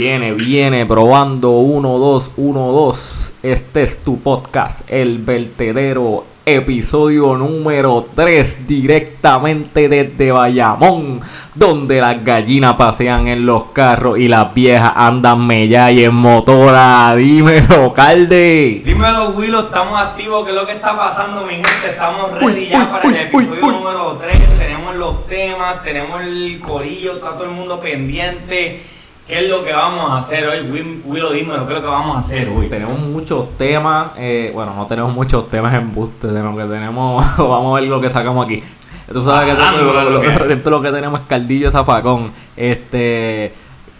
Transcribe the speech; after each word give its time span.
Viene, 0.00 0.32
viene, 0.32 0.86
probando 0.86 1.50
1, 1.50 1.98
2, 1.98 2.30
1, 2.38 2.72
2. 2.72 3.32
Este 3.42 3.82
es 3.82 4.02
tu 4.02 4.18
podcast, 4.18 4.80
El 4.90 5.18
Vertedero, 5.18 6.24
episodio 6.46 7.36
número 7.36 8.06
3, 8.14 8.66
directamente 8.66 9.90
desde 9.90 10.32
Bayamón, 10.32 11.20
donde 11.54 12.00
las 12.00 12.24
gallinas 12.24 12.76
pasean 12.76 13.28
en 13.28 13.44
los 13.44 13.64
carros 13.74 14.18
y 14.18 14.28
las 14.28 14.54
viejas 14.54 14.90
andan 14.96 15.46
mella 15.46 15.90
y 15.90 16.04
en 16.04 16.14
motora. 16.14 17.14
Dímelo, 17.14 17.92
calde. 17.92 18.80
Dímelo, 18.82 19.32
Willow, 19.32 19.64
estamos 19.64 20.00
activos. 20.00 20.46
¿Qué 20.46 20.52
es 20.52 20.56
lo 20.56 20.66
que 20.66 20.72
está 20.72 20.96
pasando, 20.96 21.44
mi 21.44 21.56
gente? 21.56 21.90
Estamos 21.90 22.32
ready 22.38 22.68
ya 22.68 22.90
para 22.90 23.06
el 23.06 23.16
episodio 23.16 23.70
número 23.70 24.18
3. 24.18 24.58
Tenemos 24.58 24.96
los 24.96 25.26
temas, 25.26 25.82
tenemos 25.84 26.22
el 26.22 26.58
corillo, 26.58 27.16
está 27.16 27.34
todo 27.34 27.44
el 27.44 27.50
mundo 27.50 27.78
pendiente. 27.78 28.89
¿Qué 29.30 29.44
es 29.44 29.48
lo 29.48 29.62
que 29.62 29.72
vamos 29.72 30.10
a 30.10 30.18
hacer 30.18 30.44
hoy? 30.48 30.68
Will- 30.70 31.02
Willow, 31.04 31.32
dímelo, 31.32 31.64
¿qué 31.68 31.74
es 31.74 31.78
lo 31.78 31.84
que 31.84 31.90
vamos 31.90 32.16
a 32.16 32.18
hacer 32.18 32.48
hoy? 32.48 32.68
Tenemos 32.68 32.98
muchos 32.98 33.56
temas, 33.56 34.08
eh, 34.16 34.50
bueno, 34.52 34.74
no 34.74 34.86
tenemos 34.86 35.14
muchos 35.14 35.48
temas 35.48 35.72
en 35.74 35.94
de 36.34 36.42
lo 36.42 36.56
que 36.56 36.64
tenemos, 36.64 37.24
vamos 37.38 37.70
a 37.78 37.80
ver 37.80 37.88
lo 37.88 38.00
que 38.00 38.10
sacamos 38.10 38.44
aquí. 38.44 38.60
Tú 39.12 39.22
sabes 39.22 39.54
que 39.54 39.62
Ah, 39.62 39.72
lo, 39.76 40.10
lo 40.10 40.20
que- 40.20 40.28
lo- 40.38 40.46
que 40.82 40.90
tenemos 40.90 41.20
es 41.20 41.26
caldillo 41.28 41.70
zafacón. 41.70 42.32
Este, 42.56 43.52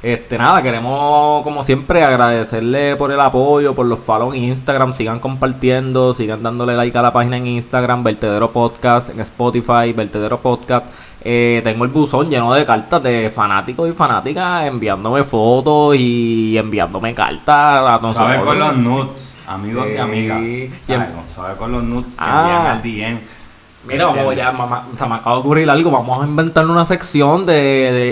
este, 0.02 0.38
nada, 0.38 0.62
queremos 0.62 1.42
como 1.44 1.62
siempre 1.62 2.02
agradecerle 2.02 2.96
por 2.96 3.12
el 3.12 3.20
apoyo, 3.20 3.74
por 3.74 3.84
los 3.86 4.00
follow 4.00 4.32
en 4.32 4.44
Instagram, 4.44 4.92
sigan 4.94 5.20
compartiendo, 5.20 6.14
sigan 6.14 6.42
dándole 6.42 6.74
like 6.74 6.96
a 6.96 7.02
la 7.02 7.12
página 7.12 7.36
en 7.36 7.46
Instagram, 7.46 8.02
Vertedero 8.02 8.50
Podcast, 8.50 9.10
en 9.10 9.20
Spotify, 9.20 9.92
Vertedero 9.94 10.38
Podcast. 10.38 10.86
Eh, 11.22 11.60
tengo 11.62 11.84
el 11.84 11.90
buzón 11.90 12.30
lleno 12.30 12.54
de 12.54 12.64
cartas 12.64 13.02
de 13.02 13.30
fanáticos 13.34 13.90
y 13.90 13.92
fanáticas 13.92 14.64
enviándome 14.66 15.22
fotos 15.24 15.94
y 15.98 16.56
enviándome 16.56 17.14
cartas 17.14 18.00
a. 18.02 18.12
Sabe 18.14 18.40
con 18.40 18.58
los 18.58 18.76
nuts, 18.78 19.36
amigos 19.46 19.86
y 19.94 19.98
amigas. 19.98 20.38
Sabe, 20.86 21.08
sabe 21.34 21.56
con 21.58 21.72
los 21.72 21.82
nuts 21.82 22.08
que 22.08 22.14
Ah. 22.24 22.80
envían 22.82 23.06
al 23.10 23.16
DM. 23.18 23.39
Mira, 23.88 24.06
vamos 24.06 24.36
ya, 24.36 24.52
mamá, 24.52 24.86
se 24.94 25.06
me 25.06 25.14
acaba 25.14 25.36
de 25.36 25.40
ocurrir 25.40 25.70
algo. 25.70 25.90
Vamos 25.90 26.22
a 26.22 26.26
inventarle 26.26 26.70
una 26.70 26.84
sección 26.84 27.46
de, 27.46 27.52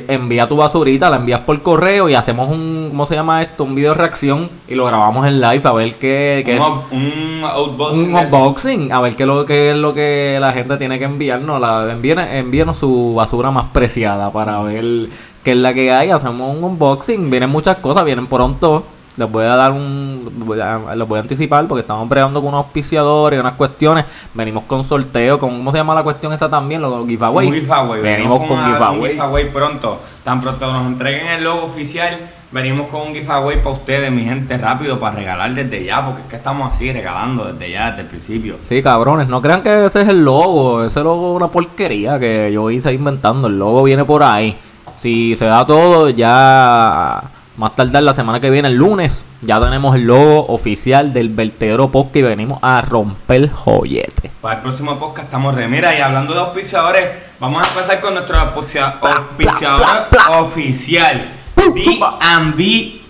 de 0.09 0.15
envía 0.15 0.49
tu 0.49 0.57
basurita, 0.57 1.11
la 1.11 1.17
envías 1.17 1.41
por 1.41 1.61
correo 1.63 2.09
y 2.09 2.15
hacemos 2.15 2.49
un, 2.49 2.87
¿cómo 2.89 3.05
se 3.05 3.15
llama 3.15 3.43
esto? 3.43 3.65
Un 3.65 3.75
video 3.75 3.93
reacción 3.93 4.49
y 4.67 4.75
lo 4.75 4.87
grabamos 4.87 5.27
en 5.27 5.41
live 5.43 5.61
a 5.65 5.73
ver 5.73 5.95
qué, 5.97 6.43
qué- 6.47 6.59
Un, 6.59 6.83
un 6.91 7.45
outboxing. 7.45 8.15
un 8.15 8.15
unboxing, 8.17 8.93
a 8.93 9.01
ver 9.03 9.15
qué, 9.15 9.27
lo, 9.27 9.45
qué 9.45 9.71
es 9.73 9.77
lo 9.77 9.93
que 9.93 10.39
la 10.41 10.53
gente 10.53 10.77
tiene 10.79 10.99
que 10.99 11.05
enviarnos. 11.05 11.61
La, 11.61 11.93
envíen- 11.95 12.27
envíenos 12.33 12.79
su 12.79 13.15
basura 13.15 13.51
más 13.51 13.67
preciada 13.73 14.33
para 14.33 14.63
ver 14.63 15.11
qué 15.45 15.51
es 15.51 15.57
la 15.59 15.75
que 15.75 15.93
hay. 15.93 16.09
Hacemos 16.09 16.57
un 16.57 16.65
unboxing. 16.65 17.31
Vienen 17.31 17.51
muchas 17.51 17.77
cosas, 17.77 18.05
vienen 18.07 18.27
pronto. 18.27 18.85
Les 19.19 19.31
voy 19.31 19.45
a 19.45 19.57
dar 19.57 19.73
un. 19.73 20.31
voy 20.47 20.61
a- 20.61 20.95
Les 20.95 21.09
voy 21.09 21.19
a 21.19 21.23
anticipar 21.23 21.67
porque 21.67 21.81
estamos 21.81 22.09
bregando 22.09 22.41
con 22.41 22.51
unos 22.51 22.65
auspiciadores 22.67 23.37
y 23.37 23.41
unas 23.41 23.55
cuestiones. 23.55 24.05
Venimos 24.33 24.63
con 24.65 24.85
sorteo, 24.85 25.39
con. 25.39 25.51
¿Cómo 25.59 25.73
se 25.73 25.79
llama 25.79 25.95
la 25.95 26.05
cuestión 26.05 26.33
esta 26.33 26.49
también? 26.49 26.81
Los 26.81 27.05
giveaway. 27.07 27.49
Un 27.49 27.55
giveaway. 27.55 28.01
Venimos 28.01 28.39
con 28.47 28.53
una- 28.59 28.67
giveaway. 28.67 28.95
un 29.01 29.11
giveaway 29.11 29.53
pronto. 29.53 30.01
Tan 30.23 30.41
pronto 30.41 30.73
nos 30.73 30.87
entreguen 30.87 31.27
el 31.27 31.43
logo 31.45 31.65
oficial, 31.65 32.17
venimos 32.53 32.87
con 32.87 33.09
un 33.09 33.15
giveaway 33.15 33.57
para 33.63 33.71
ustedes, 33.75 34.13
mi 34.13 34.23
gente, 34.25 34.57
rápido, 34.57 35.01
para 35.01 35.17
regalar 35.17 35.53
desde 35.53 35.85
ya, 35.85 36.05
porque 36.05 36.23
es 36.23 36.29
que 36.29 36.37
estamos 36.37 36.73
así, 36.73 36.93
regalando 36.93 37.45
desde 37.53 37.73
ya, 37.73 37.89
desde 37.91 38.03
el 38.03 38.07
principio. 38.09 38.57
Sí, 38.69 38.83
cabrones, 38.83 39.27
no 39.29 39.43
crean 39.43 39.63
que 39.63 39.87
ese 39.87 40.03
es 40.03 40.09
el 40.09 40.25
logo. 40.25 40.85
Ese 40.85 41.01
logo 41.03 41.31
es 41.33 41.37
una 41.39 41.49
porquería 41.49 42.19
que 42.21 42.53
yo 42.53 42.71
hice 42.71 42.93
inventando. 42.93 43.49
El 43.49 43.59
logo 43.59 43.83
viene 43.83 44.05
por 44.05 44.23
ahí. 44.23 44.57
Si 44.99 45.35
se 45.37 45.45
da 45.47 45.67
todo, 45.67 46.09
ya 46.11 47.21
más 47.59 47.77
tardar 47.77 48.03
la 48.05 48.15
semana 48.15 48.41
que 48.41 48.49
viene, 48.51 48.69
el 48.69 48.75
lunes, 48.77 49.25
ya 49.43 49.61
tenemos 49.61 49.95
el 49.97 50.05
logo 50.05 50.47
oficial 50.47 51.13
del 51.13 51.29
vertedero 51.29 51.91
podcast 51.91 52.17
y 52.17 52.23
venimos 52.23 52.59
a 52.63 52.81
romper 52.83 53.51
joyete. 53.51 54.31
Para 54.41 54.55
el 54.57 54.61
próximo 54.63 54.97
podcast 54.99 55.27
estamos 55.27 55.55
de 55.57 55.69
mira 55.69 55.97
y 55.97 56.01
hablando 56.01 56.33
de 56.35 56.41
auspiciadores, 56.41 57.09
vamos 57.41 57.63
a 57.63 57.69
empezar 57.69 58.01
con 58.01 58.15
nuestro 58.15 58.39
auspicia- 58.39 58.99
auspiciador 59.01 60.09
oficial, 60.41 61.31
B&B 61.57 63.01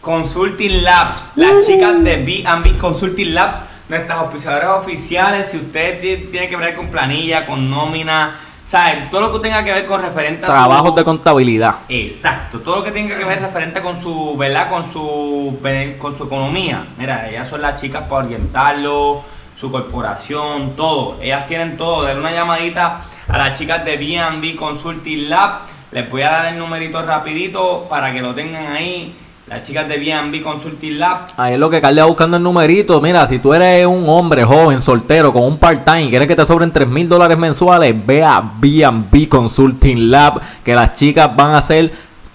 Consulting 0.00 0.82
Labs. 0.84 1.32
Uh. 1.36 1.40
Las 1.40 1.66
chicas 1.66 2.02
de 2.04 2.16
B&B 2.18 2.78
Consulting 2.78 3.34
Labs, 3.34 3.56
nuestras 3.88 4.18
auspiciadoras 4.18 4.70
oficiales. 4.84 5.48
Si 5.50 5.56
usted 5.56 6.00
ti- 6.00 6.28
tiene 6.30 6.48
que 6.48 6.56
ver 6.56 6.76
con 6.76 6.88
planilla, 6.88 7.46
con 7.46 7.68
nómina, 7.70 8.36
¿sabe? 8.68 9.08
Todo 9.10 9.22
lo 9.22 9.32
que 9.32 9.38
tenga 9.38 9.64
que 9.64 9.72
ver 9.72 9.86
con 9.86 10.02
referente 10.02 10.44
a 10.44 10.46
su- 10.48 10.52
Trabajos 10.52 10.94
de 10.94 11.02
contabilidad. 11.04 11.76
Exacto, 11.88 12.60
todo 12.60 12.76
lo 12.76 12.84
que 12.84 12.90
tenga 12.92 13.16
que 13.16 13.24
ver 13.24 13.40
referente 13.40 13.80
con 13.80 13.98
su, 14.00 14.36
¿verdad? 14.36 14.68
Con 14.68 14.84
su, 14.84 15.58
con 15.98 16.16
su 16.16 16.24
economía. 16.24 16.86
Mira, 16.98 17.30
ellas 17.30 17.48
son 17.48 17.62
las 17.62 17.80
chicas 17.80 18.02
para 18.02 18.26
orientarlo, 18.26 19.22
su 19.58 19.72
corporación, 19.72 20.76
todo. 20.76 21.16
Ellas 21.22 21.46
tienen 21.46 21.78
todo. 21.78 22.04
Denle 22.04 22.20
una 22.20 22.32
llamadita 22.32 23.00
a 23.26 23.38
las 23.38 23.58
chicas 23.58 23.84
de 23.86 23.96
B&B 23.96 24.54
Consulting 24.54 25.30
Lab. 25.30 25.60
Les 25.90 26.08
voy 26.10 26.20
a 26.20 26.30
dar 26.30 26.46
el 26.52 26.58
numerito 26.58 27.00
rapidito 27.02 27.86
para 27.88 28.12
que 28.12 28.20
lo 28.20 28.34
tengan 28.34 28.66
ahí. 28.72 29.16
Las 29.48 29.62
chicas 29.62 29.88
de 29.88 29.96
B&B 29.96 30.42
Consulting 30.42 30.98
Lab. 30.98 31.28
Ahí 31.38 31.54
es 31.54 31.58
lo 31.58 31.70
que 31.70 31.80
Carly 31.80 32.00
va 32.00 32.06
buscando 32.06 32.36
el 32.36 32.42
numerito. 32.42 33.00
Mira, 33.00 33.26
si 33.28 33.38
tú 33.38 33.54
eres 33.54 33.86
un 33.86 34.04
hombre 34.06 34.44
joven, 34.44 34.82
soltero, 34.82 35.32
con 35.32 35.42
un 35.42 35.56
part-time 35.56 36.04
y 36.04 36.10
quieres 36.10 36.28
que 36.28 36.36
te 36.36 36.44
sobren 36.44 36.70
3 36.70 36.86
mil 36.86 37.08
dólares 37.08 37.38
mensuales, 37.38 37.94
ve 38.06 38.22
a 38.22 38.42
B&B 38.60 39.26
Consulting 39.26 40.10
Lab, 40.10 40.42
que 40.62 40.74
las 40.74 40.94
chicas 40.94 41.34
van 41.34 41.52
a 41.52 41.58
hacer 41.58 41.90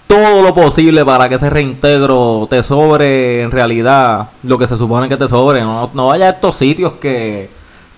todo 0.08 0.42
lo 0.42 0.52
posible 0.54 1.04
para 1.04 1.28
que 1.28 1.36
ese 1.36 1.50
reintegro 1.50 2.48
te 2.50 2.64
sobre 2.64 3.42
en 3.42 3.52
realidad 3.52 4.30
lo 4.42 4.58
que 4.58 4.66
se 4.66 4.76
supone 4.76 5.08
que 5.08 5.16
te 5.16 5.28
sobre. 5.28 5.60
No, 5.60 5.90
no 5.94 6.06
vayas 6.06 6.32
a 6.32 6.34
estos 6.34 6.56
sitios 6.56 6.94
que, 6.94 7.48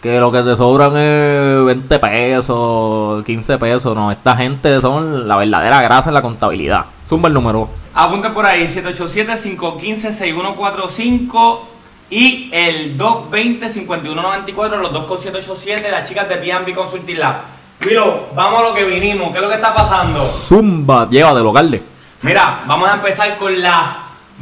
que 0.03 0.21
lo 0.21 0.31
que 0.31 0.43
te 0.43 0.57
sobran 0.57 0.95
es 0.95 1.65
20 1.65 1.99
pesos, 2.01 3.25
15 3.25 3.57
pesos. 3.57 3.97
No, 3.97 4.13
esta 4.13 4.37
gente 4.37 4.79
son 4.83 5.27
la 5.27 5.37
verdadera 5.37 5.81
grasa 5.81 6.11
en 6.11 6.15
la 6.15 6.23
contabilidad. 6.23 6.85
Zumba 7.09 7.29
el 7.29 7.35
número. 7.35 7.69
Apunta 7.95 8.35
por 8.35 8.45
ahí, 8.47 8.67
787-515-6145 8.67 11.59
y 12.11 12.51
el 12.53 12.97
220-5194, 12.99 14.77
los 14.79 14.93
dos 14.93 15.05
con 15.07 15.19
787, 15.19 15.91
las 15.91 16.09
chicas 16.09 16.29
de 16.29 16.37
B&B 16.37 16.75
Consulting 16.75 17.19
Lab. 17.19 17.37
Willow, 17.85 18.27
vamos 18.35 18.61
a 18.61 18.65
lo 18.65 18.75
que 18.75 18.85
vinimos, 18.85 19.31
¿qué 19.31 19.37
es 19.39 19.43
lo 19.43 19.49
que 19.49 19.55
está 19.57 19.75
pasando? 19.75 20.25
Zumba, 20.49 21.09
llévatelo, 21.11 21.53
Carly. 21.53 21.83
Mira, 22.23 22.61
vamos 22.67 22.89
a 22.89 22.95
empezar 22.95 23.37
con 23.39 23.61
las 23.61 23.97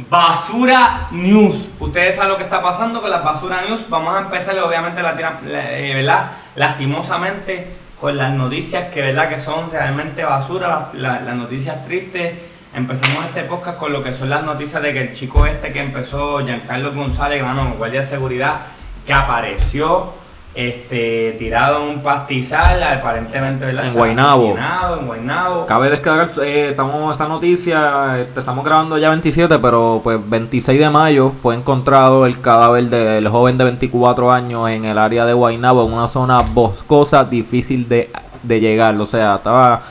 basura 0.09 1.07
news. 1.11 1.67
Ustedes 1.79 2.15
saben 2.15 2.31
lo 2.31 2.37
que 2.37 2.43
está 2.43 2.61
pasando 2.61 3.01
con 3.01 3.09
las 3.11 3.23
basura 3.23 3.61
news. 3.67 3.85
Vamos 3.89 4.15
a 4.15 4.19
empezar, 4.21 4.57
obviamente, 4.59 5.01
la, 5.03 5.15
tira- 5.15 5.39
la- 5.45 5.77
eh, 5.77 5.93
¿verdad? 5.93 6.31
lastimosamente, 6.55 7.75
con 7.99 8.17
las 8.17 8.31
noticias 8.31 8.91
que, 8.93 9.01
¿verdad? 9.01 9.29
que 9.29 9.39
son 9.39 9.69
realmente 9.71 10.23
basura, 10.23 10.89
las, 10.93 11.01
la- 11.01 11.21
las 11.21 11.35
noticias 11.35 11.83
tristes. 11.85 12.33
Empezamos 12.75 13.23
este 13.27 13.43
podcast 13.43 13.77
con 13.77 13.93
lo 13.93 14.03
que 14.03 14.11
son 14.11 14.29
las 14.29 14.43
noticias 14.43 14.81
de 14.81 14.91
que 14.91 14.99
el 14.99 15.13
chico 15.13 15.45
este 15.45 15.71
que 15.71 15.79
empezó, 15.79 16.39
Giancarlo 16.39 16.91
González, 16.91 17.41
mano, 17.41 17.73
guardia 17.77 18.01
de 18.01 18.05
seguridad, 18.05 18.63
que 19.07 19.13
apareció 19.13 20.11
este, 20.53 21.37
tirado 21.39 21.81
en 21.81 21.97
un 21.97 22.03
pastizal, 22.03 22.83
aparentemente, 22.83 23.65
¿verdad? 23.65 23.85
En 23.85 23.93
Guaynabo. 23.93 24.57
En 24.99 25.07
Guaynabo. 25.07 25.65
Cabe 25.67 25.89
descargar, 25.89 26.31
eh, 26.43 26.71
estamos 26.71 27.13
esta 27.13 27.29
noticia, 27.29 28.19
este, 28.19 28.41
estamos 28.41 28.65
grabando 28.65 28.97
ya 28.97 29.07
27, 29.07 29.57
pero 29.59 30.01
pues 30.03 30.19
26 30.29 30.77
de 30.77 30.89
mayo 30.89 31.31
fue 31.31 31.55
encontrado 31.55 32.25
el 32.25 32.41
cadáver 32.41 32.89
del 32.89 33.29
joven 33.29 33.57
de 33.57 33.63
24 33.63 34.33
años 34.33 34.69
en 34.69 34.83
el 34.83 34.97
área 34.97 35.25
de 35.25 35.31
Guaynabo, 35.31 35.87
en 35.87 35.93
una 35.93 36.09
zona 36.09 36.41
boscosa 36.41 37.23
difícil 37.23 37.87
de, 37.87 38.09
de 38.43 38.59
llegar. 38.59 38.99
O 38.99 39.05
sea, 39.05 39.35
estaba 39.35 39.81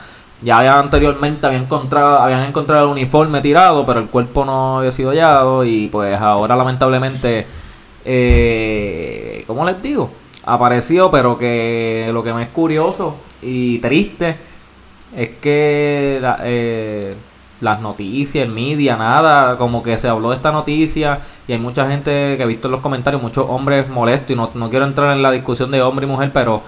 ya 0.41 0.79
anteriormente 0.79 1.45
habían 1.47 1.63
encontrado, 1.63 2.19
habían 2.19 2.43
encontrado 2.43 2.85
el 2.85 2.91
uniforme 2.91 3.41
tirado, 3.41 3.85
pero 3.85 3.99
el 3.99 4.07
cuerpo 4.07 4.45
no 4.45 4.79
había 4.79 4.91
sido 4.91 5.09
hallado 5.09 5.63
y 5.65 5.87
pues 5.87 6.19
ahora 6.19 6.55
lamentablemente, 6.55 7.47
eh, 8.03 9.43
¿cómo 9.47 9.65
les 9.65 9.81
digo? 9.81 10.11
Apareció, 10.45 11.09
pero 11.09 11.37
que 11.37 12.09
lo 12.13 12.23
que 12.23 12.33
me 12.33 12.43
es 12.43 12.49
curioso 12.49 13.15
y 13.41 13.79
triste 13.79 14.37
es 15.15 15.29
que 15.41 16.21
eh, 16.43 17.15
las 17.61 17.79
noticias, 17.81 18.45
el 18.45 18.51
media, 18.51 18.97
nada, 18.97 19.57
como 19.57 19.81
que 19.81 19.97
se 19.97 20.07
habló 20.07 20.29
de 20.29 20.35
esta 20.35 20.51
noticia 20.51 21.21
y 21.47 21.53
hay 21.53 21.59
mucha 21.59 21.87
gente 21.89 22.35
que 22.37 22.43
he 22.43 22.45
visto 22.45 22.67
en 22.67 22.73
los 22.73 22.81
comentarios, 22.81 23.21
muchos 23.21 23.45
hombres 23.49 23.87
molestos 23.89 24.31
y 24.31 24.35
no, 24.35 24.51
no 24.53 24.69
quiero 24.69 24.85
entrar 24.85 25.15
en 25.15 25.23
la 25.23 25.31
discusión 25.31 25.71
de 25.71 25.81
hombre 25.81 26.05
y 26.05 26.09
mujer, 26.09 26.31
pero 26.33 26.61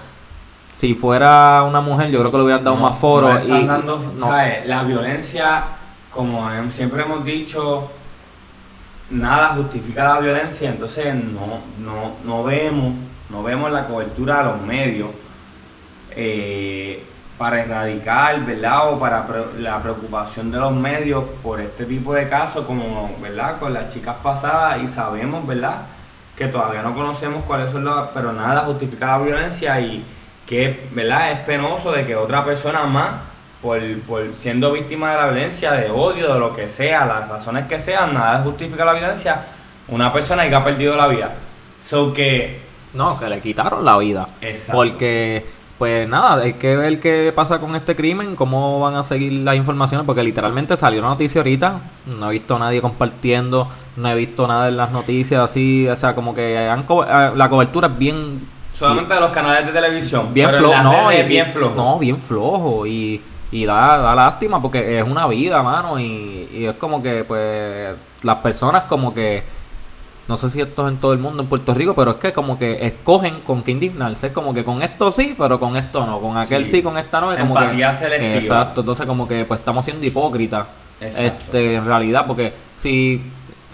si 0.78 0.94
fuera 0.94 1.64
una 1.64 1.80
mujer 1.80 2.08
yo 2.10 2.20
creo 2.20 2.30
que 2.30 2.36
le 2.38 2.44
hubieran 2.44 2.62
dado 2.64 2.76
No, 2.76 2.82
más 2.88 2.98
foro 2.98 3.30
no 3.32 3.38
están 3.38 3.60
y 3.62 3.66
dando, 3.66 3.98
no. 4.16 4.26
¿sabes? 4.28 4.64
La 4.66 4.84
violencia, 4.84 5.64
como 6.14 6.48
siempre 6.70 7.02
hemos 7.02 7.24
dicho, 7.24 7.90
nada 9.10 9.48
justifica 9.56 10.04
la 10.04 10.20
violencia, 10.20 10.70
entonces 10.70 11.12
no, 11.16 11.58
no, 11.84 12.12
no 12.24 12.44
vemos, 12.44 12.94
no 13.30 13.42
vemos 13.42 13.72
la 13.72 13.86
cobertura 13.88 14.38
de 14.38 14.44
los 14.44 14.60
medios. 14.62 15.08
Eh, 16.12 17.04
para 17.36 17.60
erradicar, 17.62 18.44
¿verdad? 18.44 18.92
O 18.92 18.98
para 18.98 19.24
pre- 19.24 19.60
la 19.60 19.80
preocupación 19.80 20.50
de 20.50 20.58
los 20.58 20.72
medios 20.72 21.22
por 21.42 21.60
este 21.60 21.84
tipo 21.84 22.12
de 22.12 22.28
casos, 22.28 22.66
como, 22.66 23.16
¿verdad? 23.22 23.58
Con 23.60 23.72
las 23.72 23.90
chicas 23.94 24.16
pasadas 24.24 24.82
y 24.82 24.88
sabemos, 24.88 25.46
¿verdad? 25.46 25.82
Que 26.36 26.48
todavía 26.48 26.82
no 26.82 26.94
conocemos 26.96 27.44
cuáles 27.44 27.70
son 27.70 27.84
las, 27.84 28.08
pero 28.12 28.32
nada 28.32 28.62
justifica 28.62 29.06
la 29.06 29.18
violencia 29.18 29.80
y 29.80 30.04
que, 30.48 30.88
¿verdad? 30.92 31.32
Es 31.32 31.38
penoso 31.40 31.92
de 31.92 32.06
que 32.06 32.16
otra 32.16 32.44
persona 32.44 32.84
más, 32.84 33.10
por, 33.60 33.80
por 34.06 34.34
siendo 34.34 34.72
víctima 34.72 35.10
de 35.12 35.16
la 35.18 35.24
violencia, 35.30 35.72
de 35.72 35.90
odio, 35.90 36.32
de 36.32 36.40
lo 36.40 36.54
que 36.54 36.68
sea, 36.68 37.04
las 37.06 37.28
razones 37.28 37.66
que 37.66 37.78
sean, 37.78 38.14
nada 38.14 38.40
justifica 38.42 38.84
la 38.84 38.92
violencia, 38.94 39.42
una 39.88 40.12
persona 40.12 40.48
que 40.48 40.54
ha 40.54 40.64
perdido 40.64 40.96
la 40.96 41.06
vida. 41.08 41.34
So 41.82 42.12
que, 42.12 42.60
No, 42.94 43.18
que 43.18 43.28
le 43.28 43.40
quitaron 43.40 43.84
la 43.84 43.98
vida. 43.98 44.28
Exacto. 44.40 44.72
Porque, 44.78 45.44
pues 45.78 46.08
nada, 46.08 46.42
hay 46.42 46.54
que 46.54 46.76
ver 46.76 46.98
qué 47.00 47.32
pasa 47.34 47.58
con 47.58 47.74
este 47.76 47.94
crimen, 47.94 48.34
cómo 48.34 48.80
van 48.80 48.94
a 48.96 49.04
seguir 49.04 49.32
las 49.32 49.56
informaciones, 49.56 50.06
porque 50.06 50.22
literalmente 50.22 50.76
salió 50.76 51.00
una 51.00 51.10
noticia 51.10 51.40
ahorita, 51.40 51.80
no 52.06 52.30
he 52.30 52.34
visto 52.34 52.56
a 52.56 52.58
nadie 52.58 52.80
compartiendo, 52.80 53.68
no 53.96 54.08
he 54.08 54.14
visto 54.14 54.46
nada 54.46 54.68
en 54.68 54.76
las 54.76 54.90
noticias 54.92 55.40
así, 55.42 55.86
o 55.88 55.96
sea, 55.96 56.14
como 56.14 56.34
que 56.34 56.56
han 56.58 56.84
co- 56.84 57.04
eh, 57.04 57.32
la 57.34 57.48
cobertura 57.48 57.88
es 57.88 57.98
bien... 57.98 58.57
solamente 58.78 59.14
de 59.14 59.20
los 59.20 59.30
canales 59.30 59.66
de 59.66 59.72
televisión, 59.72 60.32
bien 60.32 60.50
flojo, 60.50 60.82
no, 60.82 61.08
bien 61.08 61.46
flojo. 61.50 61.74
No, 61.74 61.98
bien 61.98 62.16
flojo 62.18 62.86
y, 62.86 63.20
y 63.50 63.64
da, 63.64 63.98
da 63.98 64.14
lástima 64.14 64.60
porque 64.62 64.98
es 64.98 65.04
una 65.04 65.26
vida, 65.26 65.62
mano, 65.62 65.98
y, 65.98 66.48
y 66.52 66.64
es 66.66 66.76
como 66.76 67.02
que, 67.02 67.24
pues, 67.24 67.96
las 68.22 68.36
personas 68.38 68.84
como 68.84 69.12
que, 69.12 69.42
no 70.28 70.36
sé 70.36 70.50
si 70.50 70.60
esto 70.60 70.86
es 70.86 70.92
en 70.92 70.98
todo 70.98 71.12
el 71.12 71.18
mundo, 71.18 71.42
en 71.42 71.48
Puerto 71.48 71.72
Rico, 71.74 71.94
pero 71.94 72.12
es 72.12 72.16
que 72.18 72.32
como 72.32 72.58
que 72.58 72.86
escogen 72.86 73.40
con 73.40 73.62
qué 73.62 73.70
indignarse, 73.72 74.26
es 74.28 74.32
como 74.32 74.52
que 74.52 74.62
con 74.62 74.82
esto 74.82 75.10
sí, 75.10 75.34
pero 75.38 75.58
con 75.58 75.76
esto 75.76 76.04
no, 76.06 76.20
con 76.20 76.36
aquel 76.36 76.64
sí, 76.66 76.70
Sí. 76.72 76.82
con 76.82 76.98
esta 76.98 77.20
no, 77.20 77.32
es 77.32 77.38
como 77.40 77.58
Empatía 77.58 77.90
que, 77.92 77.96
selectiva. 77.96 78.34
Exacto, 78.36 78.80
entonces 78.80 79.06
como 79.06 79.26
que 79.26 79.44
pues 79.44 79.60
estamos 79.60 79.84
siendo 79.84 80.04
hipócritas, 80.06 80.66
Exacto. 81.00 81.44
este, 81.44 81.74
en 81.76 81.86
realidad, 81.86 82.26
porque 82.26 82.52
si 82.78 83.22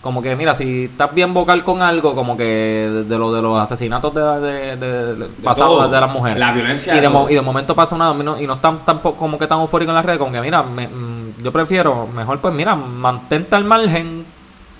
como 0.04 0.20
que 0.22 0.36
mira, 0.36 0.54
si 0.54 0.84
estás 0.84 1.12
bien 1.14 1.32
vocal 1.32 1.64
con 1.64 1.80
algo, 1.82 2.14
como 2.14 2.36
que 2.36 2.44
de, 2.44 3.04
de 3.04 3.18
lo 3.18 3.32
de 3.32 3.40
los 3.42 3.58
asesinatos 3.58 4.14
de, 4.14 4.20
de, 4.20 4.76
de- 4.76 5.14
de- 5.16 5.26
pasados 5.42 5.90
de 5.90 5.98
las 6.00 6.12
mujeres. 6.12 6.38
La 6.38 6.52
violencia 6.52 6.94
Y 6.94 7.00
de 7.00 7.08
mo- 7.08 7.28
y 7.30 7.34
de 7.34 7.40
momento 7.40 7.74
pasa 7.74 7.94
una 7.94 8.10
y 8.12 8.22
no, 8.22 8.38
y 8.40 8.46
no 8.46 8.52
están 8.54 8.80
tampoco 8.84 9.16
como 9.16 9.38
que 9.38 9.46
tan 9.46 9.60
eufóricos 9.60 9.90
en 9.92 9.96
las 9.96 10.04
redes, 10.04 10.18
como 10.18 10.30
que 10.30 10.40
mira, 10.42 10.62
me- 10.62 10.88
mm, 10.88 11.42
yo 11.42 11.50
prefiero, 11.50 12.06
mejor 12.14 12.38
pues 12.40 12.52
mira, 12.54 12.76
mantente 12.76 13.56
al 13.56 13.64
margen, 13.64 14.26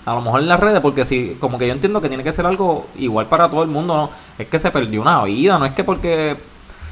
a 0.05 0.13
lo 0.13 0.21
mejor 0.21 0.41
en 0.41 0.47
las 0.47 0.59
redes, 0.59 0.79
porque 0.79 1.03
si, 1.05 1.35
como 1.39 1.57
que 1.57 1.65
yo 1.65 1.73
entiendo 1.73 1.99
que 1.99 2.07
tiene 2.07 2.23
que 2.23 2.31
ser 2.31 2.45
algo 2.45 2.85
igual 2.95 3.25
para 3.25 3.49
todo 3.49 3.63
el 3.63 3.69
mundo, 3.69 3.97
no, 3.97 4.09
es 4.37 4.47
que 4.47 4.59
se 4.59 4.69
perdió 4.69 5.01
una 5.01 5.23
vida, 5.23 5.57
no 5.57 5.65
es 5.65 5.71
que 5.71 5.83
porque 5.83 6.37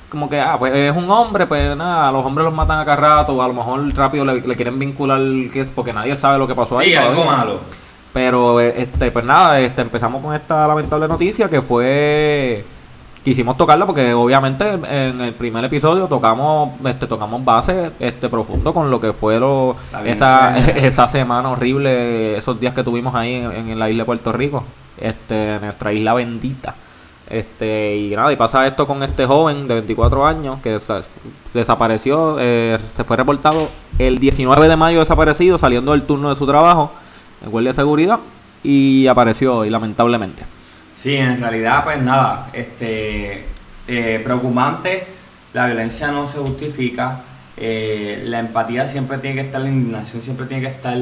como 0.09 0.27
que, 0.29 0.39
ah, 0.41 0.55
pues 0.59 0.73
es 0.75 0.95
un 0.95 1.09
hombre, 1.11 1.45
pues 1.45 1.75
nada, 1.77 2.11
los 2.11 2.25
hombres 2.25 2.45
los 2.45 2.53
matan 2.53 2.79
a 2.79 2.85
cada 2.85 2.97
rato, 3.17 3.33
o 3.33 3.41
a 3.43 3.47
lo 3.47 3.53
mejor 3.53 3.95
rápido 3.95 4.25
le, 4.25 4.41
le 4.41 4.55
quieren 4.55 4.77
vincular, 4.79 5.19
que 5.51 5.61
es 5.61 5.67
porque 5.69 5.93
nadie 5.93 6.15
sabe 6.15 6.37
lo 6.39 6.47
que 6.47 6.55
pasó 6.55 6.77
ahí. 6.79 6.89
Sí, 6.89 6.95
algo 6.95 7.23
malo. 7.25 7.59
Pero 8.13 8.61
eh, 8.61 8.73
este, 8.77 9.09
pues 9.11 9.25
nada, 9.25 9.59
este, 9.59 9.81
empezamos 9.81 10.21
con 10.23 10.35
esta 10.35 10.67
lamentable 10.67 11.07
noticia 11.07 11.49
que 11.49 11.61
fue 11.61 12.63
quisimos 13.23 13.55
tocarla 13.57 13.85
porque 13.85 14.13
obviamente 14.13 14.69
en 14.69 15.21
el 15.21 15.33
primer 15.33 15.63
episodio 15.63 16.07
tocamos 16.07 16.71
este 16.85 17.07
tocamos 17.07 17.43
base 17.45 17.91
este 17.97 18.27
profundo 18.27 18.73
con 18.73 18.91
lo 18.91 18.99
que 18.99 19.13
fue 19.13 19.39
lo, 19.39 19.77
La 19.93 20.05
esa, 20.05 20.57
esa 20.75 21.07
semana 21.07 21.49
horrible, 21.49 22.37
esos 22.37 22.59
días 22.59 22.73
que 22.73 22.83
tuvimos 22.83 23.15
ahí 23.15 23.35
en, 23.35 23.69
en 23.69 23.79
la 23.79 23.89
isla 23.89 24.01
de 24.03 24.05
Puerto 24.05 24.31
Rico, 24.33 24.65
este 24.99 25.57
nuestra 25.61 25.93
isla 25.93 26.13
bendita. 26.13 26.75
Este, 27.29 27.95
y 27.95 28.15
nada, 28.15 28.31
y 28.31 28.35
pasa 28.35 28.67
esto 28.67 28.85
con 28.85 29.01
este 29.01 29.25
joven 29.25 29.67
de 29.69 29.75
24 29.75 30.27
años 30.27 30.59
que 30.61 30.79
sa- 30.81 31.01
desapareció, 31.53 32.35
eh, 32.39 32.77
se 32.95 33.03
fue 33.05 33.15
reportado 33.17 33.69
el 33.97 34.19
19 34.19 34.67
de 34.67 34.75
mayo 34.75 34.99
desaparecido, 34.99 35.57
saliendo 35.57 35.93
del 35.93 36.03
turno 36.03 36.29
de 36.29 36.35
su 36.35 36.45
trabajo 36.45 36.91
en 37.43 37.51
guardia 37.51 37.71
de 37.71 37.75
seguridad, 37.75 38.19
y 38.63 39.07
apareció 39.07 39.57
hoy, 39.57 39.69
lamentablemente. 39.69 40.43
Sí, 40.95 41.15
en 41.15 41.41
realidad, 41.41 41.83
pues 41.83 42.01
nada, 42.01 42.49
este, 42.53 43.45
eh, 43.87 44.21
preocupante, 44.23 45.05
la 45.53 45.65
violencia 45.65 46.11
no 46.11 46.25
se 46.27 46.37
justifica, 46.37 47.21
eh, 47.57 48.23
la 48.25 48.39
empatía 48.39 48.87
siempre 48.87 49.17
tiene 49.17 49.35
que 49.35 49.41
estar, 49.41 49.61
la 49.61 49.67
indignación 49.67 50.21
siempre 50.21 50.45
tiene 50.45 50.63
que 50.63 50.69
estar, 50.69 50.97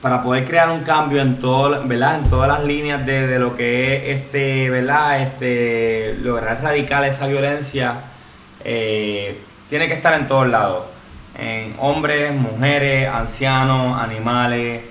para 0.00 0.22
poder 0.22 0.44
crear 0.44 0.70
un 0.70 0.80
cambio 0.80 1.22
en 1.22 1.40
todo, 1.40 1.82
¿verdad? 1.86 2.20
En 2.20 2.30
todas 2.30 2.48
las 2.48 2.64
líneas 2.64 3.06
de 3.06 3.38
lo 3.38 3.56
que 3.56 3.96
es, 3.96 4.18
este, 4.18 4.68
¿verdad? 4.70 5.22
Este, 5.22 6.16
lograr 6.20 6.58
erradicar 6.58 7.04
esa 7.04 7.26
violencia, 7.26 7.94
eh, 8.64 9.38
tiene 9.68 9.88
que 9.88 9.94
estar 9.94 10.14
en 10.14 10.28
todos 10.28 10.46
lados, 10.48 10.84
en 11.38 11.74
hombres, 11.78 12.32
mujeres, 12.34 13.08
ancianos, 13.08 14.00
animales, 14.00 14.82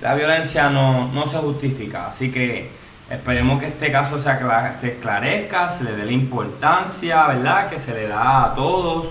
la 0.00 0.14
violencia 0.14 0.70
no, 0.70 1.08
no 1.12 1.26
se 1.26 1.36
justifica, 1.38 2.08
así 2.08 2.30
que 2.30 2.70
esperemos 3.10 3.58
que 3.60 3.66
este 3.68 3.90
caso 3.90 4.18
se, 4.18 4.28
acla- 4.28 4.72
se 4.72 4.88
esclarezca, 4.88 5.68
se 5.70 5.84
le 5.84 5.92
dé 5.92 6.04
la 6.04 6.12
importancia, 6.12 7.26
¿verdad? 7.26 7.68
Que 7.68 7.78
se 7.78 7.92
le 7.94 8.06
da 8.06 8.44
a 8.44 8.54
todos 8.54 9.08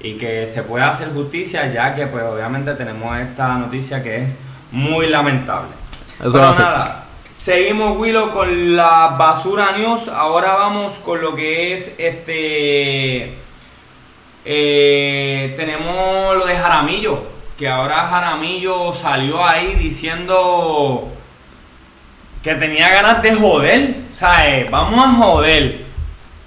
y 0.00 0.14
que 0.14 0.46
se 0.46 0.62
pueda 0.62 0.90
hacer 0.90 1.08
justicia, 1.12 1.66
ya 1.72 1.94
que 1.94 2.06
pues 2.06 2.22
obviamente 2.24 2.74
tenemos 2.74 3.18
esta 3.18 3.54
noticia 3.58 4.02
que 4.02 4.16
es 4.18 4.28
muy 4.70 5.08
lamentable. 5.08 5.70
Eso 6.20 6.30
Pero 6.32 6.54
nada, 6.54 7.04
seguimos 7.34 7.96
Willow 7.98 8.30
con 8.32 8.76
la 8.76 9.16
basura 9.18 9.72
news, 9.76 10.08
ahora 10.08 10.54
vamos 10.54 10.94
con 10.98 11.20
lo 11.20 11.34
que 11.34 11.74
es 11.74 11.94
este... 11.98 13.34
Eh, 14.44 15.52
tenemos 15.56 16.36
lo 16.36 16.46
de 16.46 16.56
Jaramillo, 16.56 17.22
que 17.58 17.68
ahora 17.68 18.06
Jaramillo 18.06 18.92
salió 18.92 19.44
ahí 19.44 19.74
diciendo 19.74 21.08
que 22.40 22.54
tenía 22.54 22.88
ganas 22.88 23.20
de 23.20 23.34
joder, 23.34 23.96
¿sabes? 24.14 24.70
Vamos 24.70 25.04
a 25.04 25.12
joder. 25.14 25.88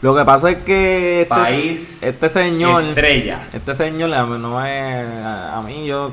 Lo 0.02 0.16
que 0.16 0.26
pasa 0.26 0.50
es 0.50 0.58
que 0.64 1.24
este, 1.24 1.30
País 1.30 2.02
este 2.02 2.30
señor, 2.30 2.84
estrella. 2.86 3.42
este 3.54 3.76
señor 3.76 4.10
no 4.10 4.60
me, 4.60 5.04
a 5.22 5.62
mí 5.64 5.86
yo 5.86 6.12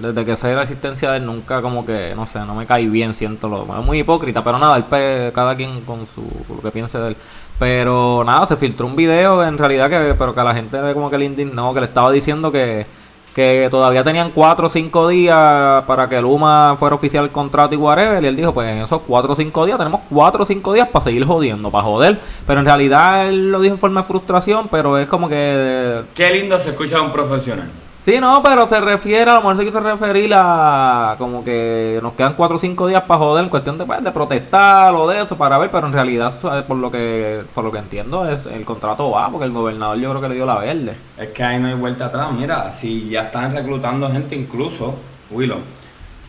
desde 0.00 0.24
que 0.24 0.34
sé 0.34 0.54
la 0.54 0.62
existencia 0.62 1.12
de 1.12 1.18
él 1.18 1.26
nunca 1.26 1.62
como 1.62 1.86
que 1.86 2.14
no 2.16 2.26
sé, 2.26 2.40
no 2.40 2.56
me 2.56 2.66
cae 2.66 2.88
bien, 2.88 3.14
siento 3.14 3.48
lo, 3.48 3.62
es 3.62 3.84
muy 3.84 4.00
hipócrita, 4.00 4.42
pero 4.42 4.58
nada, 4.58 4.76
él 4.76 5.32
cada 5.32 5.54
quien 5.56 5.82
con 5.82 6.08
su 6.12 6.22
lo 6.48 6.62
que 6.62 6.70
piense 6.70 6.98
de 6.98 7.08
él. 7.08 7.16
Pero 7.60 8.24
nada, 8.24 8.46
se 8.46 8.56
filtró 8.56 8.86
un 8.86 8.96
video 8.96 9.44
en 9.44 9.58
realidad 9.58 9.90
que 9.90 10.14
pero 10.18 10.34
que 10.34 10.40
a 10.40 10.44
la 10.44 10.54
gente 10.54 10.78
como 10.94 11.10
que 11.10 11.18
le 11.18 11.26
indignó, 11.26 11.74
que 11.74 11.80
le 11.80 11.86
estaba 11.86 12.10
diciendo 12.10 12.50
que 12.50 12.86
que 13.34 13.68
todavía 13.70 14.02
tenían 14.02 14.30
cuatro 14.30 14.66
o 14.66 14.68
cinco 14.68 15.08
días 15.08 15.84
para 15.84 16.08
que 16.08 16.20
Luma 16.20 16.76
fuera 16.78 16.96
oficial 16.96 17.24
el 17.24 17.30
contrato 17.30 17.74
y 17.74 17.78
whatever. 17.78 18.22
Y 18.22 18.26
él 18.26 18.36
dijo, 18.36 18.52
pues 18.52 18.68
en 18.68 18.82
esos 18.82 19.02
cuatro 19.06 19.32
o 19.32 19.36
cinco 19.36 19.64
días 19.66 19.78
tenemos 19.78 20.00
cuatro 20.10 20.42
o 20.42 20.46
cinco 20.46 20.72
días 20.72 20.88
para 20.88 21.04
seguir 21.04 21.24
jodiendo, 21.24 21.70
para 21.70 21.84
joder. 21.84 22.18
Pero 22.46 22.60
en 22.60 22.66
realidad 22.66 23.28
él 23.28 23.50
lo 23.52 23.60
dijo 23.60 23.74
en 23.74 23.80
forma 23.80 24.02
de 24.02 24.06
frustración, 24.06 24.68
pero 24.68 24.98
es 24.98 25.06
como 25.06 25.28
que... 25.28 26.02
Qué 26.14 26.30
lindo 26.30 26.58
se 26.58 26.70
escucha 26.70 26.98
a 26.98 27.02
un 27.02 27.12
profesional. 27.12 27.70
Sí, 28.08 28.20
no, 28.20 28.42
pero 28.42 28.66
se 28.66 28.80
refiere, 28.80 29.30
a 29.30 29.34
lo 29.34 29.40
mejor 29.40 29.58
se 29.58 29.66
quiso 29.66 29.80
referir 29.80 30.32
a 30.34 31.14
como 31.18 31.44
que 31.44 32.00
nos 32.02 32.14
quedan 32.14 32.32
cuatro 32.32 32.56
o 32.56 32.58
cinco 32.58 32.86
días 32.86 33.02
para 33.02 33.20
joder 33.20 33.44
en 33.44 33.50
cuestión 33.50 33.76
de, 33.76 33.84
pues, 33.84 34.02
de 34.02 34.10
protestar 34.10 34.94
o 34.94 35.06
de 35.06 35.20
eso, 35.20 35.36
para 35.36 35.58
ver, 35.58 35.70
pero 35.70 35.88
en 35.88 35.92
realidad, 35.92 36.32
por 36.66 36.78
lo 36.78 36.90
que 36.90 37.42
por 37.54 37.64
lo 37.64 37.70
que 37.70 37.76
entiendo, 37.76 38.26
es 38.26 38.46
el 38.46 38.64
contrato 38.64 39.10
va, 39.10 39.28
porque 39.28 39.44
el 39.44 39.52
gobernador 39.52 39.98
yo 39.98 40.08
creo 40.08 40.22
que 40.22 40.28
le 40.30 40.34
dio 40.36 40.46
la 40.46 40.54
verde. 40.54 40.96
Es 41.18 41.28
que 41.32 41.42
ahí 41.42 41.60
no 41.60 41.68
hay 41.68 41.74
vuelta 41.74 42.06
atrás. 42.06 42.32
Mira, 42.32 42.72
si 42.72 43.10
ya 43.10 43.24
están 43.24 43.52
reclutando 43.52 44.10
gente, 44.10 44.34
incluso, 44.34 44.94
Willow, 45.30 45.58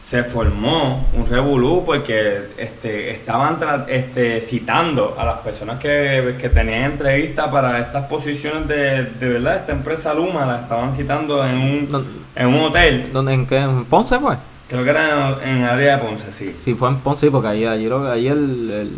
se 0.10 0.24
formó 0.24 1.06
un 1.16 1.28
revolú 1.28 1.84
porque 1.86 2.48
este, 2.58 3.12
estaban 3.12 3.58
este, 3.88 4.42
citando 4.42 5.16
a 5.20 5.24
las 5.24 5.38
personas 5.38 5.80
que, 5.80 6.36
que 6.42 6.50
tenían 6.50 6.84
entrevista 6.94 7.52
para 7.52 7.78
estas 7.78 8.06
posiciones 8.08 8.68
de, 8.68 9.04
de 9.04 9.30
verdad, 9.30 9.58
esta 9.58 9.72
empresa 9.72 10.16
Luma, 10.16 10.48
las 10.48 10.64
estaban 10.64 10.92
citando 10.94 11.46
en 11.46 11.56
un, 11.58 12.06
en 12.36 12.48
un 12.48 12.60
hotel. 12.62 13.12
¿Dónde, 13.14 13.36
¿En 13.36 13.46
qué? 13.46 13.58
¿En 13.60 13.86
Ponce 13.86 14.18
fue? 14.18 14.36
Creo 14.68 14.84
que 14.84 14.90
era 14.90 15.38
en, 15.44 15.58
el 15.58 15.70
área 15.70 15.98
de 15.98 16.04
Ponce, 16.04 16.32
sí. 16.32 16.56
Sí, 16.64 16.74
fue 16.74 16.90
en 16.90 16.96
Ponce, 17.02 17.28
sí, 17.28 17.30
porque 17.32 17.50
allí, 17.50 17.66
allí, 17.66 17.88
lo- 17.88 18.10
allí 18.12 18.28
el, 18.30 18.72
el- 18.72 18.98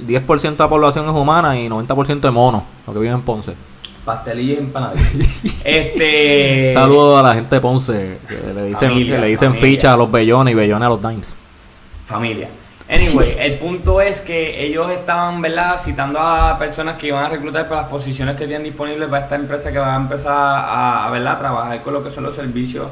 el 0.00 0.06
10% 0.26 0.40
de 0.56 0.64
la 0.64 0.68
población 0.68 1.04
es 1.06 1.12
humana 1.12 1.56
y 1.56 1.68
90% 1.68 2.18
de 2.20 2.30
monos, 2.32 2.64
lo 2.84 2.92
que 2.94 2.98
vive 2.98 3.12
en 3.14 3.22
Ponce. 3.22 3.52
Pastelillo 4.08 4.54
y 4.54 4.56
empanadillas. 4.56 5.44
este. 5.64 6.72
Saludos 6.72 7.20
a 7.20 7.22
la 7.28 7.34
gente 7.34 7.54
de 7.54 7.60
Ponce, 7.60 8.18
que 8.26 8.54
le 8.54 8.64
dicen, 8.64 8.88
Familia, 8.88 9.14
que 9.16 9.20
le 9.20 9.26
dicen 9.26 9.54
ficha 9.56 9.92
a 9.92 9.98
los 9.98 10.10
bellones 10.10 10.52
y 10.52 10.54
bellones 10.54 10.86
a 10.86 10.88
los 10.88 11.02
dimes. 11.02 11.36
familia. 12.06 12.48
Anyway, 12.88 13.36
el 13.38 13.58
punto 13.58 14.00
es 14.00 14.22
que 14.22 14.64
ellos 14.64 14.90
estaban, 14.90 15.42
¿verdad?, 15.42 15.78
citando 15.78 16.18
a 16.18 16.58
personas 16.58 16.96
que 16.96 17.08
iban 17.08 17.22
a 17.22 17.28
reclutar 17.28 17.68
para 17.68 17.82
las 17.82 17.90
posiciones 17.90 18.34
que 18.34 18.46
tienen 18.46 18.64
disponibles 18.64 19.10
para 19.10 19.24
esta 19.24 19.36
empresa 19.36 19.70
que 19.70 19.78
va 19.78 19.92
a 19.92 19.98
empezar 19.98 20.32
a, 20.32 21.06
a, 21.06 21.10
¿verdad?, 21.10 21.34
a 21.34 21.38
trabajar 21.38 21.82
con 21.82 21.92
lo 21.92 22.02
que 22.02 22.10
son 22.10 22.24
los 22.24 22.34
servicios 22.34 22.86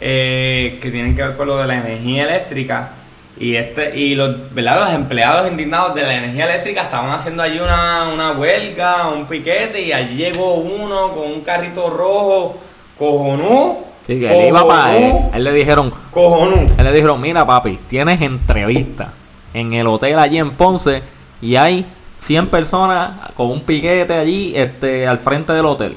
eh, 0.00 0.78
que 0.80 0.90
tienen 0.90 1.14
que 1.14 1.24
ver 1.24 1.36
con 1.36 1.46
lo 1.46 1.58
de 1.58 1.66
la 1.66 1.74
energía 1.74 2.24
eléctrica. 2.24 2.88
Y 3.38 3.56
este 3.56 3.98
y 3.98 4.14
los, 4.14 4.54
¿verdad? 4.54 4.84
los 4.84 4.94
empleados 4.94 5.50
indignados 5.50 5.94
de 5.94 6.02
la 6.02 6.14
energía 6.14 6.44
eléctrica 6.44 6.82
estaban 6.82 7.10
haciendo 7.10 7.42
allí 7.42 7.58
una, 7.58 8.08
una 8.12 8.32
huelga, 8.32 9.08
un 9.08 9.26
piquete, 9.26 9.80
y 9.80 9.92
allí 9.92 10.16
llegó 10.16 10.54
uno 10.54 11.12
con 11.12 11.32
un 11.32 11.40
carrito 11.40 11.90
rojo 11.90 12.56
cojonú. 12.98 13.78
Sí, 14.06 14.20
que 14.20 14.26
él 14.30 14.48
iba 14.48 14.66
para 14.66 14.96
él. 14.96 15.14
Él 15.32 15.44
le 15.44 15.52
dijeron, 15.52 15.92
Cojonú. 16.10 16.74
él 16.76 16.84
le 16.84 16.92
dijeron, 16.92 17.20
mira 17.20 17.46
papi, 17.46 17.78
tienes 17.88 18.20
entrevista 18.20 19.12
en 19.52 19.72
el 19.72 19.86
hotel 19.86 20.18
allí 20.18 20.38
en 20.38 20.50
Ponce 20.50 21.02
y 21.40 21.56
hay 21.56 21.86
100 22.18 22.48
personas 22.48 23.30
con 23.36 23.50
un 23.50 23.60
piquete 23.60 24.14
allí 24.14 24.52
este, 24.54 25.06
al 25.06 25.18
frente 25.18 25.52
del 25.52 25.66
hotel. 25.66 25.94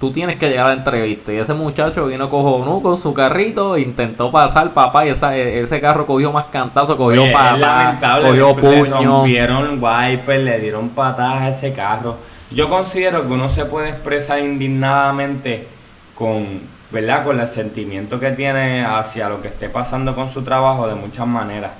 Tú 0.00 0.10
tienes 0.12 0.36
que 0.36 0.48
llegar 0.50 0.66
a 0.66 0.68
la 0.70 0.74
entrevista. 0.74 1.32
Y 1.32 1.36
ese 1.36 1.54
muchacho 1.54 2.06
vino 2.06 2.28
cojonú 2.28 2.82
con 2.82 3.00
su 3.00 3.14
carrito, 3.14 3.78
intentó 3.78 4.30
pasar, 4.30 4.70
papá, 4.72 5.06
y 5.06 5.10
esa- 5.10 5.36
ese 5.36 5.80
carro 5.80 6.04
cogió 6.06 6.30
más 6.32 6.46
cantazo, 6.46 6.96
cogió 6.96 7.22
Oye, 7.22 7.32
patas, 7.32 7.58
lamentable, 7.60 8.28
cogió 8.28 8.48
le 8.48 8.54
puño. 8.84 9.02
rompieron 9.02 9.78
wiper, 9.82 10.40
le 10.40 10.58
dieron 10.60 10.88
patadas 10.90 11.42
a 11.42 11.48
ese 11.48 11.72
carro. 11.72 12.16
Yo 12.50 12.68
considero 12.68 13.26
que 13.26 13.32
uno 13.32 13.48
se 13.48 13.64
puede 13.64 13.88
expresar 13.90 14.40
indignadamente 14.40 15.66
con, 16.14 16.60
¿verdad? 16.90 17.24
Con 17.24 17.40
el 17.40 17.48
sentimiento 17.48 18.20
que 18.20 18.30
tiene 18.32 18.84
hacia 18.84 19.28
lo 19.28 19.40
que 19.40 19.48
esté 19.48 19.68
pasando 19.68 20.14
con 20.14 20.28
su 20.28 20.42
trabajo 20.42 20.86
de 20.86 20.94
muchas 20.94 21.26
maneras. 21.26 21.70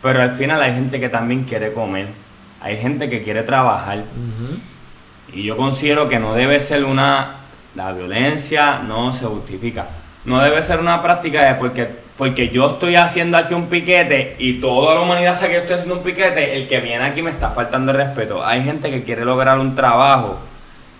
Pero 0.00 0.22
al 0.22 0.30
final 0.32 0.62
hay 0.62 0.72
gente 0.74 0.98
que 1.00 1.08
también 1.08 1.44
quiere 1.44 1.72
comer. 1.72 2.06
Hay 2.60 2.76
gente 2.78 3.10
que 3.10 3.22
quiere 3.22 3.42
trabajar. 3.42 4.04
Y 5.32 5.42
yo 5.42 5.56
considero 5.56 6.08
que 6.08 6.18
no 6.18 6.34
debe 6.34 6.58
ser 6.60 6.84
una. 6.84 7.34
La 7.78 7.92
violencia 7.92 8.80
no 8.80 9.12
se 9.12 9.24
justifica. 9.24 9.86
No 10.24 10.40
debe 10.40 10.60
ser 10.64 10.80
una 10.80 11.00
práctica 11.00 11.46
de 11.46 11.54
porque, 11.54 11.86
porque 12.16 12.48
yo 12.48 12.72
estoy 12.72 12.96
haciendo 12.96 13.36
aquí 13.36 13.54
un 13.54 13.68
piquete 13.68 14.34
y 14.40 14.54
toda 14.54 14.96
la 14.96 15.02
humanidad 15.02 15.36
sabe 15.36 15.50
que 15.50 15.58
estoy 15.58 15.74
haciendo 15.74 15.94
un 15.94 16.02
piquete, 16.02 16.56
el 16.56 16.66
que 16.66 16.80
viene 16.80 17.04
aquí 17.04 17.22
me 17.22 17.30
está 17.30 17.50
faltando 17.50 17.92
el 17.92 17.98
respeto. 17.98 18.44
Hay 18.44 18.64
gente 18.64 18.90
que 18.90 19.04
quiere 19.04 19.24
lograr 19.24 19.60
un 19.60 19.76
trabajo 19.76 20.40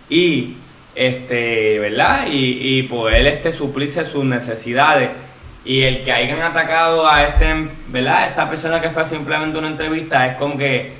y 0.08 0.54
este, 0.94 1.80
¿verdad? 1.80 2.28
Y, 2.30 2.78
y 2.78 2.84
poder 2.84 3.26
este 3.26 3.52
suplirse 3.52 4.06
sus 4.06 4.24
necesidades. 4.24 5.10
Y 5.64 5.82
el 5.82 6.04
que 6.04 6.12
hayan 6.12 6.42
atacado 6.42 7.10
a 7.10 7.24
este, 7.24 7.70
¿verdad? 7.88 8.28
Esta 8.28 8.48
persona 8.48 8.80
que 8.80 8.90
fue 8.90 9.04
simplemente 9.04 9.58
una 9.58 9.66
entrevista 9.66 10.28
es 10.28 10.36
como 10.36 10.56
que 10.56 10.92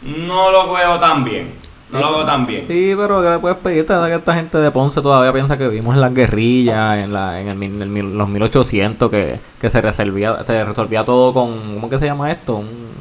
no 0.00 0.52
lo 0.52 0.72
veo 0.72 1.00
tan 1.00 1.24
bien. 1.24 1.63
No 1.94 2.00
lo 2.10 2.16
veo 2.18 2.26
tan 2.26 2.46
bien. 2.46 2.64
Sí, 2.68 2.94
pero 2.96 3.22
¿qué 3.22 3.30
le 3.30 3.38
puedes 3.38 3.58
pedir? 3.58 3.86
Que 3.86 4.14
esta 4.14 4.34
gente 4.34 4.58
de 4.58 4.70
Ponce 4.70 5.00
todavía 5.00 5.32
piensa 5.32 5.56
que 5.56 5.68
vivimos 5.68 5.94
en 5.94 6.00
las 6.00 6.12
guerrillas, 6.12 6.98
en, 6.98 7.12
la, 7.12 7.40
en 7.40 7.48
el, 7.48 7.56
mil- 7.56 7.80
el 7.82 8.18
los 8.18 8.28
1800, 8.28 9.10
que, 9.10 9.38
que 9.60 9.70
se, 9.70 9.80
resolvía, 9.80 10.44
se 10.44 10.64
resolvía 10.64 11.04
todo 11.04 11.32
con, 11.32 11.74
¿cómo 11.74 11.88
que 11.88 11.98
se 11.98 12.06
llama 12.06 12.30
esto? 12.30 12.56
Un, 12.56 12.94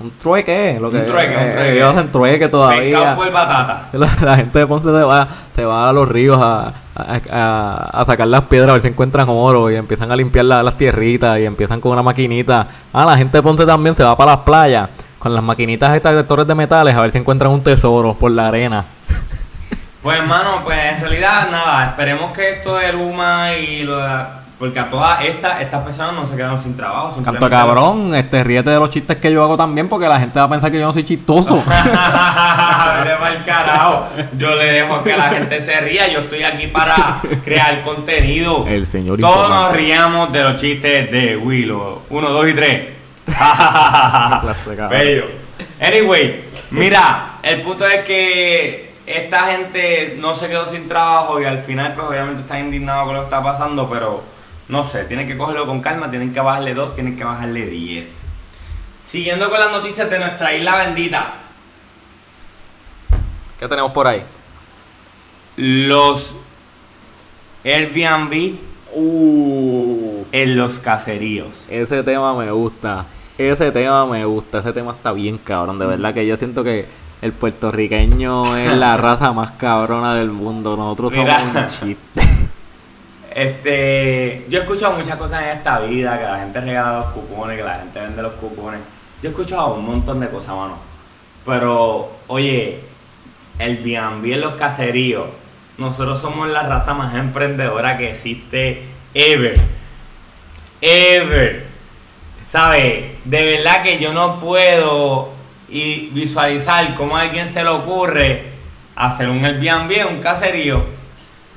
un 0.00 0.10
trueque, 0.18 0.78
lo 0.80 0.90
que 0.90 0.98
Un 0.98 1.06
trueque, 1.06 1.36
un 1.36 1.42
eh, 1.42 1.52
trueque. 1.52 1.76
ellos 1.76 1.94
hacen 1.94 2.10
trueque 2.12 2.48
todavía. 2.48 3.14
Por 3.14 3.30
batata. 3.30 3.88
La, 3.92 4.08
la 4.22 4.36
gente 4.36 4.58
de 4.58 4.66
Ponce 4.66 4.86
se 4.88 4.92
va, 5.04 5.28
se 5.54 5.64
va 5.64 5.88
a 5.88 5.92
los 5.92 6.08
ríos 6.08 6.38
a, 6.42 6.72
a, 6.96 7.20
a- 7.30 8.00
a 8.00 8.04
sacar 8.04 8.26
las 8.26 8.42
piedras 8.42 8.70
a 8.70 8.72
ver 8.74 8.82
si 8.82 8.88
encuentran 8.88 9.26
oro 9.28 9.70
y 9.70 9.76
empiezan 9.76 10.10
a 10.10 10.16
limpiar 10.16 10.46
la- 10.46 10.62
las 10.62 10.76
tierritas 10.76 11.38
y 11.38 11.44
empiezan 11.44 11.80
con 11.80 11.92
una 11.92 12.02
maquinita. 12.02 12.66
Ah, 12.92 13.04
la 13.06 13.16
gente 13.16 13.38
de 13.38 13.42
Ponce 13.42 13.64
también 13.64 13.94
se 13.94 14.02
va 14.02 14.16
para 14.16 14.32
las 14.32 14.40
playas 14.40 14.88
con 15.24 15.32
las 15.32 15.42
maquinitas 15.42 15.96
estas 15.96 16.12
detectores 16.12 16.46
de 16.46 16.54
metales 16.54 16.94
a 16.94 17.00
ver 17.00 17.10
si 17.10 17.16
encuentran 17.16 17.50
un 17.50 17.62
tesoro 17.62 18.12
por 18.12 18.30
la 18.30 18.48
arena. 18.48 18.84
Pues 20.02 20.18
hermano, 20.18 20.60
pues 20.62 20.78
en 20.78 21.00
realidad 21.00 21.48
nada, 21.50 21.86
esperemos 21.86 22.30
que 22.32 22.50
esto 22.50 22.76
de 22.76 22.92
Luma 22.92 23.54
y 23.54 23.84
lo 23.84 23.96
de... 23.96 24.44
Porque 24.58 24.78
a 24.78 24.90
todas 24.90 25.24
estas, 25.24 25.62
estas 25.62 25.82
personas 25.82 26.14
no 26.14 26.26
se 26.26 26.36
quedaron 26.36 26.62
sin 26.62 26.76
trabajo. 26.76 27.22
Canto 27.22 27.48
cabrón, 27.48 28.14
este 28.14 28.44
ríete 28.44 28.68
de 28.68 28.78
los 28.78 28.90
chistes 28.90 29.16
que 29.16 29.32
yo 29.32 29.42
hago 29.42 29.56
también 29.56 29.88
porque 29.88 30.06
la 30.06 30.20
gente 30.20 30.38
va 30.38 30.44
a 30.44 30.48
pensar 30.50 30.70
que 30.70 30.78
yo 30.78 30.86
no 30.86 30.92
soy 30.92 31.04
chistoso. 31.04 31.56
Pa'l 31.64 33.42
carajo. 33.46 34.08
Yo 34.36 34.54
le 34.56 34.64
dejo 34.66 35.02
que 35.02 35.16
la 35.16 35.30
gente 35.30 35.58
se 35.60 35.80
ría. 35.80 36.06
Yo 36.12 36.20
estoy 36.20 36.42
aquí 36.42 36.66
para 36.66 37.22
crear 37.42 37.80
contenido. 37.80 38.66
El 38.68 38.86
señor 38.86 39.18
Todos 39.18 39.48
nos 39.48 39.72
riamos 39.72 40.30
de 40.32 40.42
los 40.42 40.60
chistes 40.60 41.10
de 41.10 41.36
Willow. 41.38 42.02
Uno, 42.10 42.28
dos 42.28 42.46
y 42.46 42.52
tres. 42.52 42.93
Bello. 44.90 45.24
Anyway, 45.80 46.44
mira, 46.70 47.38
el 47.42 47.62
punto 47.62 47.86
es 47.86 48.04
que 48.04 48.94
esta 49.06 49.52
gente 49.52 50.16
no 50.18 50.34
se 50.36 50.48
quedó 50.48 50.66
sin 50.66 50.88
trabajo 50.88 51.40
y 51.40 51.44
al 51.44 51.60
final, 51.60 51.94
pues 51.94 52.06
obviamente 52.06 52.42
están 52.42 52.66
indignados 52.66 53.06
con 53.06 53.14
lo 53.14 53.20
que 53.20 53.26
está 53.26 53.42
pasando, 53.42 53.88
pero 53.88 54.22
no 54.68 54.84
sé, 54.84 55.04
tienen 55.04 55.26
que 55.26 55.36
cogerlo 55.36 55.66
con 55.66 55.80
calma, 55.80 56.10
tienen 56.10 56.32
que 56.32 56.40
bajarle 56.40 56.74
dos, 56.74 56.94
tienen 56.94 57.16
que 57.16 57.24
bajarle 57.24 57.66
diez. 57.66 58.06
Siguiendo 59.02 59.50
con 59.50 59.60
las 59.60 59.70
noticias 59.70 60.08
de 60.08 60.18
nuestra 60.18 60.54
isla 60.54 60.76
bendita. 60.76 61.34
¿Qué 63.58 63.68
tenemos 63.68 63.92
por 63.92 64.06
ahí? 64.06 64.22
Los 65.56 66.34
Airbnb 67.64 68.58
Uh, 68.96 70.24
en 70.30 70.56
los 70.56 70.78
caseríos. 70.78 71.64
ese 71.68 72.04
tema 72.04 72.32
me 72.34 72.50
gusta. 72.52 73.06
Ese 73.38 73.72
tema 73.72 74.06
me 74.06 74.24
gusta. 74.24 74.58
Ese 74.58 74.72
tema 74.72 74.92
está 74.92 75.12
bien 75.12 75.38
cabrón. 75.38 75.78
De 75.78 75.86
verdad 75.86 76.14
que 76.14 76.26
yo 76.26 76.36
siento 76.36 76.62
que 76.62 76.86
el 77.22 77.32
puertorriqueño 77.32 78.56
es 78.56 78.76
la 78.76 78.96
raza 78.98 79.32
más 79.32 79.52
cabrona 79.52 80.14
del 80.14 80.30
mundo. 80.30 80.76
Nosotros 80.76 81.12
somos 81.12 81.42
un 81.42 81.68
chiste. 81.68 82.20
Este, 83.34 84.46
yo 84.48 84.60
he 84.60 84.62
escuchado 84.62 84.96
muchas 84.96 85.16
cosas 85.16 85.42
en 85.42 85.48
esta 85.48 85.80
vida, 85.80 86.16
que 86.16 86.24
la 86.24 86.38
gente 86.38 86.60
regala 86.60 86.98
los 86.98 87.06
cupones, 87.06 87.58
que 87.58 87.64
la 87.64 87.78
gente 87.78 88.00
vende 88.00 88.22
los 88.22 88.34
cupones. 88.34 88.80
Yo 89.20 89.28
he 89.28 89.32
escuchado 89.32 89.74
un 89.74 89.84
montón 89.84 90.20
de 90.20 90.28
cosas, 90.28 90.54
mano. 90.54 90.78
Pero, 91.44 92.12
oye, 92.28 92.78
el 93.58 93.78
B&B 93.78 94.34
en 94.34 94.40
los 94.40 94.54
caseríos, 94.54 95.26
nosotros 95.78 96.20
somos 96.20 96.48
la 96.48 96.62
raza 96.62 96.94
más 96.94 97.12
emprendedora 97.16 97.96
que 97.96 98.12
existe 98.12 98.84
ever. 99.14 99.60
Ever. 100.80 101.73
¿Sabes? 102.54 103.06
De 103.24 103.44
verdad 103.56 103.82
que 103.82 103.98
yo 103.98 104.12
no 104.12 104.36
puedo 104.38 105.30
y 105.68 106.10
visualizar 106.12 106.94
cómo 106.94 107.16
a 107.16 107.22
alguien 107.22 107.48
se 107.48 107.64
le 107.64 107.68
ocurre 107.70 108.44
hacer 108.94 109.28
un 109.28 109.44
Airbnb 109.44 110.08
un 110.08 110.20
caserío. 110.20 110.84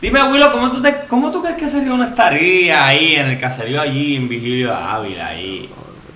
Dime, 0.02 0.24
Willow, 0.24 0.52
¿cómo 0.52 0.72
tú, 0.72 0.82
te- 0.82 1.02
¿cómo 1.08 1.30
tú 1.30 1.44
crees 1.44 1.56
que 1.56 1.66
ese 1.66 1.82
río 1.82 1.96
no 1.98 2.04
estaría 2.04 2.84
ahí, 2.88 3.14
en 3.16 3.28
el 3.28 3.40
caserío 3.40 3.80
allí, 3.80 4.16
en 4.16 4.28
Vigilio 4.28 4.70
de 4.70 4.74
Ávila, 4.76 5.28
ahí? 5.28 5.70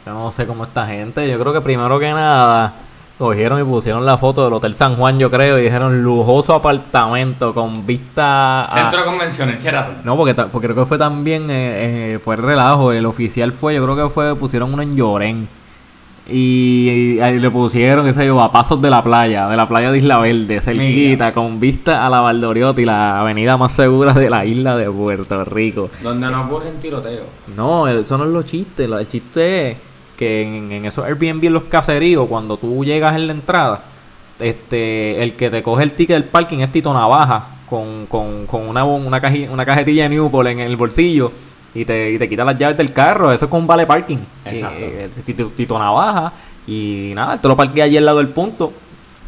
No 0.04 0.32
sé 0.32 0.48
cómo 0.48 0.64
esta 0.64 0.88
gente. 0.88 1.30
Yo 1.30 1.40
creo 1.40 1.54
que 1.54 1.62
primero 1.62 2.00
que 2.00 2.10
nada 2.12 2.74
cogieron 3.22 3.62
y 3.62 3.64
pusieron 3.64 4.06
la 4.06 4.18
foto 4.18 4.44
del 4.44 4.54
Hotel 4.54 4.74
San 4.74 4.96
Juan, 4.96 5.20
yo 5.20 5.30
creo, 5.32 5.58
y 5.60 5.64
dijeron 5.64 6.04
lujoso 6.04 6.54
apartamento 6.54 7.54
con 7.54 7.86
vista 7.86 8.64
a... 8.64 8.74
Centro 8.74 9.00
de 9.00 9.06
Convenciones, 9.06 9.64
Sheraton. 9.64 9.98
No, 10.04 10.18
porque, 10.18 10.34
porque 10.34 10.68
creo 10.68 10.84
que 10.84 10.86
fue 10.86 10.98
también, 10.98 11.50
eh, 11.52 12.16
eh, 12.16 12.20
fue 12.20 12.36
el 12.36 12.42
relajo, 12.42 12.92
el 12.92 13.06
oficial 13.06 13.54
fue, 13.54 13.76
yo 13.76 13.84
creo 13.84 13.96
que 13.96 14.14
fue, 14.14 14.36
pusieron 14.36 14.74
uno 14.74 14.82
en 14.82 14.96
Llorén. 14.96 15.48
Y, 16.30 17.20
le 17.20 17.52
pusieron, 17.52 18.06
qué 18.06 18.14
sé 18.14 18.26
yo, 18.26 18.42
a 18.42 18.52
pasos 18.52 18.82
de 18.82 18.90
la 18.90 19.04
playa, 19.04 19.48
de 19.48 19.58
la 19.58 19.68
playa 19.68 19.92
de 19.92 19.98
Isla 19.98 20.18
Verde, 20.18 20.62
cerquita, 20.62 21.34
con 21.34 21.60
vista 21.60 22.06
a 22.06 22.10
la 22.10 22.22
Valdoriotti, 22.22 22.86
la 22.86 23.20
avenida 23.20 23.58
más 23.58 23.74
segura 23.74 24.14
de 24.14 24.30
la 24.30 24.46
isla 24.46 24.78
de 24.78 24.90
Puerto 24.90 25.44
Rico. 25.46 25.90
Donde 26.02 26.30
no 26.30 26.44
ocurren 26.44 26.80
tiroteos. 26.80 27.26
No, 27.56 27.88
eso 27.88 28.18
no 28.18 28.26
es 28.26 28.30
lo 28.30 28.44
chiste. 28.44 28.86
El 28.86 29.08
chiste 29.08 29.72
es 29.72 29.78
que 30.22 30.44
en, 30.44 30.72
en 30.72 30.86
esos 30.86 31.04
Airbnb 31.04 31.44
en 31.46 31.54
los 31.54 31.64
caseríos, 31.64 32.28
cuando 32.28 32.56
tú 32.58 32.86
llegas 32.86 33.16
en 33.16 33.26
la 33.26 33.34
entrada, 33.34 33.82
este, 34.40 35.22
el 35.24 35.34
que 35.34 35.50
te 35.50 35.64
coge 35.64 35.82
el 35.82 35.94
ticket 35.94 36.16
del 36.16 36.26
parking 36.26 36.60
es 36.60 36.72
Tito 36.72 36.94
Navaja, 36.94 37.46
con, 37.68 38.06
con, 38.06 38.46
con 38.46 38.68
una, 38.70 38.84
una, 38.84 39.20
una 39.50 39.66
cajetilla 39.66 40.04
de 40.04 40.10
Newport 40.10 40.48
en 40.50 40.60
el 40.60 40.76
bolsillo 40.76 41.32
y 41.74 41.86
te, 41.86 42.12
y 42.12 42.20
te 42.20 42.30
quita 42.30 42.44
las 42.44 42.56
llaves 42.58 42.78
del 42.78 42.94
carro. 42.94 43.32
Eso 43.32 43.46
es 43.46 43.52
con 43.52 43.62
un 43.62 43.68
vale 43.68 43.88
parking. 43.88 44.18
Exacto. 44.46 44.86
Eh, 44.86 45.10
Tito, 45.26 45.48
Tito 45.56 45.80
Navaja. 45.80 46.32
Y 46.68 47.14
nada, 47.16 47.42
te 47.42 47.48
lo 47.48 47.56
parquea 47.56 47.86
allí 47.86 47.98
al 47.98 48.06
lado 48.06 48.20
del 48.20 48.28
punto. 48.28 48.72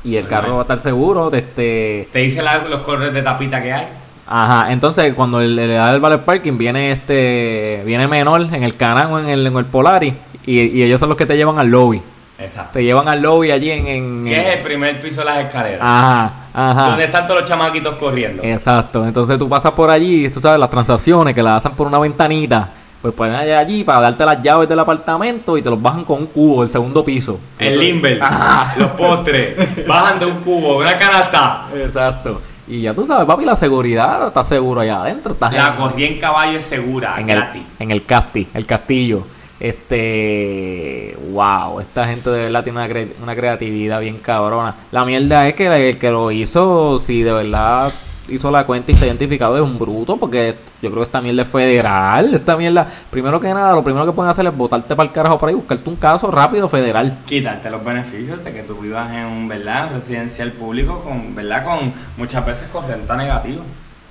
Y 0.03 0.17
el 0.17 0.27
carro 0.27 0.53
va 0.55 0.59
a 0.59 0.61
estar 0.63 0.79
seguro. 0.79 1.31
Este, 1.33 2.07
Te 2.11 2.19
dice 2.19 2.43
la- 2.43 2.59
los 2.67 2.81
colores 2.81 3.13
de 3.13 3.23
tapita 3.23 3.63
que 3.63 3.73
hay. 3.73 3.87
Ajá, 4.27 4.71
entonces 4.71 5.13
cuando 5.15 5.41
le, 5.41 5.67
da 5.67 5.93
el 5.93 5.99
valet 5.99 6.21
parking 6.21 6.57
viene 6.57 6.91
este 6.93 7.81
viene 7.85 8.07
menor 8.07 8.41
en 8.41 8.63
el 8.63 8.75
canal 8.77 9.11
o 9.11 9.19
en 9.19 9.27
el, 9.27 9.45
en 9.47 9.55
el 9.57 9.65
Polari 9.65 10.13
y, 10.45 10.59
y 10.59 10.83
ellos 10.83 10.99
son 10.99 11.09
los 11.09 11.17
que 11.17 11.25
te 11.25 11.35
llevan 11.37 11.59
al 11.59 11.69
lobby. 11.69 12.01
Exacto. 12.39 12.73
Te 12.73 12.83
llevan 12.83 13.07
al 13.07 13.21
lobby 13.21 13.51
allí 13.51 13.71
en... 13.71 13.87
en 13.87 14.25
Que 14.25 14.41
es 14.41 14.57
el 14.57 14.63
primer 14.63 14.99
piso 14.99 15.21
de 15.21 15.25
las 15.25 15.45
escaleras. 15.45 15.79
Ajá, 15.81 16.33
ajá. 16.53 16.89
Donde 16.89 17.05
están 17.05 17.25
todos 17.27 17.41
los 17.41 17.49
chamaquitos 17.49 17.95
corriendo. 17.95 18.43
Exacto, 18.43 19.05
entonces 19.05 19.37
tú 19.37 19.47
pasas 19.47 19.71
por 19.71 19.89
allí, 19.89 20.27
tú 20.29 20.41
sabes, 20.41 20.59
las 20.59 20.69
transacciones 20.69 21.33
que 21.35 21.43
las 21.43 21.57
hacen 21.63 21.77
por 21.77 21.87
una 21.87 21.99
ventanita, 21.99 22.69
pues 23.01 23.13
pueden 23.13 23.35
allá 23.35 23.59
allí 23.59 23.83
para 23.83 24.01
darte 24.01 24.25
las 24.25 24.41
llaves 24.41 24.67
del 24.67 24.79
apartamento 24.79 25.57
y 25.57 25.61
te 25.61 25.69
los 25.69 25.81
bajan 25.81 26.03
con 26.03 26.19
un 26.19 26.25
cubo 26.27 26.61
del 26.63 26.71
segundo 26.71 27.05
piso. 27.05 27.39
El 27.59 27.79
limber, 27.79 28.21
Ajá. 28.21 28.73
los 28.79 28.89
postres, 28.91 29.85
bajan 29.87 30.19
de 30.19 30.25
un 30.25 30.39
cubo, 30.39 30.79
una 30.79 30.97
canasta. 30.97 31.67
Exacto. 31.75 32.41
Y 32.67 32.81
ya 32.81 32.93
tú 32.93 33.05
sabes, 33.05 33.25
papi, 33.27 33.45
la 33.45 33.55
seguridad 33.57 34.27
está 34.27 34.43
seguro 34.43 34.81
allá 34.81 35.01
adentro. 35.01 35.33
Estás 35.33 35.53
La 35.53 35.75
corrida 35.75 36.07
en 36.07 36.17
caballo 36.19 36.57
es 36.57 36.63
segura, 36.63 37.15
en 37.19 37.29
el, 37.29 37.37
gratis. 37.37 37.63
en 37.77 37.91
el 37.91 38.05
casti, 38.05 38.47
el 38.53 38.65
castillo. 38.65 39.27
Este, 39.63 41.17
wow, 41.31 41.79
esta 41.79 42.05
gente 42.07 42.29
de 42.29 42.43
verdad 42.45 42.63
tiene 42.63 42.79
una, 42.79 42.87
cre- 42.89 43.13
una 43.21 43.35
creatividad 43.35 43.99
bien 44.01 44.17
cabrona. 44.19 44.75
La 44.91 45.05
mierda 45.05 45.47
es 45.47 45.55
que 45.55 45.89
el 45.89 45.97
que 45.97 46.11
lo 46.11 46.31
hizo, 46.31 46.99
si 46.99 47.23
de 47.23 47.31
verdad 47.33 47.91
hizo 48.29 48.49
la 48.51 48.65
cuenta 48.65 48.91
y 48.91 48.95
está 48.95 49.05
identificado 49.05 49.55
es 49.57 49.61
un 49.61 49.77
bruto, 49.77 50.17
porque 50.17 50.55
yo 50.81 50.89
creo 50.89 50.95
que 51.01 51.03
esta 51.03 51.21
mierda 51.21 51.41
es 51.43 51.47
federal. 51.47 52.33
Esta 52.33 52.55
mierda, 52.57 52.87
primero 53.09 53.39
que 53.39 53.53
nada, 53.53 53.73
lo 53.73 53.83
primero 53.83 54.05
que 54.05 54.11
pueden 54.11 54.31
hacer 54.31 54.45
es 54.45 54.55
botarte 54.55 54.95
para 54.95 55.07
el 55.07 55.13
carajo 55.13 55.37
por 55.37 55.49
ahí, 55.49 55.55
buscarte 55.55 55.89
un 55.89 55.95
caso 55.97 56.29
rápido 56.31 56.67
federal. 56.69 57.17
Quitarte 57.25 57.69
los 57.69 57.83
beneficios 57.83 58.43
de 58.43 58.53
que 58.53 58.63
tú 58.63 58.75
vivas 58.75 59.11
en 59.11 59.25
un 59.25 59.47
¿verdad? 59.47 59.91
residencial 59.93 60.51
público 60.51 61.01
con, 61.03 61.35
¿verdad? 61.35 61.63
con 61.65 61.93
muchas 62.17 62.45
veces 62.45 62.67
con 62.69 62.87
renta 62.87 63.15
negativa. 63.15 63.61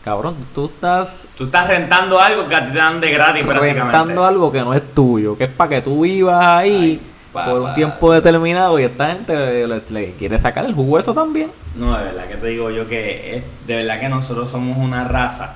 Cabrón, 0.05 0.35
tú 0.55 0.67
estás 0.67 1.27
Tú 1.37 1.45
estás 1.45 1.69
rentando 1.69 2.21
algo 2.21 2.49
que 2.49 2.55
a 2.57 2.67
ti 2.67 2.73
te 2.73 2.79
dan 2.79 3.01
de 3.01 3.11
gratis 3.11 3.45
prácticamente. 3.45 3.83
rentando 3.99 4.25
algo 4.25 4.51
que 4.51 4.61
no 4.61 4.75
es 4.75 4.83
tuyo, 4.95 5.37
que 5.39 5.45
es 5.45 5.51
para 5.51 5.71
que 5.71 5.83
tú 5.83 6.03
vivas 6.03 6.45
ahí 6.45 7.01
Ay, 7.35 7.45
por 7.47 7.61
un 7.61 7.75
tiempo 7.75 8.13
determinado 8.13 8.79
y 8.81 8.85
esta 8.85 9.09
gente 9.13 9.35
le, 9.35 9.67
le- 9.69 9.83
le 9.91 10.13
quiere 10.15 10.39
sacar 10.39 10.65
el 10.65 10.75
jugo 10.75 10.99
eso 10.99 11.15
también. 11.15 11.51
No, 11.77 11.97
de 11.97 12.05
verdad 12.05 12.25
que 12.27 12.37
te 12.37 12.47
digo 12.49 12.69
yo 12.71 12.87
que 12.89 13.37
es, 13.37 13.45
de 13.67 13.77
verdad 13.77 14.01
que 14.01 14.09
nosotros 14.09 14.51
somos 14.51 14.77
una 14.77 15.05
raza 15.05 15.55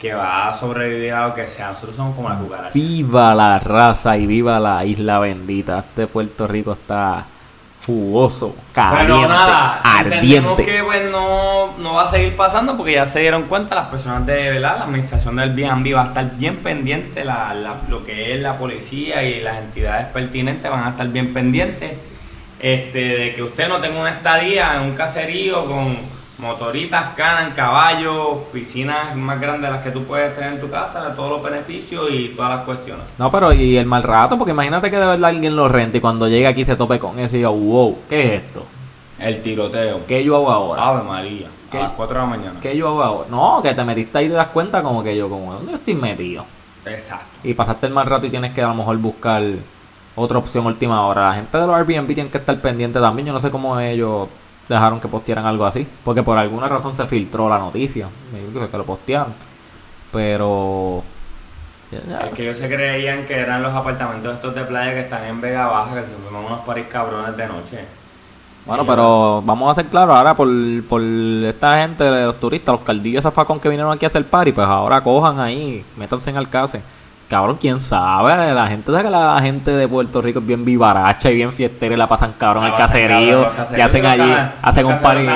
que 0.00 0.14
va 0.14 0.48
a 0.48 0.54
sobrevivir 0.54 1.12
a 1.12 1.28
lo 1.28 1.34
que 1.34 1.46
sea. 1.46 1.68
Nosotros 1.72 1.94
somos 1.96 2.14
como 2.16 2.28
las 2.30 2.38
cucarachas. 2.38 2.72
Viva 2.74 3.34
la 3.34 3.58
raza 3.58 4.16
y 4.16 4.26
viva 4.26 4.58
la 4.58 4.82
isla 4.86 5.18
bendita. 5.18 5.80
Este 5.80 6.06
Puerto 6.06 6.46
Rico 6.46 6.72
está 6.72 7.26
jugoso, 7.84 8.54
caliente, 8.72 9.12
Pero 9.14 9.28
nada, 9.28 9.82
entendemos 10.00 10.52
ardiente. 10.52 10.64
que 10.72 10.82
pues 10.84 11.10
no, 11.10 11.76
no 11.78 11.94
va 11.94 12.02
a 12.02 12.06
seguir 12.06 12.36
pasando 12.36 12.76
porque 12.76 12.92
ya 12.92 13.06
se 13.06 13.20
dieron 13.20 13.44
cuenta 13.44 13.74
las 13.74 13.86
personas 13.86 14.26
de 14.26 14.50
verdad, 14.50 14.76
la 14.78 14.84
administración 14.84 15.36
del 15.36 15.50
Airbnb 15.58 15.96
va 15.96 16.02
a 16.02 16.06
estar 16.06 16.30
bien 16.36 16.56
pendiente, 16.58 17.24
la, 17.24 17.54
la- 17.54 17.76
lo 17.88 18.04
que 18.04 18.34
es 18.34 18.40
la 18.40 18.58
policía 18.58 19.22
y 19.22 19.40
las 19.40 19.56
entidades 19.58 20.06
pertinentes 20.08 20.70
van 20.70 20.84
a 20.84 20.90
estar 20.90 21.08
bien 21.08 21.32
pendientes 21.32 21.92
este, 22.60 22.98
de 22.98 23.34
que 23.34 23.42
usted 23.42 23.68
no 23.68 23.78
tenga 23.80 23.98
una 24.00 24.10
estadía 24.10 24.74
en 24.76 24.82
un 24.82 24.92
caserío 24.94 25.64
con 25.64 25.96
motoritas, 26.40 27.14
canas, 27.14 27.54
caballos, 27.54 28.38
piscinas 28.52 29.14
más 29.14 29.40
grandes 29.40 29.70
de 29.70 29.76
las 29.76 29.84
que 29.84 29.90
tú 29.90 30.04
puedes 30.04 30.34
tener 30.34 30.54
en 30.54 30.60
tu 30.60 30.70
casa, 30.70 31.14
todos 31.14 31.30
los 31.30 31.42
beneficios 31.42 32.08
y 32.10 32.30
todas 32.30 32.56
las 32.56 32.64
cuestiones. 32.64 33.06
No, 33.18 33.30
pero 33.30 33.52
y 33.52 33.76
el 33.76 33.86
mal 33.86 34.02
rato, 34.02 34.38
porque 34.38 34.52
imagínate 34.52 34.90
que 34.90 34.96
de 34.96 35.06
verdad 35.06 35.28
alguien 35.28 35.54
lo 35.54 35.68
rente 35.68 35.98
y 35.98 36.00
cuando 36.00 36.26
llegue 36.28 36.46
aquí 36.46 36.64
se 36.64 36.76
tope 36.76 36.98
con 36.98 37.18
eso 37.18 37.36
y 37.36 37.38
diga, 37.38 37.50
wow, 37.50 37.98
¿qué 38.08 38.34
es 38.34 38.42
esto? 38.42 38.64
El 39.18 39.42
tiroteo. 39.42 40.06
¿Qué 40.06 40.24
yo 40.24 40.36
hago 40.36 40.50
ahora? 40.50 40.82
Ave 40.82 41.02
María, 41.02 41.48
a 41.72 41.76
las 41.76 41.90
4 41.90 42.14
de 42.14 42.20
la 42.20 42.26
mañana. 42.26 42.60
¿Qué 42.60 42.76
yo 42.76 42.88
hago 42.88 43.02
ahora? 43.02 43.28
No, 43.30 43.60
que 43.62 43.74
te 43.74 43.84
metiste 43.84 44.18
ahí 44.18 44.26
y 44.26 44.28
te 44.28 44.34
das 44.34 44.48
cuenta 44.48 44.82
como 44.82 45.02
que 45.02 45.16
yo, 45.16 45.28
como, 45.28 45.52
¿dónde 45.52 45.72
yo 45.72 45.78
estoy 45.78 45.94
metido? 45.94 46.44
Exacto. 46.86 47.26
y 47.44 47.52
pasaste 47.52 47.86
el 47.86 47.92
mal 47.92 48.06
rato 48.06 48.26
y 48.26 48.30
tienes 48.30 48.54
que 48.54 48.62
a 48.62 48.68
lo 48.68 48.74
mejor 48.74 48.96
buscar 48.96 49.42
otra 50.16 50.38
opción 50.38 50.66
última 50.66 51.06
hora. 51.06 51.28
La 51.28 51.34
gente 51.34 51.58
de 51.58 51.66
los 51.66 51.76
Airbnb 51.76 52.06
tienen 52.06 52.30
que 52.30 52.38
estar 52.38 52.58
pendiente 52.60 52.98
también. 52.98 53.26
Yo 53.26 53.32
no 53.34 53.40
sé 53.40 53.50
cómo 53.50 53.78
ellos 53.78 54.28
dejaron 54.74 55.00
que 55.00 55.08
postearan 55.08 55.46
algo 55.46 55.66
así, 55.66 55.86
porque 56.04 56.22
por 56.22 56.38
alguna 56.38 56.68
razón 56.68 56.96
se 56.96 57.06
filtró 57.06 57.48
la 57.48 57.58
noticia. 57.58 58.08
Me 58.32 58.38
dijo 58.40 58.70
que 58.70 58.78
lo 58.78 58.84
postearon. 58.84 59.34
Pero. 60.12 61.02
Es 61.92 62.34
que 62.34 62.42
ellos 62.42 62.56
se 62.56 62.68
creían 62.68 63.26
que 63.26 63.36
eran 63.36 63.62
los 63.62 63.74
apartamentos 63.74 64.34
estos 64.34 64.54
de 64.54 64.62
playa 64.62 64.92
que 64.92 65.00
están 65.00 65.24
en 65.24 65.40
Vega 65.40 65.66
Baja, 65.66 65.96
que 65.96 66.02
se 66.02 66.14
forman 66.14 66.44
unos 66.44 66.60
paris 66.60 66.86
cabrones 66.88 67.36
de 67.36 67.46
noche. 67.48 67.84
Bueno, 68.64 68.86
pero 68.86 69.42
vamos 69.44 69.72
a 69.72 69.74
ser 69.74 69.86
claros, 69.86 70.14
ahora 70.14 70.34
por, 70.34 70.48
por 70.84 71.02
esta 71.02 71.80
gente, 71.80 72.08
los 72.08 72.38
turistas, 72.38 72.74
los 72.74 72.84
caldillos 72.84 73.22
zafacón 73.24 73.58
que 73.58 73.68
vinieron 73.68 73.92
aquí 73.92 74.04
a 74.04 74.08
hacer 74.08 74.24
party, 74.24 74.52
pues 74.52 74.66
ahora 74.68 75.00
cojan 75.00 75.40
ahí, 75.40 75.84
métanse 75.96 76.30
en 76.30 76.36
alcance. 76.36 76.80
Cabrón, 77.30 77.58
quién 77.60 77.80
sabe, 77.80 78.52
la 78.52 78.66
gente 78.66 78.90
sabe 78.90 79.04
que 79.04 79.10
la 79.10 79.40
gente 79.40 79.70
de 79.70 79.86
Puerto 79.86 80.20
Rico 80.20 80.40
es 80.40 80.46
bien 80.46 80.64
vivaracha 80.64 81.30
y 81.30 81.36
bien 81.36 81.52
fiestera 81.52 81.94
y 81.94 81.96
la 81.96 82.08
pasan 82.08 82.34
cabrón 82.36 82.64
al 82.64 82.74
caserío 82.74 83.46
y 83.76 83.80
hacen 83.80 84.04
allí, 84.04 84.34
hacen 84.60 84.84
un 84.84 84.98
party. 84.98 85.26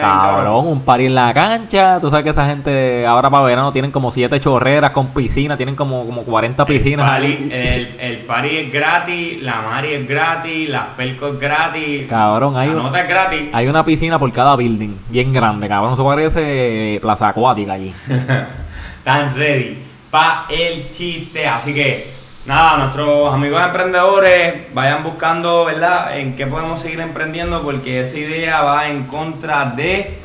Cabrón, 0.00 0.66
un 0.66 0.80
party 0.82 1.06
en 1.06 1.14
la 1.14 1.32
cancha, 1.32 2.00
tú 2.00 2.10
sabes 2.10 2.24
que 2.24 2.30
esa 2.30 2.46
gente 2.46 3.06
ahora 3.06 3.30
para 3.30 3.44
verano 3.44 3.70
tienen 3.70 3.92
como 3.92 4.10
siete 4.10 4.40
chorreras 4.40 4.90
con 4.90 5.08
piscina, 5.14 5.56
tienen 5.56 5.76
como, 5.76 6.04
como 6.04 6.22
40 6.24 6.66
piscinas. 6.66 7.06
El 7.06 7.12
party, 7.36 7.48
el, 7.52 7.96
el 8.00 8.16
party 8.18 8.56
es 8.56 8.72
gratis, 8.72 9.42
la 9.42 9.62
mari 9.62 9.92
es 9.94 10.08
gratis, 10.08 10.68
las 10.68 10.84
pelcos 10.96 11.34
es 11.34 11.38
gratis. 11.40 12.08
Cabrón, 12.08 12.56
hay 12.56 12.70
la 12.70 12.74
un- 12.76 12.82
nota 12.82 13.00
es 13.02 13.08
gratis. 13.08 13.42
Hay 13.52 13.68
una 13.68 13.84
piscina 13.84 14.18
por 14.18 14.32
cada 14.32 14.56
building, 14.56 14.96
bien 15.10 15.32
grande, 15.32 15.68
cabrón, 15.68 15.94
eso 15.94 16.04
parece 16.04 16.98
plaza 17.00 17.28
acuática 17.28 17.74
allí. 17.74 17.94
Están 18.98 19.34
ready 19.36 19.78
para 20.10 20.46
el 20.48 20.90
chiste. 20.90 21.46
Así 21.46 21.72
que, 21.74 22.12
nada, 22.46 22.78
nuestros 22.78 23.32
amigos 23.32 23.62
emprendedores 23.62 24.72
vayan 24.74 25.02
buscando, 25.02 25.64
¿verdad?, 25.64 26.18
en 26.18 26.36
qué 26.36 26.46
podemos 26.46 26.80
seguir 26.80 27.00
emprendiendo, 27.00 27.62
porque 27.62 28.00
esa 28.00 28.18
idea 28.18 28.62
va 28.62 28.88
en 28.88 29.04
contra 29.04 29.66
de 29.66 30.18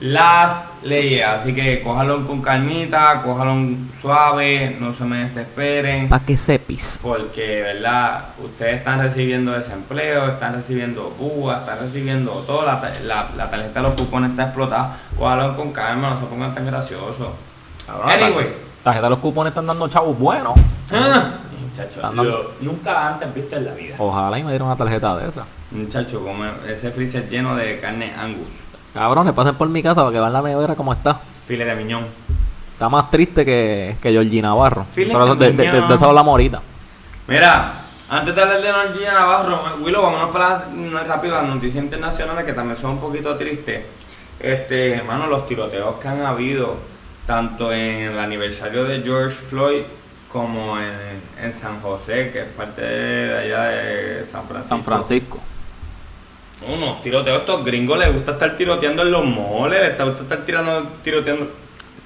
las 0.00 0.68
leyes. 0.82 1.24
Así 1.24 1.54
que 1.54 1.80
cójalo 1.80 2.26
con 2.26 2.42
calmita, 2.42 3.22
cójalo 3.22 3.56
suave, 4.00 4.76
no 4.80 4.92
se 4.92 5.04
me 5.04 5.18
desesperen. 5.18 6.08
Pa' 6.08 6.18
que 6.20 6.36
sepis. 6.36 6.98
Porque, 7.00 7.62
¿verdad? 7.62 8.24
Ustedes 8.44 8.78
están 8.78 9.00
recibiendo 9.00 9.52
desempleo, 9.52 10.26
están 10.32 10.54
recibiendo 10.54 11.10
púas, 11.10 11.60
están 11.60 11.78
recibiendo 11.78 12.32
todo. 12.46 12.66
La, 12.66 12.80
ta- 12.80 12.92
la, 13.04 13.28
la 13.36 13.48
tarjeta 13.48 13.80
de 13.80 13.88
los 13.88 13.94
cupones 13.94 14.30
está 14.30 14.44
explotada. 14.44 14.98
Cójalo 15.16 15.56
con 15.56 15.72
calma, 15.72 16.10
no 16.10 16.18
se 16.18 16.24
pongan 16.26 16.54
tan 16.54 16.66
graciosos. 16.66 17.28
Anyway. 18.04 18.48
Tarjeta 18.84 19.06
de 19.06 19.10
los 19.10 19.18
cupones 19.18 19.50
están 19.50 19.66
dando 19.66 19.88
chavos 19.88 20.16
buenos. 20.18 20.52
Ah, 20.92 21.30
Muchacho, 21.60 21.96
Están 21.96 22.14
dando- 22.16 22.24
yo 22.24 22.50
nunca 22.60 23.08
antes 23.08 23.34
visto 23.34 23.56
en 23.56 23.64
la 23.64 23.72
vida. 23.72 23.94
Ojalá 23.98 24.38
y 24.38 24.44
me 24.44 24.50
dieran 24.50 24.66
una 24.68 24.76
tarjeta 24.76 25.16
de 25.16 25.28
esa. 25.28 25.44
Muchacho, 25.72 26.20
como 26.22 26.44
ese 26.68 26.90
freezer 26.92 27.28
lleno 27.28 27.56
de 27.56 27.80
carne 27.80 28.12
angus, 28.16 28.60
Cabrones, 28.92 29.32
pasen 29.32 29.56
por 29.56 29.68
mi 29.68 29.82
casa 29.82 29.96
para 29.96 30.12
que 30.12 30.20
vean 30.20 30.32
la 30.32 30.40
nevera 30.40 30.76
como 30.76 30.92
está. 30.92 31.14
file 31.48 31.64
de 31.64 31.74
miñón. 31.74 32.04
Está 32.74 32.88
más 32.88 33.10
triste 33.10 33.44
que, 33.44 33.96
que 34.00 34.10
Georgie 34.12 34.40
Navarro. 34.40 34.86
Pero 34.94 35.34
de, 35.34 35.52
de- 35.52 35.70
de- 35.70 35.80
de 35.80 35.94
eso 35.94 36.04
hablamos 36.08 36.30
ahorita. 36.30 36.60
Mira, 37.26 37.72
antes 38.10 38.34
de 38.36 38.40
hablar 38.42 38.60
de 38.62 38.70
Norgina 38.70 39.14
Navarro, 39.14 39.60
Willow, 39.82 40.02
vámonos 40.02 40.30
para 40.30 40.64
las, 40.92 41.06
rápido 41.08 41.34
las 41.34 41.44
noticias 41.48 41.82
internacionales 41.82 42.44
que 42.44 42.52
también 42.52 42.76
son 42.80 42.92
un 42.92 42.98
poquito 43.00 43.34
tristes. 43.36 43.84
Este, 44.38 44.94
hermano, 44.94 45.26
los 45.26 45.46
tiroteos 45.46 45.96
que 45.96 46.06
han 46.08 46.22
habido, 46.24 46.76
tanto 47.26 47.72
en 47.72 48.10
el 48.12 48.18
aniversario 48.18 48.84
de 48.84 49.00
George 49.02 49.34
Floyd 49.36 49.82
como 50.30 50.76
en, 50.78 51.44
en 51.44 51.52
San 51.52 51.80
José, 51.80 52.30
que 52.32 52.40
es 52.40 52.46
parte 52.56 52.80
de 52.82 53.38
allá 53.38 53.62
de 53.64 54.24
San 54.24 54.44
Francisco. 54.46 54.68
San 54.76 54.84
Francisco. 54.84 55.38
Unos 56.66 57.02
tiroteos, 57.02 57.40
estos 57.40 57.64
gringos 57.64 57.98
les 57.98 58.12
gusta 58.12 58.32
estar 58.32 58.56
tiroteando 58.56 59.02
en 59.02 59.10
los 59.12 59.24
moles, 59.24 59.80
les 59.80 60.06
gusta 60.06 60.22
estar 60.22 60.38
tirando, 60.44 60.86
tiroteando 61.02 61.50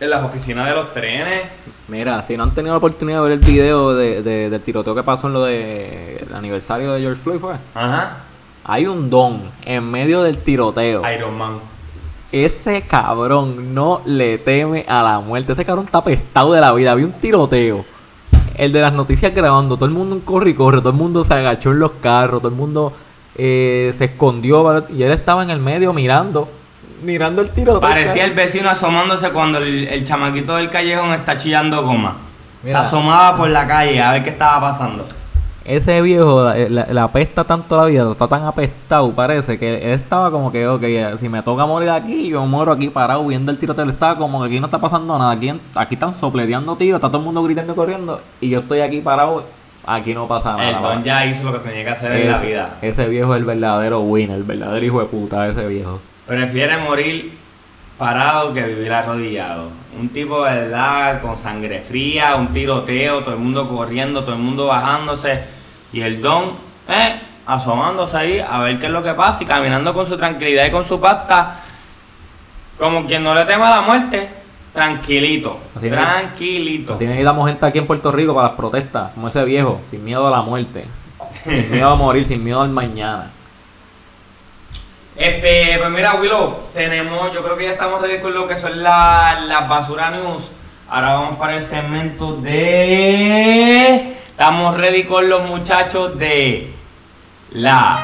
en 0.00 0.10
las 0.10 0.24
oficinas 0.24 0.68
de 0.68 0.74
los 0.74 0.92
trenes. 0.92 1.44
Mira, 1.86 2.22
si 2.22 2.36
no 2.36 2.42
han 2.44 2.54
tenido 2.54 2.74
la 2.74 2.78
oportunidad 2.78 3.18
de 3.22 3.28
ver 3.28 3.32
el 3.32 3.44
video 3.44 3.94
de, 3.94 4.22
de- 4.22 4.50
del 4.50 4.60
tiroteo 4.62 4.94
que 4.94 5.02
pasó 5.02 5.26
en 5.28 5.32
lo 5.34 5.44
de 5.44 6.16
el 6.28 6.34
aniversario 6.34 6.92
de 6.92 7.00
George 7.00 7.20
Floyd, 7.22 7.38
fue. 7.40 7.54
Ajá. 7.74 8.18
Hay 8.64 8.86
un 8.86 9.08
don 9.08 9.42
en 9.64 9.90
medio 9.90 10.22
del 10.22 10.38
tiroteo. 10.38 11.02
Iron 11.10 11.38
Man. 11.38 11.60
Ese 12.30 12.82
cabrón 12.82 13.74
no 13.74 14.02
le 14.04 14.36
teme 14.38 14.84
a 14.86 15.02
la 15.02 15.20
muerte. 15.20 15.54
Ese 15.54 15.64
cabrón 15.64 15.86
está 15.86 15.98
apestado 15.98 16.52
de 16.52 16.60
la 16.60 16.72
vida. 16.72 16.92
Había 16.92 17.06
un 17.06 17.12
tiroteo. 17.12 17.84
El 18.54 18.72
de 18.72 18.80
las 18.80 18.92
noticias 18.92 19.34
grabando. 19.34 19.76
Todo 19.76 19.86
el 19.86 19.92
mundo 19.92 20.16
en 20.16 20.20
corre 20.20 20.50
y 20.50 20.54
corre. 20.54 20.78
Todo 20.78 20.90
el 20.90 20.96
mundo 20.96 21.24
se 21.24 21.34
agachó 21.34 21.70
en 21.70 21.78
los 21.78 21.92
carros. 21.92 22.42
Todo 22.42 22.50
el 22.50 22.56
mundo 22.56 22.92
eh, 23.34 23.94
se 23.96 24.06
escondió. 24.06 24.84
Y 24.90 25.02
él 25.02 25.12
estaba 25.12 25.42
en 25.42 25.50
el 25.50 25.60
medio 25.60 25.92
mirando. 25.94 26.48
Mirando 27.02 27.40
el 27.40 27.50
tiroteo. 27.50 27.80
Parecía 27.80 28.24
el 28.24 28.32
vecino 28.32 28.68
asomándose 28.68 29.30
cuando 29.30 29.58
el, 29.58 29.88
el 29.88 30.04
chamaquito 30.04 30.56
del 30.56 30.68
callejón 30.68 31.12
está 31.12 31.36
chillando 31.38 31.82
goma. 31.82 32.16
Mira. 32.62 32.80
Se 32.80 32.88
asomaba 32.88 33.36
por 33.36 33.48
la 33.48 33.66
calle 33.66 34.02
a 34.02 34.12
ver 34.12 34.22
qué 34.22 34.30
estaba 34.30 34.60
pasando. 34.60 35.06
Ese 35.68 36.00
viejo 36.00 36.42
la, 36.44 36.56
la- 36.68 36.86
la 36.90 37.02
apesta 37.04 37.44
tanto 37.44 37.76
la 37.76 37.84
vida. 37.84 38.10
Está 38.10 38.26
tan 38.26 38.44
apestado. 38.44 39.12
Parece 39.12 39.58
que 39.58 39.76
él 39.76 39.90
estaba 40.00 40.30
como 40.30 40.50
que, 40.50 40.66
ok, 40.66 40.82
si 41.20 41.28
me 41.28 41.42
toca 41.42 41.66
morir 41.66 41.90
aquí, 41.90 42.28
yo 42.28 42.44
muero 42.46 42.72
aquí 42.72 42.88
parado 42.88 43.26
viendo 43.26 43.52
el 43.52 43.58
tiroteo. 43.58 43.88
Estaba 43.88 44.16
como 44.16 44.40
que 44.40 44.46
aquí 44.46 44.60
no 44.60 44.66
está 44.66 44.78
pasando 44.80 45.18
nada. 45.18 45.30
Aquí, 45.32 45.52
aquí 45.74 45.94
están 45.94 46.14
sopleteando 46.18 46.74
tiros. 46.76 46.96
Está 46.98 47.08
todo 47.08 47.18
el 47.18 47.24
mundo 47.24 47.42
gritando 47.42 47.72
y 47.74 47.76
corriendo. 47.76 48.20
Y 48.40 48.48
yo 48.48 48.60
estoy 48.60 48.80
aquí 48.80 49.00
parado. 49.02 49.44
Aquí 49.86 50.14
no 50.14 50.26
pasa 50.26 50.56
nada. 50.56 50.70
El 50.70 50.82
don 50.82 51.04
ya 51.04 51.24
hizo 51.26 51.44
lo 51.44 51.52
que 51.52 51.68
tenía 51.68 51.84
que 51.84 51.90
hacer 51.90 52.12
en 52.12 52.30
la 52.30 52.38
vida. 52.38 52.70
Ese 52.82 53.06
viejo 53.08 53.34
es 53.34 53.40
el 53.40 53.44
verdadero 53.46 54.00
winner, 54.00 54.36
el 54.36 54.42
verdadero 54.44 54.84
hijo 54.84 55.00
de 55.00 55.06
puta, 55.06 55.46
ese 55.48 55.66
viejo. 55.66 56.00
Prefiere 56.26 56.76
morir 56.78 57.32
parado 57.96 58.52
que 58.52 58.62
vivir 58.62 58.92
arrodillado. 58.92 59.70
Un 59.98 60.08
tipo 60.10 60.44
de 60.44 60.54
verdad 60.54 61.20
con 61.20 61.36
sangre 61.36 61.80
fría, 61.80 62.36
un 62.36 62.48
tiroteo, 62.48 63.20
todo 63.20 63.34
el 63.34 63.40
mundo 63.40 63.68
corriendo, 63.68 64.22
todo 64.24 64.34
el 64.34 64.40
mundo 64.42 64.66
bajándose. 64.66 65.57
Y 65.92 66.00
el 66.02 66.20
don, 66.20 66.52
eh, 66.88 67.20
asomándose 67.46 68.16
ahí 68.16 68.38
a 68.46 68.58
ver 68.60 68.78
qué 68.78 68.86
es 68.86 68.92
lo 68.92 69.02
que 69.02 69.14
pasa 69.14 69.42
y 69.42 69.46
caminando 69.46 69.94
con 69.94 70.06
su 70.06 70.16
tranquilidad 70.16 70.66
y 70.66 70.70
con 70.70 70.86
su 70.86 71.00
pasta. 71.00 71.60
Como 72.78 73.06
quien 73.06 73.24
no 73.24 73.34
le 73.34 73.44
teme 73.44 73.64
a 73.64 73.70
la 73.70 73.80
muerte, 73.80 74.28
tranquilito. 74.72 75.58
Así 75.76 75.90
no- 75.90 75.96
tranquilito. 75.96 76.94
Así 76.94 77.06
necesitamos 77.06 77.48
gente 77.48 77.66
aquí 77.66 77.78
en 77.78 77.86
Puerto 77.86 78.12
Rico 78.12 78.34
para 78.34 78.48
las 78.48 78.56
protestas, 78.56 79.12
como 79.14 79.28
ese 79.28 79.44
viejo, 79.44 79.80
sin 79.90 80.04
miedo 80.04 80.26
a 80.28 80.30
la 80.30 80.42
muerte, 80.42 80.84
sin 81.44 81.70
miedo 81.72 81.88
a 81.90 81.96
morir, 81.96 82.26
sin 82.26 82.44
miedo 82.44 82.60
al 82.60 82.68
mañana. 82.70 83.30
Este, 85.16 85.76
pues 85.78 85.90
mira, 85.90 86.14
Willow, 86.14 86.58
tenemos, 86.74 87.32
yo 87.32 87.42
creo 87.42 87.56
que 87.56 87.64
ya 87.64 87.72
estamos 87.72 88.00
ready 88.00 88.20
con 88.20 88.32
lo 88.34 88.46
que 88.46 88.56
son 88.56 88.80
la- 88.82 89.40
las 89.48 89.68
basura 89.68 90.10
news. 90.10 90.50
Ahora 90.88 91.14
vamos 91.14 91.36
para 91.36 91.56
el 91.56 91.62
segmento 91.62 92.34
de. 92.34 94.16
Estamos 94.38 94.76
ready 94.76 95.02
con 95.02 95.28
los 95.28 95.48
muchachos 95.48 96.16
de 96.16 96.72
la. 97.50 97.98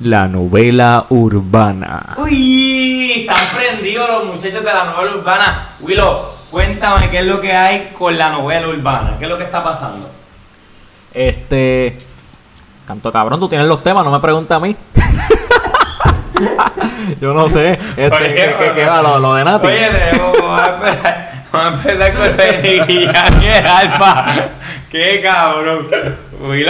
La 0.00 0.26
novela 0.26 1.06
urbana. 1.10 2.14
Uy, 2.16 3.12
están 3.28 3.46
prendidos 3.56 4.08
los 4.08 4.24
muchachos 4.24 4.64
de 4.64 4.74
la 4.74 4.84
novela 4.86 5.12
urbana. 5.14 5.68
Willow, 5.78 6.24
cuéntame 6.50 7.08
qué 7.08 7.20
es 7.20 7.24
lo 7.26 7.40
que 7.40 7.52
hay 7.54 7.92
con 7.96 8.18
la 8.18 8.30
novela 8.30 8.66
urbana, 8.66 9.14
qué 9.18 9.26
es 9.26 9.30
lo 9.30 9.38
que 9.38 9.44
está 9.44 9.62
pasando. 9.62 10.10
Este. 11.12 11.96
Canto 12.88 13.12
cabrón, 13.12 13.38
tú 13.38 13.48
tienes 13.48 13.68
los 13.68 13.80
temas, 13.84 14.04
no 14.04 14.10
me 14.10 14.18
preguntes 14.18 14.56
a 14.56 14.60
mí. 14.60 14.74
Yo 17.20 17.32
no 17.32 17.48
sé. 17.48 17.78
Este, 17.96 18.34
¿qué, 18.34 18.56
qué- 18.58 18.72
qué 18.74 18.84
va? 18.86 19.00
Lo, 19.00 19.20
lo 19.20 19.34
de 19.34 19.44
Nati. 19.44 19.66
Oye, 19.68 19.88
tenemos- 19.88 20.34
vamos 21.54 21.84
a 21.86 21.90
empezar, 21.92 22.12
con 22.14 22.36
Nicky 22.62 23.06
Jam 23.06 23.40
Alfa. 23.66 24.24
Qué 24.90 25.20
cabrón. 25.22 25.88
Uy. 26.40 26.66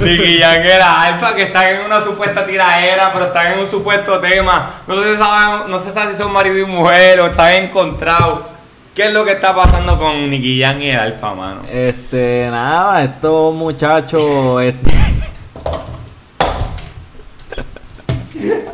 Nicky 0.00 0.38
Jam 0.38 0.62
el 0.62 0.82
Alfa 0.82 1.34
que 1.34 1.44
están 1.44 1.66
en 1.68 1.80
una 1.82 2.00
supuesta 2.00 2.46
tiraera, 2.46 3.12
pero 3.12 3.26
están 3.26 3.52
en 3.52 3.60
un 3.60 3.70
supuesto 3.70 4.18
tema. 4.20 4.70
No 4.86 5.02
se 5.02 5.16
sabe, 5.16 5.68
no 5.68 5.78
se 5.78 5.92
sabe 5.92 6.12
si 6.12 6.18
son 6.18 6.32
marido 6.32 6.58
y 6.58 6.64
mujer 6.64 7.20
o 7.20 7.26
están 7.26 7.52
encontrados. 7.52 8.40
¿Qué 8.94 9.06
es 9.06 9.12
lo 9.12 9.24
que 9.24 9.32
está 9.32 9.54
pasando 9.54 9.98
con 9.98 10.28
Nicky 10.28 10.60
Jam 10.60 10.80
y 10.82 10.90
el 10.90 10.98
Alfa, 10.98 11.34
mano? 11.34 11.62
Este, 11.70 12.48
nada, 12.50 13.02
estos 13.02 13.54
muchachos, 13.54 14.62
este. 14.62 14.90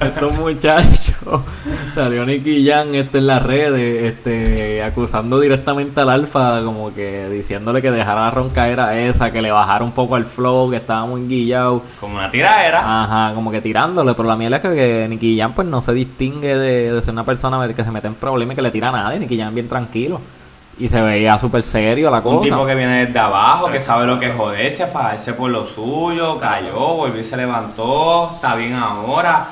estos 0.00 0.32
muchachos, 0.34 1.14
salió 1.94 2.24
Nicky 2.24 2.66
Jan 2.66 2.94
este, 2.94 3.18
en 3.18 3.26
las 3.26 3.42
redes, 3.42 4.04
este, 4.04 4.82
acusando 4.82 5.40
directamente 5.40 6.00
al 6.00 6.10
Alfa, 6.10 6.62
como 6.62 6.94
que 6.94 7.28
diciéndole 7.28 7.82
que 7.82 7.90
dejara 7.90 8.26
la 8.26 8.30
roncaera 8.30 8.98
esa, 8.98 9.30
que 9.30 9.42
le 9.42 9.50
bajara 9.50 9.84
un 9.84 9.92
poco 9.92 10.16
al 10.16 10.24
flow, 10.24 10.70
que 10.70 10.76
estaba 10.76 11.06
muy 11.06 11.26
guillado. 11.26 11.82
Como 12.00 12.16
una 12.16 12.30
tiraera. 12.30 12.80
Ajá, 13.04 13.34
como 13.34 13.50
que 13.50 13.60
tirándole, 13.60 14.14
pero 14.14 14.28
la 14.28 14.36
mierda 14.36 14.56
es 14.56 14.62
que, 14.62 14.74
que 14.74 15.06
Nicky 15.08 15.38
Jam 15.38 15.52
pues 15.52 15.66
no 15.66 15.80
se 15.80 15.92
distingue 15.92 16.56
de, 16.56 16.92
de 16.92 17.02
ser 17.02 17.12
una 17.12 17.24
persona 17.24 17.66
que 17.72 17.84
se 17.84 17.90
mete 17.90 18.06
en 18.06 18.14
problemas 18.14 18.54
y 18.54 18.56
que 18.56 18.62
le 18.62 18.70
tira 18.70 18.88
a 18.88 18.92
nadie, 18.92 19.18
Nicky 19.18 19.38
Jam 19.38 19.54
bien 19.54 19.68
tranquilo. 19.68 20.20
Y 20.80 20.88
se 20.88 21.02
veía 21.02 21.36
súper 21.40 21.64
serio 21.64 22.08
la 22.08 22.22
cosa. 22.22 22.36
Un 22.36 22.42
tipo 22.44 22.64
que 22.64 22.74
viene 22.76 23.06
desde 23.06 23.18
abajo, 23.18 23.68
que 23.68 23.80
sabe 23.80 24.06
lo 24.06 24.20
que 24.20 24.26
es 24.26 24.34
joderse, 24.36 24.86
fajarse 24.86 25.32
por 25.32 25.50
lo 25.50 25.66
suyo, 25.66 26.38
cayó, 26.38 26.78
volvió 26.78 27.20
y 27.20 27.24
se 27.24 27.36
levantó, 27.36 28.34
está 28.36 28.54
bien 28.54 28.74
ahora, 28.74 29.48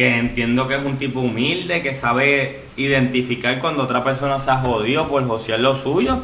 que 0.00 0.16
entiendo 0.16 0.66
que 0.66 0.76
es 0.76 0.82
un 0.82 0.96
tipo 0.96 1.20
humilde, 1.20 1.82
que 1.82 1.92
sabe 1.92 2.62
identificar 2.78 3.60
cuando 3.60 3.82
otra 3.82 4.02
persona 4.02 4.38
se 4.38 4.50
ha 4.50 4.56
jodido 4.56 5.06
por 5.08 5.28
josear 5.28 5.60
lo 5.60 5.76
suyo, 5.76 6.20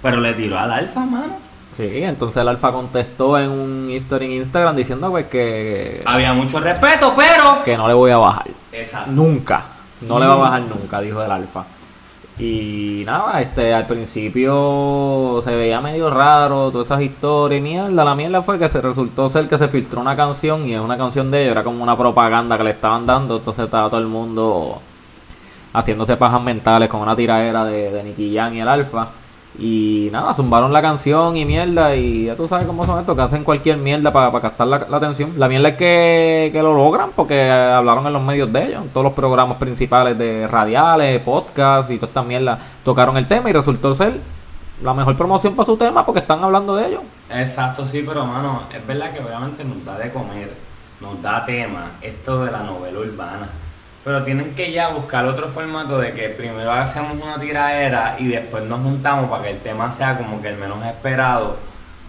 pero 0.00 0.20
le 0.20 0.32
tiró 0.34 0.56
al 0.56 0.70
alfa, 0.70 1.00
mano. 1.00 1.36
Sí, 1.76 2.04
entonces 2.04 2.40
el 2.40 2.48
Alfa 2.48 2.70
contestó 2.70 3.36
en 3.36 3.50
un 3.50 3.90
history 3.90 4.26
en 4.26 4.32
Instagram 4.34 4.76
diciendo 4.76 5.10
pues 5.10 5.26
que, 5.26 6.02
Había 6.06 6.34
mucho 6.34 6.60
respeto, 6.60 7.14
pero... 7.16 7.64
que 7.64 7.76
no 7.76 7.88
le 7.88 7.94
voy 7.94 8.12
a 8.12 8.18
bajar. 8.18 8.46
Exacto. 8.70 9.10
Nunca. 9.10 9.64
No 10.02 10.20
le 10.20 10.26
va 10.26 10.34
a 10.34 10.36
bajar 10.36 10.62
nunca, 10.62 11.00
dijo 11.00 11.20
el 11.20 11.30
Alfa. 11.32 11.64
Y 12.38 13.02
nada, 13.06 13.40
este, 13.40 13.72
al 13.72 13.86
principio 13.86 15.40
se 15.42 15.56
veía 15.56 15.80
medio 15.80 16.10
raro 16.10 16.70
todas 16.70 16.88
esas 16.88 17.00
historias 17.00 17.60
y 17.60 17.62
mierda. 17.62 18.04
La 18.04 18.14
mierda 18.14 18.42
fue 18.42 18.58
que 18.58 18.68
se 18.68 18.82
resultó 18.82 19.30
ser 19.30 19.48
que 19.48 19.56
se 19.56 19.68
filtró 19.68 20.02
una 20.02 20.14
canción 20.16 20.66
y 20.66 20.74
es 20.74 20.80
una 20.80 20.98
canción 20.98 21.30
de 21.30 21.42
ellos, 21.42 21.52
era 21.52 21.64
como 21.64 21.82
una 21.82 21.96
propaganda 21.96 22.58
que 22.58 22.64
le 22.64 22.70
estaban 22.70 23.06
dando. 23.06 23.38
Entonces 23.38 23.64
estaba 23.64 23.88
todo 23.88 24.00
el 24.00 24.06
mundo 24.06 24.82
haciéndose 25.72 26.16
pajas 26.16 26.42
mentales 26.42 26.90
con 26.90 27.00
una 27.00 27.16
tiraera 27.16 27.64
de, 27.64 27.90
de 27.90 28.02
Nicky 28.02 28.34
Jam 28.34 28.52
y 28.54 28.60
el 28.60 28.68
Alfa. 28.68 29.08
Y 29.58 30.10
nada, 30.12 30.34
zumbaron 30.34 30.72
la 30.72 30.82
canción 30.82 31.36
y 31.36 31.44
mierda. 31.44 31.94
Y 31.96 32.26
ya 32.26 32.36
tú 32.36 32.46
sabes 32.46 32.66
cómo 32.66 32.84
son 32.84 33.00
estos, 33.00 33.16
que 33.16 33.22
hacen 33.22 33.44
cualquier 33.44 33.78
mierda 33.78 34.12
para 34.12 34.30
captar 34.40 34.66
la, 34.66 34.76
atención. 34.76 35.32
La 35.36 35.48
mierda 35.48 35.70
es 35.70 35.76
que, 35.76 36.50
que 36.52 36.62
lo 36.62 36.74
logran 36.74 37.10
porque 37.16 37.50
hablaron 37.50 38.06
en 38.06 38.12
los 38.12 38.22
medios 38.22 38.52
de 38.52 38.66
ellos. 38.66 38.82
En 38.82 38.88
todos 38.90 39.04
los 39.04 39.12
programas 39.14 39.56
principales 39.58 40.18
de 40.18 40.46
radiales, 40.46 41.20
podcast 41.22 41.90
y 41.90 41.96
toda 41.96 42.08
esta 42.08 42.22
mierda 42.22 42.58
tocaron 42.84 43.16
el 43.16 43.26
tema 43.26 43.48
y 43.50 43.52
resultó 43.52 43.94
ser 43.94 44.20
la 44.82 44.92
mejor 44.92 45.16
promoción 45.16 45.54
para 45.54 45.66
su 45.66 45.76
tema 45.76 46.04
porque 46.04 46.20
están 46.20 46.42
hablando 46.44 46.76
de 46.76 46.88
ellos. 46.88 47.02
Exacto, 47.30 47.86
sí, 47.86 48.04
pero 48.06 48.26
mano, 48.26 48.62
es 48.74 48.86
verdad 48.86 49.12
que 49.12 49.20
obviamente 49.20 49.64
nos 49.64 49.84
da 49.84 49.98
de 49.98 50.12
comer, 50.12 50.52
nos 51.00 51.20
da 51.22 51.44
tema 51.44 51.92
esto 52.02 52.44
de 52.44 52.52
la 52.52 52.62
novela 52.62 52.98
urbana. 52.98 53.48
Pero 54.06 54.22
tienen 54.22 54.54
que 54.54 54.70
ya 54.70 54.86
buscar 54.90 55.24
otro 55.26 55.48
formato 55.48 55.98
de 55.98 56.12
que 56.14 56.28
primero 56.28 56.70
hacemos 56.70 57.20
una 57.20 57.40
tiradera 57.40 58.14
y 58.20 58.28
después 58.28 58.62
nos 58.62 58.78
juntamos 58.80 59.28
para 59.28 59.42
que 59.42 59.50
el 59.50 59.58
tema 59.58 59.90
sea 59.90 60.16
como 60.16 60.40
que 60.40 60.46
el 60.50 60.56
menos 60.56 60.78
esperado. 60.86 61.56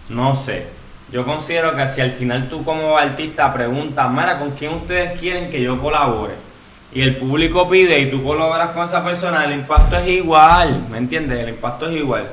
No 0.08 0.32
sé. 0.36 0.68
Yo 1.10 1.24
considero 1.24 1.74
que 1.74 1.88
si 1.88 2.00
al 2.00 2.12
final 2.12 2.48
tú 2.48 2.62
como 2.64 2.96
artista 2.96 3.52
preguntas, 3.52 4.08
Mara, 4.08 4.38
¿con 4.38 4.52
quién 4.52 4.74
ustedes 4.74 5.18
quieren 5.18 5.50
que 5.50 5.60
yo 5.60 5.82
colabore? 5.82 6.34
Y 6.92 7.02
el 7.02 7.16
público 7.16 7.68
pide 7.68 7.98
y 7.98 8.08
tú 8.12 8.22
colaboras 8.22 8.68
con 8.70 8.84
esa 8.84 9.02
persona, 9.02 9.44
el 9.44 9.50
impacto 9.54 9.96
es 9.96 10.06
igual, 10.06 10.84
¿me 10.88 10.98
entiendes? 10.98 11.40
El 11.40 11.48
impacto 11.48 11.90
es 11.90 11.96
igual. 11.96 12.28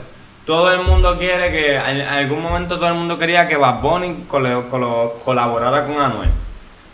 Todo 0.45 0.71
el 0.73 0.81
mundo 0.83 1.17
quiere 1.17 1.51
que, 1.51 1.75
en 1.75 2.01
algún 2.01 2.43
momento 2.43 2.75
todo 2.75 2.89
el 2.89 2.93
mundo 2.93 3.17
quería 3.17 3.47
que 3.47 3.57
Bad 3.57 3.81
Bunny 3.81 4.25
cole- 4.27 4.67
colo- 4.69 5.13
colaborara 5.25 5.85
con 5.87 5.99
Anuel. 5.99 6.29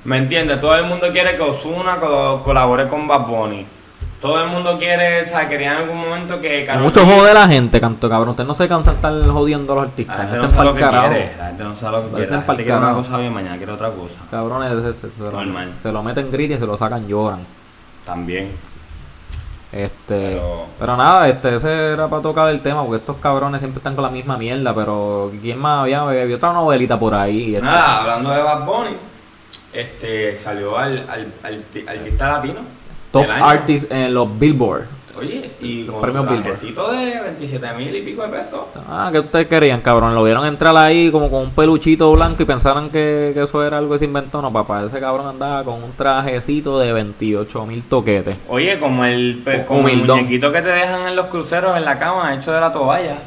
¿Me 0.04 0.18
entiendes? 0.18 0.60
Todo 0.60 0.76
el 0.76 0.86
mundo 0.86 1.08
quiere 1.12 1.36
que 1.36 1.42
Ozuna 1.44 1.98
co- 1.98 2.42
colabore 2.44 2.88
con 2.88 3.08
Bad 3.08 3.28
Bunny. 3.28 3.66
Todo 4.20 4.44
el 4.44 4.50
mundo 4.50 4.78
quiere, 4.78 5.22
o 5.22 5.26
sea, 5.26 5.50
quería 5.50 5.72
en 5.72 5.78
algún 5.80 5.98
momento 5.98 6.40
que 6.40 6.60
Hay 6.60 6.66
Karol 6.66 6.84
mucho 6.84 7.04
jode 7.06 7.34
la 7.34 7.48
gente, 7.48 7.82
canto 7.82 8.08
cabrón. 8.08 8.30
Ustedes 8.30 8.48
no 8.48 8.54
se 8.54 8.68
cansan 8.68 8.94
de 8.94 8.98
estar 8.98 9.32
jodiendo 9.34 9.74
a 9.74 9.76
los 9.78 9.84
La 9.86 9.90
artistas. 9.90 10.18
gente 10.20 10.38
no 10.38 10.50
sabe 10.50 10.66
lo 10.66 10.74
que 10.76 10.80
quiere. 10.88 11.36
La 11.40 11.48
gente 11.48 11.64
no 11.64 11.76
sabe 11.76 11.92
lo 11.98 12.04
que 12.04 12.10
quiere. 12.16 12.32
La 12.32 12.42
gente 12.42 12.64
quiere 12.64 12.78
una 12.78 12.94
cosa 12.94 13.18
hoy 13.18 13.26
y 13.26 13.30
mañana 13.32 13.58
quiere 13.58 13.72
otra 13.72 13.90
cosa. 13.90 14.14
Cabrones, 14.30 14.72
se, 14.72 14.94
se- 15.08 15.16
se 15.16 15.24
lo, 15.24 15.32
Normal. 15.32 15.74
se 15.82 15.92
lo 15.92 16.04
meten 16.04 16.32
grit 16.32 16.52
y 16.52 16.58
se 16.58 16.66
lo 16.68 16.78
sacan 16.78 17.08
lloran. 17.08 17.40
También. 18.06 18.52
Este, 19.72 20.34
Pero- 20.36 20.66
pero, 20.80 20.98
nada, 20.98 21.28
este, 21.30 21.56
ese 21.56 21.94
era 21.94 22.08
para 22.08 22.22
tocar 22.22 22.50
el 22.50 22.60
tema, 22.62 22.82
porque 22.84 22.98
estos 22.98 23.16
cabrones 23.18 23.60
siempre 23.62 23.78
están 23.80 23.96
con 23.96 24.04
la 24.04 24.10
misma 24.10 24.38
mierda, 24.38 24.76
pero 24.76 25.32
¿quién 25.42 25.58
más 25.58 25.82
había? 25.82 26.02
Había 26.02 26.36
otra 26.36 26.52
novelita 26.54 27.00
por 27.00 27.14
ahí. 27.16 27.56
este, 27.56 27.66
Nada, 27.66 28.02
hablando 28.02 28.32
de 28.32 28.42
Bad 28.44 28.66
Bunny, 28.66 28.98
este, 29.74 30.38
salió 30.38 30.78
al, 30.78 31.00
al, 31.10 31.28
al 31.44 31.62
ti- 31.64 31.86
artista 31.88 32.28
latino. 32.34 32.60
top 33.12 33.26
artist 33.30 33.92
en 33.92 34.14
los 34.14 34.38
Billboard. 34.40 34.84
Oye, 35.20 35.52
y 35.60 35.84
Los 35.84 35.96
con 35.96 36.02
premios 36.04 36.26
su 36.58 36.66
Billboard. 36.66 36.96
de 36.96 37.22
27 37.22 37.74
mil 37.78 37.94
y 37.94 38.02
pico 38.02 38.22
de 38.24 38.30
pesos. 38.30 38.62
Ah, 38.88 39.10
¿qué 39.12 39.20
ustedes 39.20 39.48
querían, 39.48 39.82
cabrón? 39.82 40.16
Lo 40.16 40.24
vieron 40.24 40.46
entrar 40.46 40.76
ahí 40.78 41.12
como 41.12 41.30
con 41.30 41.42
un 41.42 41.52
peluchito 41.52 42.10
blanco 42.14 42.42
y 42.42 42.46
pensaron 42.46 42.90
que, 42.90 43.32
que 43.34 43.44
eso 43.44 43.62
era 43.66 43.78
algo 43.78 43.92
que 43.94 44.00
se 44.00 44.06
inventó. 44.06 44.42
No, 44.42 44.54
papá, 44.54 44.86
ese 44.86 45.02
cabrón 45.02 45.28
andaba 45.28 45.66
con 45.66 45.84
un 45.84 45.92
trajecito 45.92 46.80
de 46.80 46.94
28 46.94 47.66
mil 47.66 47.84
toquetes. 47.84 48.38
Oye, 48.48 48.80
como 48.80 49.04
el, 49.04 49.44
Un 49.46 49.64
como 49.64 49.90
el 49.90 49.98
muñequito 50.06 50.50
que 50.54 50.62
te 50.62 50.70
dejan 50.70 51.06
en 51.06 51.16
los 51.18 51.26
cruceros 51.26 51.76
en 51.76 51.84
la 51.84 52.00
cama, 52.00 52.34
hecho 52.34 52.54
de 52.54 52.62
la 52.62 52.72
toalla. 52.72 53.18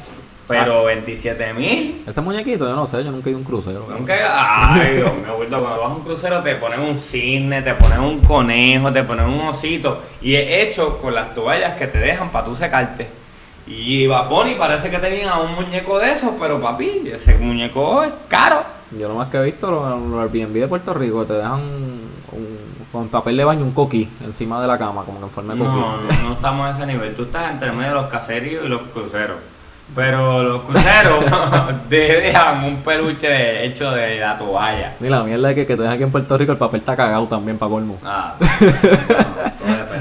Pero 0.46 0.84
27 0.84 1.54
mil. 1.54 2.02
Ese 2.06 2.20
muñequito, 2.20 2.66
yo 2.68 2.76
no 2.76 2.86
sé, 2.86 3.02
yo 3.02 3.10
nunca 3.10 3.28
he 3.28 3.30
ido 3.30 3.38
a 3.38 3.40
un 3.40 3.44
crucero. 3.46 3.86
Nunca. 3.88 4.14
Ay, 4.74 4.96
Dios 4.96 5.14
mío, 5.14 5.36
Wilton, 5.40 5.60
cuando 5.62 5.80
vas 5.80 5.90
a 5.90 5.94
un 5.94 6.02
crucero 6.02 6.42
te 6.42 6.54
ponen 6.56 6.80
un 6.80 6.98
cisne, 6.98 7.62
te 7.62 7.74
ponen 7.74 8.00
un 8.00 8.20
conejo, 8.20 8.92
te 8.92 9.02
ponen 9.04 9.24
un 9.26 9.40
osito. 9.48 10.02
Y 10.20 10.34
es 10.34 10.68
hecho 10.68 10.98
con 10.98 11.14
las 11.14 11.32
toallas 11.32 11.76
que 11.76 11.86
te 11.86 11.98
dejan 11.98 12.30
para 12.30 12.44
tú 12.44 12.54
secarte. 12.54 13.08
Y 13.66 14.06
Bad 14.06 14.28
Bunny 14.28 14.56
parece 14.56 14.90
que 14.90 14.98
tenía 14.98 15.34
un 15.38 15.54
muñeco 15.54 15.98
de 15.98 16.12
esos, 16.12 16.32
pero 16.38 16.60
papi, 16.60 17.04
ese 17.10 17.36
muñeco 17.38 18.02
es 18.02 18.12
caro. 18.28 18.62
Yo 18.90 19.08
lo 19.08 19.14
más 19.14 19.28
que 19.30 19.38
he 19.38 19.42
visto, 19.44 19.70
los, 19.70 19.98
los 20.10 20.20
Airbnb 20.20 20.52
de 20.60 20.68
Puerto 20.68 20.92
Rico 20.92 21.24
te 21.24 21.32
dejan 21.32 21.60
un- 21.60 22.04
con 22.92 23.08
papel 23.08 23.36
de 23.36 23.44
baño 23.44 23.64
un 23.64 23.72
coquí 23.72 24.08
encima 24.24 24.60
de 24.60 24.68
la 24.68 24.78
cama, 24.78 25.02
como 25.04 25.18
que 25.18 25.24
en 25.24 25.30
forma 25.30 25.54
de 25.54 25.58
No, 25.60 25.64
coquí. 25.64 25.80
no, 25.80 26.28
no 26.28 26.34
estamos 26.34 26.66
a 26.66 26.70
ese 26.70 26.86
nivel. 26.86 27.14
Tú 27.16 27.24
estás 27.24 27.50
entre 27.50 27.72
medio 27.72 27.88
de 27.88 27.94
los 27.94 28.06
caseríos 28.06 28.64
y 28.66 28.68
los 28.68 28.82
cruceros. 28.92 29.36
Pero 29.94 30.42
los 30.42 30.62
cruceros 30.62 31.24
te 31.88 31.96
dejan 32.22 32.64
un 32.64 32.76
peluche 32.78 33.28
de- 33.28 33.66
hecho 33.66 33.90
de 33.90 34.18
la 34.18 34.36
toalla. 34.36 34.94
Ni 35.00 35.08
la 35.08 35.22
mierda 35.22 35.50
es 35.50 35.54
que, 35.54 35.66
que 35.66 35.76
te 35.76 35.82
dejan 35.82 35.94
aquí 35.94 36.02
en 36.04 36.10
Puerto 36.10 36.36
Rico 36.38 36.52
el 36.52 36.58
papel 36.58 36.80
está 36.80 36.96
cagado 36.96 37.26
también 37.26 37.58
para 37.58 37.70
colmo. 37.70 37.98
Ah, 38.04 38.34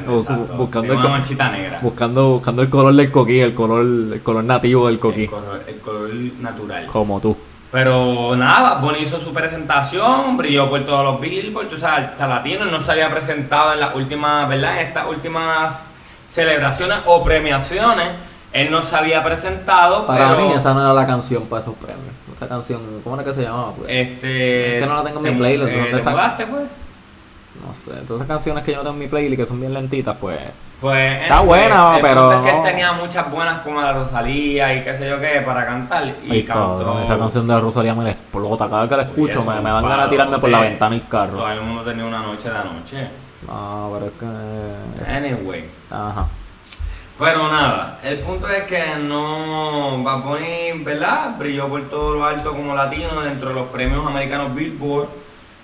no, 0.06 0.22
todo 0.22 0.36
depende, 0.38 0.54
buscando 0.58 0.94
el 0.94 1.00
manchita 1.00 1.50
negra. 1.50 1.80
Buscando, 1.82 2.30
buscando 2.30 2.62
el 2.62 2.70
color 2.70 2.94
del 2.96 3.12
coquí, 3.12 3.40
el 3.40 3.54
color, 3.54 3.82
el 4.14 4.22
color 4.24 4.44
nativo 4.44 4.88
del 4.88 5.00
coquí. 5.00 5.24
El 5.24 5.30
color, 5.30 5.64
el 5.68 5.80
color 5.80 6.10
natural. 6.40 6.86
Como 6.88 7.20
tú. 7.20 7.38
Pero 7.72 8.36
nada, 8.36 8.76
Bonnie 8.76 9.02
hizo 9.02 9.20
su 9.20 9.34
presentación, 9.34 10.38
brilló 10.38 10.70
por 10.70 10.86
todos 10.86 11.04
los 11.04 11.20
billboards, 11.20 11.72
tú 11.72 11.78
sabes, 11.78 12.06
hasta 12.06 12.28
latino, 12.28 12.66
no 12.66 12.80
se 12.80 12.92
había 12.92 13.10
presentado 13.10 13.74
en 13.74 13.80
las 13.80 13.96
últimas, 13.96 14.48
¿verdad? 14.48 14.80
En 14.80 14.88
estas 14.88 15.08
últimas 15.08 15.86
celebraciones 16.28 17.00
o 17.06 17.24
premiaciones. 17.24 18.10
Él 18.54 18.70
no 18.72 18.82
se 18.84 18.96
había 18.96 19.24
presentado, 19.24 20.06
Para 20.06 20.30
pero... 20.36 20.48
mí 20.48 20.54
esa 20.54 20.74
no 20.74 20.82
era 20.82 20.94
la 20.94 21.08
canción 21.08 21.44
para 21.44 21.62
esos 21.64 21.74
premios. 21.76 22.14
Esa 22.36 22.48
canción, 22.48 22.82
¿cómo 23.04 23.16
era 23.16 23.24
que 23.26 23.34
se 23.34 23.42
llamaba? 23.44 23.72
Pues? 23.72 23.90
Este... 23.90 24.78
Es 24.78 24.84
que 24.84 24.88
no 24.90 24.96
la 24.96 25.04
tengo 25.04 25.18
en 25.18 25.24
mi 25.24 25.30
te- 25.32 25.36
playlist, 25.38 25.70
eh, 25.70 25.76
¿dónde 25.76 25.92
¿te 25.92 25.98
está? 25.98 26.10
mudaste, 26.12 26.46
pues? 26.48 26.64
No 27.66 27.74
sé, 27.74 27.92
esas 28.16 28.28
canciones 28.28 28.64
que 28.64 28.72
yo 28.72 28.78
no 28.78 28.84
tengo 28.84 28.94
en 28.94 29.00
mi 29.00 29.08
playlist 29.08 29.42
que 29.42 29.48
son 29.48 29.60
bien 29.60 29.74
lentitas, 29.74 30.16
pues... 30.20 30.40
Pues 30.82 31.22
Está 31.22 31.40
buena, 31.40 31.96
el 31.96 32.02
pero 32.02 32.32
es 32.34 32.40
que 32.42 32.50
él 32.50 32.62
tenía 32.62 32.92
muchas 32.92 33.32
buenas 33.32 33.60
como 33.60 33.80
la 33.82 33.94
Rosalía 33.94 34.74
y 34.76 34.84
qué 34.84 34.94
sé 34.94 35.08
yo 35.08 35.18
qué 35.22 35.42
para 35.46 35.66
cantar 35.66 36.06
y 36.26 36.30
Ay, 36.30 36.44
cantó. 36.44 36.78
cabrón, 36.80 37.04
esa 37.04 37.18
canción 37.18 37.48
de 37.48 37.58
Rosalía 37.58 37.96
me 37.96 38.04
la 38.04 38.10
explota. 38.12 38.68
Cada 38.68 38.82
vez 38.82 38.90
que 38.90 38.98
la 38.98 39.04
escucho 39.04 39.46
me, 39.46 39.62
me 39.62 39.70
dan 39.70 39.82
ganas 39.88 40.06
de 40.06 40.10
tirarme 40.10 40.40
por 40.40 40.50
la 40.50 40.60
ventana 40.60 40.94
del 40.96 41.08
carro. 41.08 41.38
Todo 41.38 41.50
el 41.52 41.62
mundo 41.62 41.84
tenía 41.84 42.06
una 42.06 42.20
noche 42.20 42.50
de 42.50 42.58
anoche. 42.58 43.08
No, 43.48 43.92
pero 43.94 44.08
es 44.08 44.12
que... 44.20 45.04
es- 45.04 45.16
Anyway. 45.16 45.66
Ajá. 45.90 46.26
Pero 47.20 47.48
nada, 47.48 48.00
el 48.04 48.20
punto 48.20 48.50
es 48.50 48.64
que 48.64 48.96
no 49.00 50.04
va 50.04 50.14
a 50.16 50.24
poner, 50.24 50.76
¿verdad? 50.80 51.36
Brilló 51.38 51.68
por 51.70 51.88
todo 51.90 52.16
lo 52.16 52.26
alto 52.26 52.52
como 52.54 52.74
latino 52.74 53.22
dentro 53.22 53.50
de 53.50 53.56
los 53.56 53.68
premios 53.68 54.06
americanos 54.06 54.54
Billboard 54.56 55.08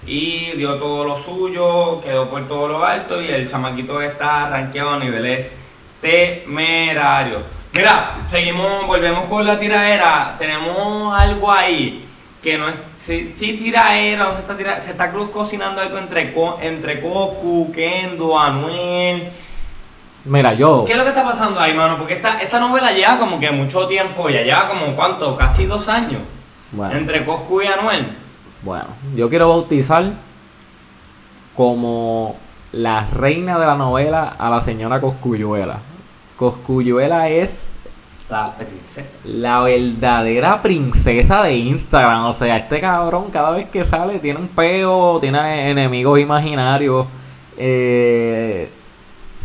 y 0.05 0.51
dio 0.55 0.75
todo 0.75 1.03
lo 1.03 1.17
suyo, 1.17 2.01
quedó 2.01 2.29
por 2.29 2.47
todo 2.47 2.67
lo 2.67 2.85
alto 2.85 3.19
y 3.21 3.29
el 3.29 3.49
chamaquito 3.49 3.99
está 3.99 4.47
rankeado 4.49 4.91
a 4.91 4.99
niveles 4.99 5.51
temerarios. 6.01 7.41
Mira, 7.73 8.11
seguimos, 8.27 8.85
volvemos 8.87 9.23
con 9.23 9.45
la 9.45 9.57
tiraera, 9.59 10.35
tenemos 10.37 11.17
algo 11.19 11.51
ahí 11.51 12.05
que 12.43 12.57
no 12.57 12.69
es, 12.69 12.75
sí, 12.95 13.33
sí 13.35 13.53
tiraera, 13.53 14.23
no 14.25 14.33
se 14.33 14.41
está 14.41 14.55
tira- 14.55 14.79
se 14.81 14.91
está 14.91 15.11
cocinando 15.11 15.81
algo 15.81 15.97
entre, 15.97 16.33
entre 16.61 17.01
Coscu, 17.01 17.71
Kendo, 17.73 18.39
Anuel. 18.39 19.29
Mira, 20.25 20.53
yo... 20.53 20.83
¿Qué 20.85 20.91
es 20.93 20.97
lo 20.97 21.03
que 21.03 21.09
está 21.09 21.23
pasando 21.23 21.59
ahí, 21.59 21.73
mano? 21.73 21.97
Porque 21.97 22.13
esta, 22.15 22.41
esta 22.41 22.59
novela 22.59 22.91
lleva 22.91 23.17
como 23.17 23.39
que 23.39 23.49
mucho 23.51 23.87
tiempo, 23.87 24.29
ya 24.29 24.41
lleva 24.43 24.67
como 24.67 24.95
cuánto, 24.95 25.35
casi 25.37 25.65
dos 25.65 25.87
años. 25.89 26.21
Bueno. 26.71 26.95
Entre 26.97 27.25
Coscu 27.25 27.61
y 27.61 27.67
Anuel. 27.67 28.07
Bueno, 28.61 28.85
yo 29.15 29.29
quiero 29.29 29.49
bautizar 29.49 30.03
como 31.55 32.35
la 32.71 33.07
reina 33.07 33.57
de 33.57 33.65
la 33.65 33.75
novela 33.75 34.35
a 34.37 34.49
la 34.49 34.61
señora 34.61 34.99
Coscuyuela. 35.01 35.79
Coscuyuela 36.37 37.29
es 37.29 37.49
La 38.29 38.53
princesa. 38.55 39.19
la 39.25 39.61
verdadera 39.61 40.61
princesa 40.61 41.43
de 41.43 41.55
Instagram. 41.55 42.25
O 42.25 42.33
sea, 42.33 42.57
este 42.57 42.79
cabrón 42.79 43.31
cada 43.31 43.51
vez 43.51 43.69
que 43.69 43.83
sale 43.85 44.19
tiene 44.19 44.39
un 44.39 44.47
peo, 44.49 45.19
tiene 45.19 45.71
enemigos 45.71 46.19
imaginarios. 46.19 47.07
Eh, 47.57 48.69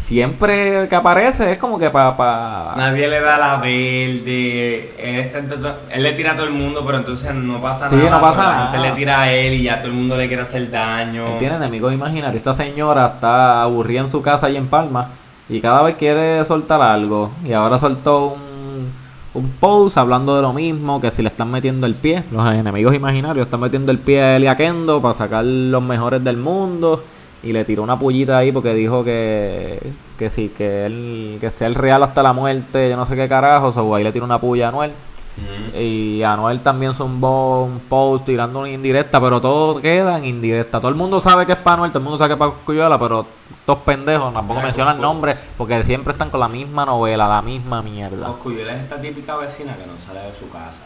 siempre 0.04 0.86
que 0.88 0.94
aparece 0.94 1.52
es 1.52 1.58
como 1.58 1.78
que 1.78 1.88
para... 1.88 2.14
Pa, 2.16 2.74
Nadie 2.76 3.08
le 3.08 3.20
da 3.22 3.38
la 3.38 3.56
verde. 3.56 4.90
Él, 4.98 5.20
está 5.20 5.38
entre 5.38 5.56
to- 5.56 5.76
él 5.90 6.02
le 6.02 6.12
tira 6.12 6.32
a 6.32 6.36
todo 6.36 6.46
el 6.46 6.52
mundo, 6.52 6.82
pero 6.84 6.98
entonces 6.98 7.34
no 7.34 7.60
pasa 7.60 7.88
Sí, 7.88 7.96
nada. 7.96 8.10
no 8.10 8.20
pasa 8.20 8.42
nada. 8.42 8.70
gente 8.72 8.86
le 8.88 8.94
tira 8.94 9.22
a 9.22 9.32
él 9.32 9.54
y 9.54 9.62
ya 9.62 9.78
todo 9.78 9.88
el 9.88 9.94
mundo 9.94 10.16
le 10.16 10.28
quiere 10.28 10.42
hacer 10.42 10.70
daño. 10.70 11.26
Él 11.26 11.38
tiene 11.38 11.56
enemigos 11.56 11.92
imaginarios. 11.94 12.36
Esta 12.36 12.52
señora 12.54 13.06
está 13.14 13.62
aburrida 13.62 14.00
en 14.02 14.10
su 14.10 14.20
casa 14.20 14.50
y 14.50 14.56
en 14.56 14.66
Palma. 14.66 15.08
Y 15.48 15.60
cada 15.60 15.82
vez 15.82 15.96
quiere 15.96 16.44
soltar 16.44 16.82
algo. 16.82 17.30
Y 17.44 17.52
ahora 17.52 17.78
soltó 17.78 18.26
un, 18.34 18.90
un 19.34 19.50
post 19.58 19.96
hablando 19.96 20.36
de 20.36 20.42
lo 20.42 20.52
mismo. 20.52 21.00
Que 21.00 21.10
si 21.10 21.22
le 21.22 21.28
están 21.28 21.50
metiendo 21.50 21.86
el 21.86 21.94
pie. 21.94 22.24
Los 22.30 22.46
enemigos 22.54 22.94
imaginarios 22.94 23.46
están 23.46 23.60
metiendo 23.60 23.90
el 23.90 23.98
pie 23.98 24.22
a 24.22 24.36
él 24.36 24.44
y 24.44 24.46
a 24.48 24.56
Kendo. 24.56 25.00
Para 25.00 25.14
sacar 25.14 25.44
los 25.44 25.82
mejores 25.82 26.22
del 26.22 26.36
mundo. 26.36 27.02
Y 27.44 27.52
le 27.52 27.64
tiró 27.64 27.82
una 27.82 27.98
pullita 27.98 28.38
ahí 28.38 28.52
porque 28.52 28.74
dijo 28.74 29.04
que, 29.04 29.78
que 30.18 30.30
sí, 30.30 30.48
que 30.56 30.86
él, 30.86 31.36
que 31.40 31.50
sea 31.50 31.66
el 31.66 31.74
real 31.74 32.02
hasta 32.02 32.22
la 32.22 32.32
muerte, 32.32 32.88
yo 32.88 32.96
no 32.96 33.04
sé 33.04 33.14
qué 33.16 33.28
carajo, 33.28 33.68
o 33.68 33.94
ahí 33.94 34.02
le 34.02 34.12
tiró 34.12 34.24
una 34.24 34.38
puya 34.38 34.66
a 34.66 34.68
Anuel. 34.70 34.92
Ujú. 35.36 35.78
Y 35.78 36.22
Anuel 36.22 36.60
también 36.60 36.94
zumbó 36.94 37.64
un 37.64 37.80
post 37.80 38.24
tirando 38.24 38.60
una 38.60 38.70
indirecta, 38.70 39.20
pero 39.20 39.40
todo 39.40 39.80
queda 39.80 40.16
en 40.16 40.24
indirecta. 40.24 40.78
Todo 40.78 40.88
el 40.88 40.94
mundo 40.94 41.20
sabe 41.20 41.44
que 41.44 41.52
es 41.52 41.58
para 41.58 41.74
Anuel, 41.74 41.90
todo 41.90 41.98
el 41.98 42.04
mundo 42.04 42.18
sabe 42.18 42.28
que 42.28 42.34
es 42.34 42.38
para 42.38 42.52
Cosculluela, 42.52 42.98
pero 42.98 43.26
estos 43.60 43.78
pendejos 43.78 44.32
tampoco 44.32 44.60
Mira, 44.60 44.66
mencionan 44.66 45.00
nombres 45.00 45.36
porque 45.58 45.82
siempre 45.82 46.12
están 46.12 46.30
con 46.30 46.40
la 46.40 46.48
misma 46.48 46.86
novela, 46.86 47.28
la 47.28 47.42
misma 47.42 47.82
mierda. 47.82 48.26
Coscuyuela 48.26 48.74
es 48.74 48.82
esta 48.82 49.00
típica 49.00 49.36
vecina 49.36 49.76
que 49.76 49.86
no 49.86 49.94
sale 50.00 50.20
de 50.20 50.34
su 50.34 50.48
casa. 50.48 50.82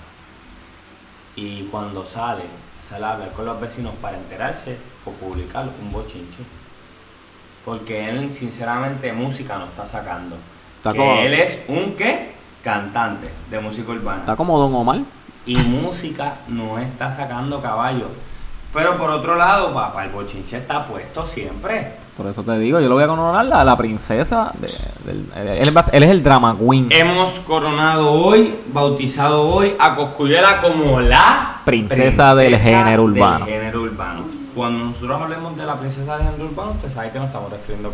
Y 1.36 1.64
cuando 1.64 2.04
sale, 2.04 2.42
sale 2.88 3.04
a 3.04 3.12
hablar 3.12 3.32
con 3.32 3.44
los 3.44 3.60
vecinos 3.60 3.92
para 4.00 4.16
enterarse 4.16 4.76
o 5.04 5.10
publicar 5.10 5.68
un 5.82 5.92
bochinche. 5.92 6.38
Porque 7.64 8.08
él, 8.08 8.32
sinceramente, 8.32 9.12
música 9.12 9.58
no 9.58 9.64
está 9.66 9.84
sacando. 9.84 10.36
Está 10.78 10.92
que 10.92 10.98
como- 10.98 11.20
él 11.20 11.34
es 11.34 11.60
un 11.68 11.94
qué? 11.96 12.32
Cantante 12.62 13.30
de 13.50 13.60
música 13.60 13.92
urbana. 13.92 14.20
Está 14.20 14.36
como 14.36 14.58
Don 14.58 14.74
Omar. 14.74 15.00
Y 15.44 15.56
música 15.56 16.36
no 16.48 16.78
está 16.78 17.10
sacando 17.10 17.60
caballo. 17.60 18.08
Pero 18.74 18.96
por 18.98 19.10
otro 19.10 19.34
lado, 19.36 19.72
papá, 19.72 20.04
el 20.04 20.10
bochinche 20.10 20.58
está 20.58 20.84
puesto 20.86 21.24
siempre. 21.26 21.92
Por 22.16 22.26
eso 22.26 22.42
te 22.42 22.58
digo, 22.58 22.80
yo 22.80 22.88
lo 22.88 22.96
voy 22.96 23.04
a 23.04 23.06
coronar 23.06 23.44
la, 23.46 23.64
la 23.64 23.76
princesa. 23.76 24.52
De, 24.58 24.66
del- 25.04 25.30
él, 25.36 25.68
es- 25.68 25.84
él 25.92 26.02
es 26.02 26.10
el 26.10 26.22
drama 26.22 26.56
queen. 26.58 26.88
Hemos 26.90 27.30
coronado 27.40 28.10
hoy, 28.10 28.56
bautizado 28.72 29.42
hoy 29.48 29.74
a 29.78 29.94
Coscuyuela 29.94 30.60
como 30.60 31.00
la 31.00 31.60
Princesa 31.64 32.34
del 32.34 32.58
género 32.58 33.04
urbano. 33.04 33.46
del 33.46 33.54
género 33.54 33.82
urbano. 33.82 34.24
Cuando 34.54 34.84
nosotros 34.86 35.20
hablemos 35.22 35.56
de 35.56 35.64
la 35.64 35.76
princesa 35.76 36.16
del 36.18 36.26
género 36.26 36.46
urbano, 36.46 36.72
usted 36.72 36.90
sabe 36.90 37.10
que 37.10 37.18
nos 37.18 37.28
estamos 37.28 37.50
refiriendo 37.50 37.88
a 37.88 37.92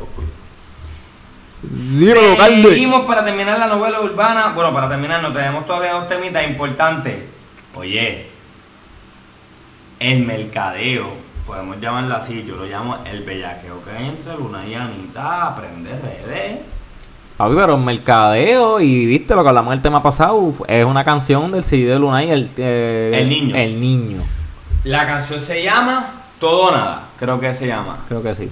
Calde. 2.37 2.69
Seguimos 2.71 3.03
para 3.07 3.25
terminar 3.25 3.59
la 3.59 3.67
novela 3.67 4.01
urbana. 4.01 4.53
Bueno, 4.55 4.73
para 4.73 4.89
terminar, 4.89 5.23
no 5.23 5.33
tenemos 5.33 5.65
todavía 5.67 5.93
dos 5.93 6.09
temitas 6.09 6.45
importantes. 6.47 7.17
Oye, 7.75 8.31
el 10.01 10.25
mercadeo, 10.27 11.07
podemos 11.47 11.81
llamarlo 11.81 12.15
así, 12.17 12.45
yo 12.47 12.57
lo 12.57 12.65
llamo 12.65 12.99
el 13.05 13.23
bellaqueo 13.23 13.83
que 13.85 13.91
hay 13.91 14.07
entre 14.09 14.37
Luna 14.37 14.67
y 14.67 14.75
Anita, 14.75 15.49
aprender 15.49 16.01
redes. 16.03 16.59
Papi, 17.37 17.55
pero 17.57 17.75
en 17.75 17.85
mercadeo 17.85 18.81
y 18.81 19.07
viste 19.07 19.35
lo 19.35 19.43
que 19.43 19.49
hablamos 19.49 19.75
el 19.75 19.83
tema 19.83 20.03
pasado, 20.03 20.53
es 20.69 20.85
una 20.85 21.05
canción 21.05 21.51
del 21.51 21.65
CD 21.65 21.87
de 21.87 21.99
Luna 21.99 22.23
y 22.23 22.31
el, 22.31 22.51
eh, 22.57 23.11
El 23.15 23.29
niño. 23.29 23.57
El 23.57 23.81
niño, 23.81 24.23
La 24.85 25.07
canción 25.07 25.41
se 25.41 25.63
llama 25.63 26.13
Todo 26.39 26.67
o 26.67 26.71
Nada, 26.71 27.09
creo 27.19 27.41
que 27.41 27.53
se 27.55 27.67
llama. 27.67 28.05
creo 28.09 28.23
que 28.23 28.35
sí. 28.37 28.51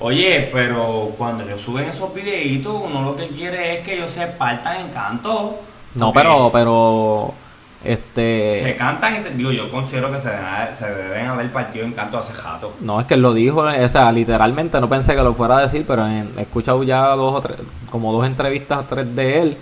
Oye, 0.00 0.50
pero 0.52 1.12
cuando 1.16 1.44
ellos 1.44 1.60
suben 1.60 1.84
esos 1.88 2.12
videitos, 2.12 2.74
uno 2.84 3.02
lo 3.02 3.14
que 3.14 3.28
quiere 3.28 3.78
es 3.78 3.84
que 3.84 3.94
ellos 3.96 4.10
se 4.10 4.26
partan 4.26 4.80
en 4.86 4.88
canto. 4.88 5.60
No, 5.94 6.12
pero, 6.12 6.50
pero, 6.52 7.32
este... 7.84 8.60
Se 8.62 8.76
cantan 8.76 9.14
y 9.14 9.18
se, 9.18 9.30
digo, 9.30 9.52
yo 9.52 9.70
considero 9.70 10.10
que 10.10 10.18
se 10.18 10.28
deben, 10.30 10.44
haber- 10.44 10.72
se 10.74 10.86
deben 10.88 11.26
haber 11.26 11.50
partido 11.52 11.84
en 11.84 11.92
canto 11.92 12.18
hace 12.18 12.32
jato. 12.32 12.72
No, 12.80 13.00
es 13.00 13.06
que 13.06 13.14
él 13.14 13.22
lo 13.22 13.34
dijo, 13.34 13.60
o 13.60 13.88
sea, 13.88 14.10
literalmente 14.10 14.80
no 14.80 14.88
pensé 14.88 15.14
que 15.14 15.22
lo 15.22 15.34
fuera 15.34 15.58
a 15.58 15.62
decir, 15.62 15.84
pero 15.86 16.06
en- 16.06 16.32
he 16.38 16.42
escuchado 16.42 16.82
ya 16.82 17.08
dos 17.10 17.34
o 17.34 17.40
tres, 17.40 17.58
como 17.90 18.12
dos 18.12 18.26
entrevistas 18.26 18.78
o 18.78 18.82
tres 18.84 19.14
de 19.14 19.42
él, 19.42 19.56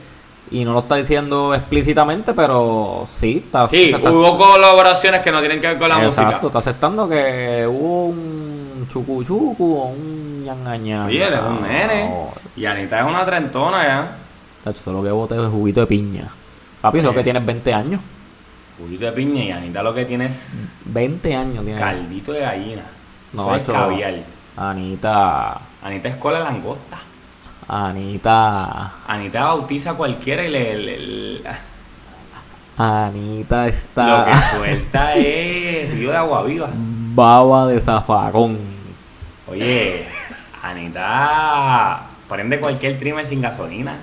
y 0.51 0.65
no 0.65 0.73
lo 0.75 0.81
está 0.81 0.97
diciendo 0.97 1.55
explícitamente, 1.55 2.35
pero 2.35 3.05
sí, 3.11 3.43
está, 3.47 3.67
Sí, 3.69 3.91
está- 3.91 4.11
hubo 4.13 4.37
colaboraciones 4.37 5.21
que 5.23 5.33
no 5.33 5.41
tienen 5.41 5.61
que 5.61 5.69
ver 5.69 5.79
con 5.79 5.89
la 5.89 6.05
exacto, 6.05 6.31
música. 6.33 6.47
está 6.49 6.59
aceptando 6.59 7.09
que 7.09 7.67
hubo 7.67 8.07
un 8.07 8.87
chucu 8.93 9.25
chucu 9.25 9.77
o 9.79 9.85
un 9.87 10.45
ñangaña. 10.45 11.07
Oye, 11.07 11.27
él 11.27 11.33
es 11.35 11.41
un 11.41 11.63
nene. 11.63 12.11
Y 12.57 12.67
Anita 12.67 13.01
es 13.01 13.07
una 13.07 13.25
trentona 13.25 13.83
ya. 13.83 14.17
Tacho, 14.63 14.79
eso 14.81 14.91
es 14.91 14.97
lo 14.97 15.03
que 15.03 15.11
bote 15.11 15.35
es 15.35 15.49
juguito 15.49 15.81
de 15.81 15.87
piña. 15.87 16.29
Papi, 16.83 16.99
Eh. 16.99 17.11
que 17.15 17.23
tienes 17.23 17.47
20 17.47 17.73
años. 17.73 18.01
Juguito 18.79 19.05
de 19.07 19.13
piña 19.13 19.43
y 19.45 19.51
Anita 19.53 19.83
lo 19.83 19.95
que 19.95 20.05
tiene 20.05 20.27
es 20.27 20.73
20 20.85 21.35
años 21.35 21.65
tiene. 21.65 21.79
caldito 21.81 22.33
de 22.33 22.41
gallina. 22.41 22.83
No, 23.33 23.55
Eso 23.55 23.73
es 23.73 23.79
caviar. 23.79 24.15
Anita. 24.57 25.61
Anita 25.83 26.09
es 26.09 26.17
cola 26.17 26.41
langosta. 26.41 26.99
Anita. 27.69 28.93
Anita 29.07 29.45
bautiza 29.45 29.91
a 29.93 29.95
cualquiera 29.95 30.45
y 30.45 30.51
le, 30.51 30.79
le- 30.79 30.99
le- 30.99 31.43
Anita 32.77 33.69
está. 33.69 34.07
lo 34.19 34.25
que 34.25 34.37
suelta 34.57 35.15
es 35.15 35.95
río 35.95 36.11
de 36.11 36.17
agua 36.17 36.43
viva. 36.43 36.69
Baba 36.75 37.67
de 37.69 37.81
zafacón. 37.81 38.59
Oye, 39.47 40.07
Anita 40.63 42.03
prende 42.29 42.59
cualquier 42.59 42.99
trimmer 42.99 43.27
sin 43.27 43.41
gasolina. 43.43 43.95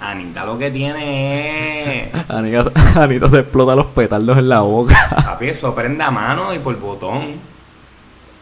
Anita 0.00 0.44
lo 0.44 0.58
que 0.58 0.70
tiene 0.70 2.04
es. 2.08 2.14
Anita, 2.30 2.64
Anita 2.96 3.28
se 3.28 3.40
explota 3.40 3.74
los 3.76 3.86
petardos 3.86 4.38
en 4.38 4.48
la 4.48 4.60
boca. 4.60 4.96
Papi, 5.24 5.48
eso 5.48 5.74
prende 5.74 6.02
a 6.02 6.10
mano 6.10 6.54
y 6.54 6.58
por 6.58 6.78
botón. 6.78 7.34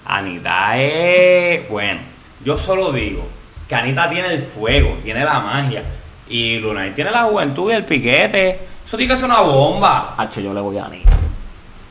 Anita 0.07 0.79
es. 0.79 1.69
Bueno, 1.69 2.01
yo 2.45 2.57
solo 2.57 2.93
digo 2.93 3.27
que 3.69 3.75
Anita 3.75 4.09
tiene 4.09 4.33
el 4.35 4.43
fuego, 4.43 4.97
tiene 5.03 5.25
la 5.25 5.41
magia. 5.41 5.83
Y 6.29 6.59
Lunay 6.59 6.95
tiene 6.95 7.11
la 7.11 7.25
juventud 7.25 7.71
y 7.71 7.75
el 7.75 7.85
piquete. 7.85 8.61
Eso 8.87 8.97
tiene 8.97 9.13
que 9.15 9.21
ser 9.21 9.29
una 9.29 9.41
bomba. 9.41 10.15
Hacho, 10.17 10.41
yo 10.41 10.55
le 10.55 10.61
voy 10.61 10.79
a 10.79 10.85
Anita. 10.87 11.11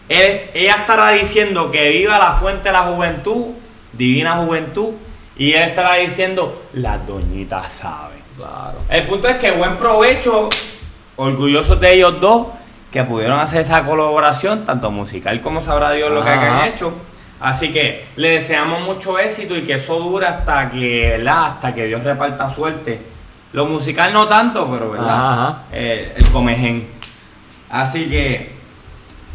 Él- 0.09 0.41
ella 0.53 0.75
estará 0.75 1.09
diciendo 1.11 1.69
que 1.69 1.89
viva 1.89 2.17
la 2.17 2.33
fuente 2.33 2.69
de 2.69 2.71
la 2.73 2.83
juventud, 2.83 3.47
divina 3.93 4.33
juventud. 4.37 4.93
Y 5.37 5.53
él 5.53 5.63
estará 5.63 5.95
diciendo, 5.95 6.63
las 6.73 7.05
doñitas 7.05 7.71
saben. 7.73 8.16
Claro. 8.37 8.77
El 8.89 9.07
punto 9.07 9.27
es 9.27 9.37
que 9.37 9.51
buen 9.51 9.77
provecho, 9.77 10.49
orgullosos 11.15 11.79
de 11.79 11.95
ellos 11.95 12.21
dos, 12.21 12.47
que 12.91 13.03
pudieron 13.03 13.39
hacer 13.39 13.61
esa 13.61 13.83
colaboración, 13.83 14.63
tanto 14.63 14.91
musical 14.91 15.41
como 15.41 15.59
sabrá 15.59 15.91
Dios 15.91 16.11
lo 16.11 16.23
que 16.23 16.29
han 16.29 16.67
hecho. 16.67 16.93
Así 17.39 17.71
que 17.71 18.05
le 18.15 18.29
deseamos 18.31 18.81
mucho 18.81 19.19
éxito 19.19 19.55
y 19.55 19.61
que 19.61 19.73
eso 19.73 19.99
dure 19.99 20.25
hasta 20.25 20.71
que, 20.71 21.17
¿verdad? 21.17 21.45
Hasta 21.47 21.75
que 21.75 21.85
Dios 21.85 22.03
reparta 22.03 22.49
suerte. 22.49 23.01
Lo 23.53 23.65
musical 23.65 24.11
no 24.11 24.27
tanto, 24.27 24.69
pero 24.71 24.91
¿verdad? 24.91 25.33
Ajá. 25.33 25.57
Eh, 25.71 26.13
el 26.15 26.29
comején. 26.29 26.87
Así 27.69 28.09
que 28.09 28.51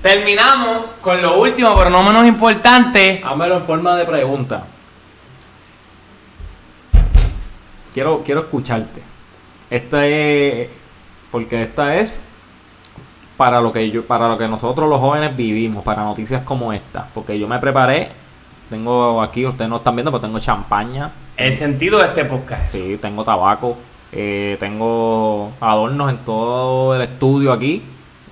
terminamos 0.02 0.78
con 1.00 1.22
lo 1.22 1.40
último, 1.40 1.76
pero 1.76 1.90
no 1.90 2.02
menos 2.02 2.26
importante. 2.26 3.22
Hámelo 3.24 3.58
en 3.58 3.64
forma 3.64 3.96
de 3.96 4.04
pregunta. 4.04 4.64
Quiero, 7.92 8.22
quiero 8.24 8.40
escucharte. 8.42 9.02
Esta 9.70 10.06
es. 10.06 10.68
Porque 11.30 11.62
esta 11.62 11.96
es 11.96 12.22
para 13.36 13.60
lo 13.60 13.72
que 13.72 13.90
yo, 13.90 14.04
para 14.04 14.28
lo 14.28 14.36
que 14.36 14.46
nosotros 14.46 14.88
los 14.88 15.00
jóvenes 15.00 15.36
vivimos, 15.36 15.82
para 15.82 16.04
noticias 16.04 16.42
como 16.42 16.72
esta. 16.72 17.08
Porque 17.14 17.38
yo 17.38 17.48
me 17.48 17.58
preparé. 17.58 18.08
Tengo 18.70 19.20
aquí, 19.20 19.44
ustedes 19.44 19.68
no 19.68 19.76
están 19.76 19.96
viendo, 19.96 20.10
pero 20.10 20.22
tengo 20.22 20.38
champaña. 20.38 21.10
El 21.36 21.52
sentido 21.52 21.98
de 21.98 22.06
este 22.06 22.24
podcast. 22.24 22.72
Sí, 22.72 22.98
tengo 23.00 23.24
tabaco. 23.24 23.76
eh, 24.12 24.56
tengo 24.60 25.52
adornos 25.60 26.10
en 26.10 26.18
todo 26.18 26.94
el 26.94 27.02
estudio 27.02 27.52
aquí. 27.52 27.82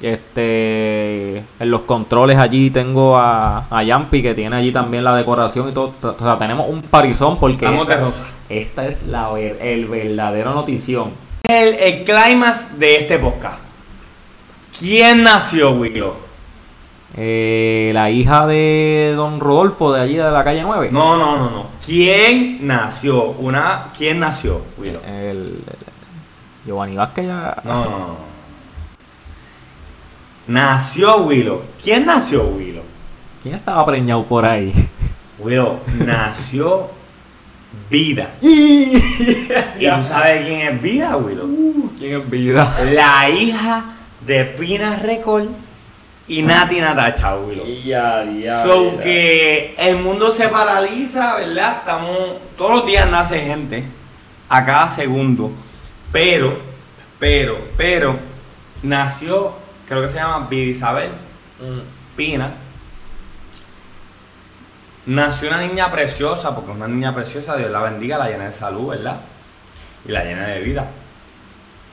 Este, 0.03 1.37
en 1.39 1.71
los 1.71 1.83
controles 1.83 2.39
allí 2.39 2.71
tengo 2.71 3.17
a, 3.17 3.67
a 3.71 3.83
Yampi 3.83 4.23
que 4.23 4.35
tiene 4.35 4.57
allí 4.57 4.73
también 4.73 5.05
la 5.05 5.15
decoración 5.15 5.69
y 5.69 5.73
todo. 5.73 5.93
O 6.03 6.17
sea, 6.19 6.39
tenemos 6.39 6.69
un 6.69 6.83
parizón 6.83 7.39
porque 7.39 7.57
Estamos 7.67 7.87
de 7.87 7.95
esta, 7.95 8.05
rosa. 8.07 8.23
esta 8.49 8.87
es 8.87 9.07
la, 9.07 9.31
ver- 9.31 9.59
el 9.61 9.87
verdadero 9.89 10.55
notición. 10.55 11.11
El, 11.43 11.75
el 11.75 12.05
clímax 12.05 12.79
de 12.79 12.97
este 12.99 13.19
podcast. 13.19 13.59
¿Quién 14.79 15.23
nació, 15.23 15.73
Willow? 15.73 16.15
Eh, 17.17 17.91
la 17.93 18.09
hija 18.11 18.47
de 18.47 19.15
Don 19.17 19.41
Rodolfo 19.41 19.93
de 19.93 20.01
allí 20.01 20.15
de 20.17 20.31
la 20.31 20.45
calle 20.45 20.63
9. 20.63 20.91
No, 20.93 21.17
no, 21.19 21.37
no, 21.37 21.51
no. 21.51 21.67
¿Quién 21.85 22.67
nació? 22.67 23.31
Una, 23.33 23.89
¿Quién 23.99 24.21
nació, 24.21 24.63
Willow? 24.79 25.01
El, 25.07 25.37
el- 25.37 25.65
Giovanni 26.65 26.97
Vázquez 26.97 27.27
ya. 27.27 27.57
No, 27.65 27.85
no, 27.85 27.91
no. 27.91 28.30
Nació 30.47 31.19
Willow. 31.19 31.63
¿Quién 31.83 32.07
nació 32.07 32.45
Willow? 32.45 32.83
¿Quién 33.43 33.55
estaba 33.55 33.85
preñado 33.87 34.25
por 34.25 34.45
ahí? 34.45 34.73
Willow, 35.39 35.81
nació 36.05 36.91
Vida. 37.89 38.31
¿Y 38.41 38.99
tú 38.99 40.05
sabes 40.09 40.47
quién 40.47 40.61
es 40.61 40.83
Vida, 40.83 41.17
Willow? 41.17 41.91
¿Quién 41.99 42.21
es 42.21 42.31
vida? 42.31 42.75
La 42.93 43.29
hija 43.29 43.85
de 44.27 44.45
Pina 44.45 44.97
Record 44.97 45.47
y 46.31 46.43
Nati 46.43 46.81
Natacha, 46.81 47.37
Willow. 47.37 47.67
Ya, 47.85 48.25
ya. 48.25 48.63
So 48.63 48.99
que 49.01 49.75
el 49.77 49.97
mundo 49.97 50.31
se 50.31 50.49
paraliza, 50.49 51.37
¿verdad? 51.37 51.79
Estamos. 51.81 52.17
Todos 52.57 52.77
los 52.77 52.87
días 52.87 53.11
nace 53.11 53.41
gente. 53.41 53.85
A 54.49 54.65
cada 54.65 54.87
segundo. 54.87 55.51
Pero, 56.13 56.57
pero, 57.19 57.59
pero. 57.77 58.17
Nació, 58.83 59.53
creo 59.91 60.03
que 60.03 60.09
se 60.09 60.15
llama 60.15 60.47
Vida 60.49 60.71
Isabel 60.71 61.11
Pina. 62.17 62.53
Nació 65.07 65.49
una 65.49 65.59
niña 65.61 65.91
preciosa, 65.91 66.55
porque 66.55 66.71
es 66.71 66.77
una 66.77 66.87
niña 66.87 67.13
preciosa, 67.13 67.57
Dios 67.57 67.73
la 67.73 67.81
bendiga, 67.81 68.17
la 68.17 68.29
llena 68.29 68.45
de 68.45 68.53
salud, 68.53 68.91
¿verdad? 68.91 69.17
Y 70.07 70.13
la 70.13 70.23
llena 70.23 70.47
de 70.47 70.61
vida. 70.61 70.87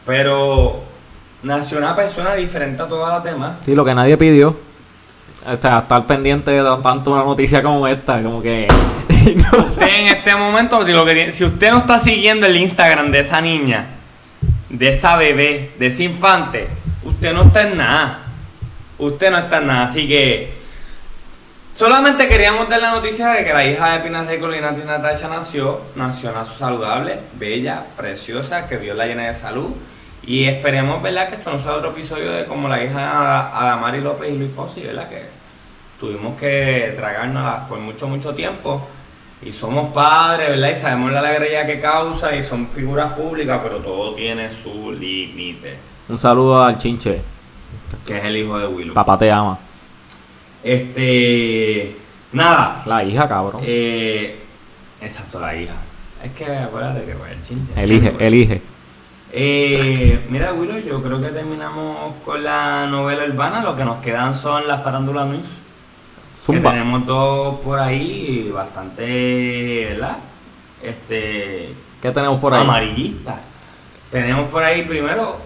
Pero 0.05 0.83
nació 1.41 1.79
una 1.79 1.95
persona 1.95 2.35
diferente 2.35 2.83
a 2.83 2.87
todas 2.87 3.15
las 3.15 3.23
demás. 3.23 3.53
Sí, 3.65 3.73
lo 3.73 3.83
que 3.83 3.95
nadie 3.95 4.15
pidió. 4.15 4.55
O 5.43 5.57
sea, 5.59 5.79
estar 5.79 6.05
pendiente 6.05 6.51
de 6.51 6.77
tanto 6.83 7.11
una 7.13 7.23
noticia 7.23 7.63
como 7.63 7.87
esta, 7.87 8.21
como 8.21 8.43
que. 8.43 8.67
no 9.35 9.51
sé. 9.51 9.57
Usted 9.57 9.99
en 10.01 10.07
este 10.09 10.35
momento, 10.35 10.85
si, 10.85 10.91
lo 10.91 11.03
que 11.03 11.13
tiene- 11.15 11.31
si 11.31 11.45
usted 11.45 11.71
no 11.71 11.79
está 11.79 11.99
siguiendo 11.99 12.45
el 12.45 12.57
Instagram 12.57 13.09
de 13.09 13.21
esa 13.21 13.41
niña, 13.41 13.87
de 14.69 14.89
esa 14.89 15.15
bebé, 15.15 15.71
de 15.79 15.87
ese 15.87 16.03
infante, 16.03 16.67
usted 17.07 17.33
no 17.33 17.43
está 17.43 17.67
en 17.67 17.77
nada. 17.77 18.19
Usted 18.99 19.31
no 19.31 19.37
está 19.37 19.57
en 19.57 19.67
nada. 19.67 19.83
Así 19.83 20.07
que 20.07 20.53
solamente 21.75 22.27
queríamos 22.27 22.69
dar 22.69 22.81
la 22.81 22.91
noticia 22.91 23.29
de 23.29 23.45
que 23.45 23.53
la 23.53 23.65
hija 23.65 23.93
de 23.93 23.99
Pina 23.99 24.25
Seco 24.25 24.53
y 24.53 24.59
Natasha 24.59 25.27
nació, 25.29 25.81
nació 25.95 26.33
saludable, 26.45 27.19
bella, 27.33 27.85
preciosa, 27.95 28.67
que 28.67 28.77
Dios 28.77 28.97
la 28.97 29.07
llene 29.07 29.27
de 29.27 29.33
salud. 29.33 29.71
Y 30.23 30.45
esperemos, 30.45 31.01
¿verdad? 31.01 31.29
Que 31.29 31.35
esto 31.35 31.51
no 31.51 31.61
sea 31.61 31.73
otro 31.73 31.91
episodio 31.91 32.31
de 32.31 32.45
como 32.45 32.67
la 32.67 32.83
hija 32.83 32.99
de 32.99 33.05
Adamari 33.05 34.01
López 34.01 34.29
y 34.29 34.37
Luis 34.37 34.51
Fossi, 34.51 34.81
¿verdad? 34.81 35.07
Que 35.09 35.23
tuvimos 35.99 36.37
que 36.37 36.93
tragárnoslas 36.97 37.61
por 37.69 37.79
mucho, 37.79 38.07
mucho 38.07 38.33
tiempo. 38.35 38.85
Y 39.41 39.53
somos 39.53 39.93
padres, 39.93 40.49
¿verdad? 40.49 40.71
Y 40.71 40.75
sabemos 40.75 41.13
la 41.13 41.19
alegría 41.19 41.65
que 41.65 41.79
causa 41.79 42.35
y 42.35 42.43
son 42.43 42.67
figuras 42.69 43.13
públicas, 43.13 43.59
pero 43.63 43.77
todo 43.77 44.15
tiene 44.15 44.51
su 44.51 44.91
límite. 44.91 45.77
Un 46.09 46.19
saludo 46.19 46.63
al 46.63 46.77
chinche. 46.77 47.21
Que 48.05 48.17
es 48.17 48.25
el 48.25 48.37
hijo 48.37 48.57
de 48.57 48.67
Willow. 48.67 48.93
Papá 48.93 49.17
te 49.17 49.31
ama. 49.31 49.57
Este. 50.63 51.95
Nada. 52.31 52.81
La 52.85 53.03
hija, 53.03 53.27
cabrón. 53.27 53.61
Eh, 53.65 54.39
exacto, 55.01 55.39
la 55.39 55.55
hija. 55.55 55.75
Es 56.23 56.31
que 56.31 56.45
acuérdate 56.45 57.05
que 57.05 57.13
fue 57.13 57.31
el 57.31 57.41
chinche. 57.41 57.73
Elige, 57.81 58.15
elige. 58.19 58.61
Eh, 59.31 60.25
mira, 60.29 60.53
Willow, 60.53 60.79
yo 60.79 61.01
creo 61.03 61.21
que 61.21 61.29
terminamos 61.29 62.13
con 62.23 62.43
la 62.43 62.87
novela 62.87 63.25
urbana. 63.25 63.61
Lo 63.61 63.75
que 63.75 63.83
nos 63.83 63.97
quedan 63.97 64.35
son 64.35 64.67
las 64.67 64.83
farándula 64.83 65.25
news. 65.25 65.59
Que 66.45 66.61
tenemos 66.61 67.05
dos 67.05 67.59
por 67.59 67.77
ahí, 67.77 68.49
bastante, 68.53 69.87
¿verdad? 69.89 70.17
Este. 70.81 71.73
¿Qué 72.01 72.11
tenemos 72.11 72.39
por 72.39 72.53
ahí? 72.53 72.61
Amarillistas. 72.61 73.41
Tenemos 74.09 74.49
por 74.49 74.63
ahí 74.63 74.83
primero, 74.83 75.37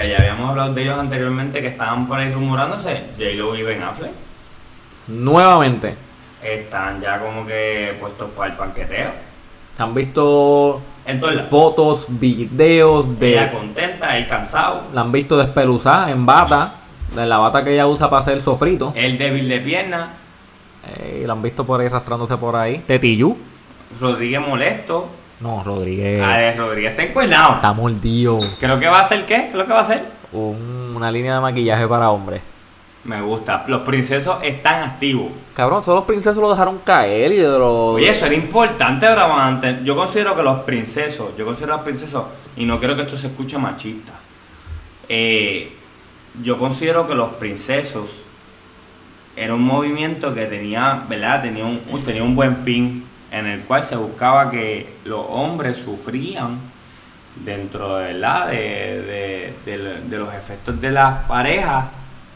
que 0.00 0.08
ya 0.08 0.18
habíamos 0.18 0.50
hablado 0.50 0.74
de 0.74 0.82
ellos 0.82 0.98
anteriormente, 0.98 1.60
que 1.60 1.68
estaban 1.68 2.06
por 2.06 2.18
ahí 2.18 2.30
rumorándose, 2.30 3.04
J-Lo 3.18 3.56
y 3.56 3.62
Ben 3.62 3.82
Affleck. 3.82 4.12
Nuevamente. 5.08 5.94
Están 6.42 7.00
ya 7.00 7.18
como 7.20 7.46
que 7.46 7.96
puestos 8.00 8.30
para 8.32 8.50
el 8.52 8.56
panqueteo. 8.56 9.10
Han 9.78 9.94
visto 9.94 10.80
Entonces, 11.06 11.46
fotos, 11.48 12.06
videos 12.08 13.18
de. 13.18 13.32
ella 13.32 13.50
contenta, 13.52 14.16
él 14.16 14.26
cansado, 14.28 14.82
La 14.92 15.00
han 15.02 15.12
visto 15.12 15.36
despeluzada 15.36 16.10
en 16.10 16.24
bata. 16.26 16.74
De 17.14 17.26
la 17.26 17.38
bata 17.38 17.62
que 17.62 17.72
ella 17.74 17.86
usa 17.86 18.10
para 18.10 18.22
hacer 18.22 18.42
sofrito. 18.42 18.92
él 18.96 19.16
débil 19.18 19.48
de 19.48 19.60
pierna, 19.60 20.08
Eh, 20.86 21.20
y 21.22 21.26
la 21.26 21.32
han 21.32 21.40
visto 21.42 21.64
por 21.64 21.80
ahí 21.80 21.86
arrastrándose 21.86 22.36
por 22.36 22.56
ahí. 22.56 22.78
Tetillú. 22.86 23.36
Rodríguez 24.00 24.40
molesto, 24.40 25.08
No, 25.44 25.62
Rodríguez. 25.62 26.22
Alex 26.22 26.56
Rodríguez 26.58 26.90
está 26.92 27.02
encuernado. 27.04 27.54
Está 27.56 27.72
mordido. 27.72 28.40
Creo 28.58 28.78
que 28.78 28.88
va 28.88 28.98
a 28.98 29.02
hacer 29.02 29.26
qué? 29.26 29.34
¿Qué 29.36 29.48
es 29.50 29.54
lo 29.54 29.66
que 29.66 29.72
va 29.72 29.78
a 29.78 29.82
hacer? 29.82 30.02
Un- 30.32 30.94
una 30.96 31.10
línea 31.12 31.34
de 31.34 31.40
maquillaje 31.40 31.86
para 31.86 32.10
hombres. 32.10 32.40
Me 33.04 33.20
gusta. 33.20 33.62
Los 33.68 33.82
princesos 33.82 34.38
están 34.42 34.82
activos. 34.82 35.26
Cabrón, 35.54 35.84
solo 35.84 35.96
los 35.98 36.04
princesos 36.06 36.38
lo 36.38 36.50
dejaron 36.50 36.78
caer 36.78 37.30
y 37.32 37.36
de 37.36 37.46
los. 37.58 37.94
Oye, 37.96 38.08
eso 38.08 38.24
era 38.26 38.34
importante, 38.34 39.06
Bravante. 39.08 39.80
Yo 39.84 39.94
considero 39.94 40.34
que 40.34 40.42
los 40.42 40.60
princesos, 40.60 41.36
yo 41.36 41.44
considero 41.44 41.74
a 41.74 41.76
los 41.76 41.84
princesos, 41.84 42.24
y 42.56 42.64
no 42.64 42.78
quiero 42.78 42.96
que 42.96 43.02
esto 43.02 43.16
se 43.16 43.26
escuche 43.26 43.58
machista. 43.58 44.12
eh, 45.08 45.70
yo 46.42 46.58
considero 46.58 47.06
que 47.06 47.14
los 47.14 47.28
princesos 47.34 48.24
era 49.36 49.54
un 49.54 49.62
movimiento 49.62 50.34
que 50.34 50.46
tenía, 50.46 51.04
¿verdad? 51.08 51.42
Tenía 51.42 51.64
un, 51.64 51.80
tenía 52.04 52.24
un 52.24 52.34
buen 52.34 52.56
fin, 52.64 53.04
en 53.38 53.46
el 53.46 53.60
cual 53.62 53.82
se 53.82 53.96
buscaba 53.96 54.50
que 54.50 54.94
los 55.04 55.24
hombres 55.28 55.76
sufrían 55.78 56.58
dentro 57.44 57.96
de, 57.96 58.12
¿verdad? 58.12 58.46
de, 58.48 59.52
de- 59.66 59.76
de- 59.78 60.00
de 60.02 60.18
los 60.18 60.32
efectos 60.34 60.80
de 60.80 60.90
las 60.90 61.22
parejas, 61.24 61.86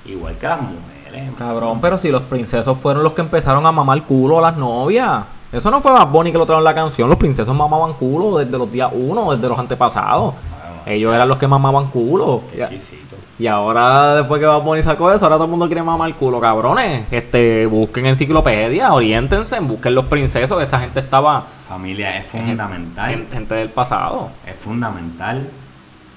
igual 0.05 0.36
que 0.36 0.46
las 0.46 0.61
mujeres. 0.61 1.30
Cabrón, 1.38 1.80
pero 1.80 1.99
si 1.99 2.11
los 2.11 2.22
princesos 2.22 2.76
fueron 2.78 3.03
los 3.03 3.12
que 3.12 3.20
empezaron 3.22 3.64
a 3.66 3.72
mamar 3.72 4.03
culo 4.03 4.38
a 4.38 4.42
las 4.42 4.57
novias. 4.57 5.24
Eso 5.51 5.70
no 5.70 5.80
fue 5.80 5.92
más 5.92 6.11
Bonnie 6.11 6.30
que 6.30 6.36
lo 6.38 6.44
trajo 6.44 6.59
en 6.61 6.64
la 6.64 6.74
canción. 6.74 7.09
Los 7.09 7.16
princesos 7.16 7.55
mamaban 7.57 7.94
culo 7.94 8.36
desde 8.38 8.59
los 8.59 8.70
días 8.70 8.90
uno, 8.92 9.32
desde 9.32 9.49
los 9.49 9.59
antepasados. 9.59 10.34
Bueno, 10.34 10.82
Ellos 10.84 11.14
eran 11.14 11.26
los 11.28 11.38
que 11.38 11.46
mamaban 11.49 11.86
culo. 11.86 12.42
qué. 12.53 12.64
Y 13.39 13.47
ahora, 13.47 14.16
después 14.16 14.41
que 14.41 14.47
Bad 14.47 14.62
Bunny 14.62 14.82
sacó 14.82 15.12
eso, 15.12 15.24
ahora 15.24 15.36
todo 15.36 15.45
el 15.45 15.51
mundo 15.51 15.66
quiere 15.66 15.82
mamar 15.82 16.12
culo, 16.14 16.41
cabrones. 16.41 17.07
Este, 17.12 17.66
busquen 17.66 18.07
enciclopedia, 18.07 18.93
oriéntense, 18.93 19.61
busquen 19.61 19.95
los 19.95 20.07
princesos. 20.07 20.61
Esta 20.61 20.80
gente 20.80 20.99
estaba 21.01 21.45
Familia 21.68 22.16
es 22.18 22.26
fundamental. 22.26 23.11
gen- 23.11 23.28
gente 23.30 23.55
del 23.55 23.68
pasado. 23.68 24.30
Es 24.45 24.57
fundamental 24.57 25.49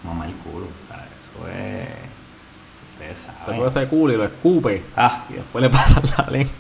mamar 0.04 0.30
el 0.30 0.34
culo. 0.36 0.66
sea, 0.88 0.98
Eso 0.98 1.48
es. 1.48 1.90
Ustedes 3.14 3.28
saben. 3.46 3.68
ese 3.68 3.88
culo 3.88 4.14
y 4.14 4.18
lo 4.18 4.24
escupe. 4.26 4.84
Ah, 4.98 5.24
Y 5.30 5.34
después 5.34 5.62
le 5.62 5.70
pasan 5.70 6.04
la 6.18 6.26
lengua. 6.32 6.54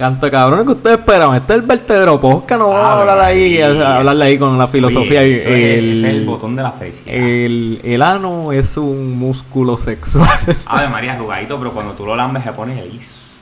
Canto 0.00 0.30
cabrón 0.30 0.64
que 0.64 0.72
ustedes 0.72 0.98
esperan. 0.98 1.34
Este 1.34 1.52
es 1.52 1.58
el 1.58 1.66
vertedero 1.66 2.18
posca, 2.18 2.56
no 2.56 2.68
vamos 2.70 2.82
a 2.86 2.92
Ave 2.92 3.00
hablar 3.02 3.20
ahí, 3.20 3.58
María. 3.60 3.96
hablarle 3.98 4.24
ahí 4.24 4.38
con 4.38 4.56
la 4.58 4.66
filosofía. 4.66 5.20
Oye, 5.20 5.28
y 5.28 5.32
es- 5.34 5.44
el, 5.44 5.92
ese 5.92 6.08
es 6.08 6.14
el 6.14 6.24
botón 6.24 6.56
de 6.56 6.62
la 6.62 6.72
felicidad. 6.72 7.14
el, 7.14 7.80
el 7.84 8.00
ano 8.00 8.50
es 8.50 8.78
un 8.78 9.18
músculo 9.18 9.76
sexual. 9.76 10.26
Ave 10.64 10.88
María, 10.88 11.12
arrugadito, 11.12 11.58
pero 11.58 11.72
cuando 11.72 11.92
tú 11.92 12.06
lo 12.06 12.16
lambes 12.16 12.42
se 12.44 12.52
pone 12.52 12.82
liso. 12.86 13.40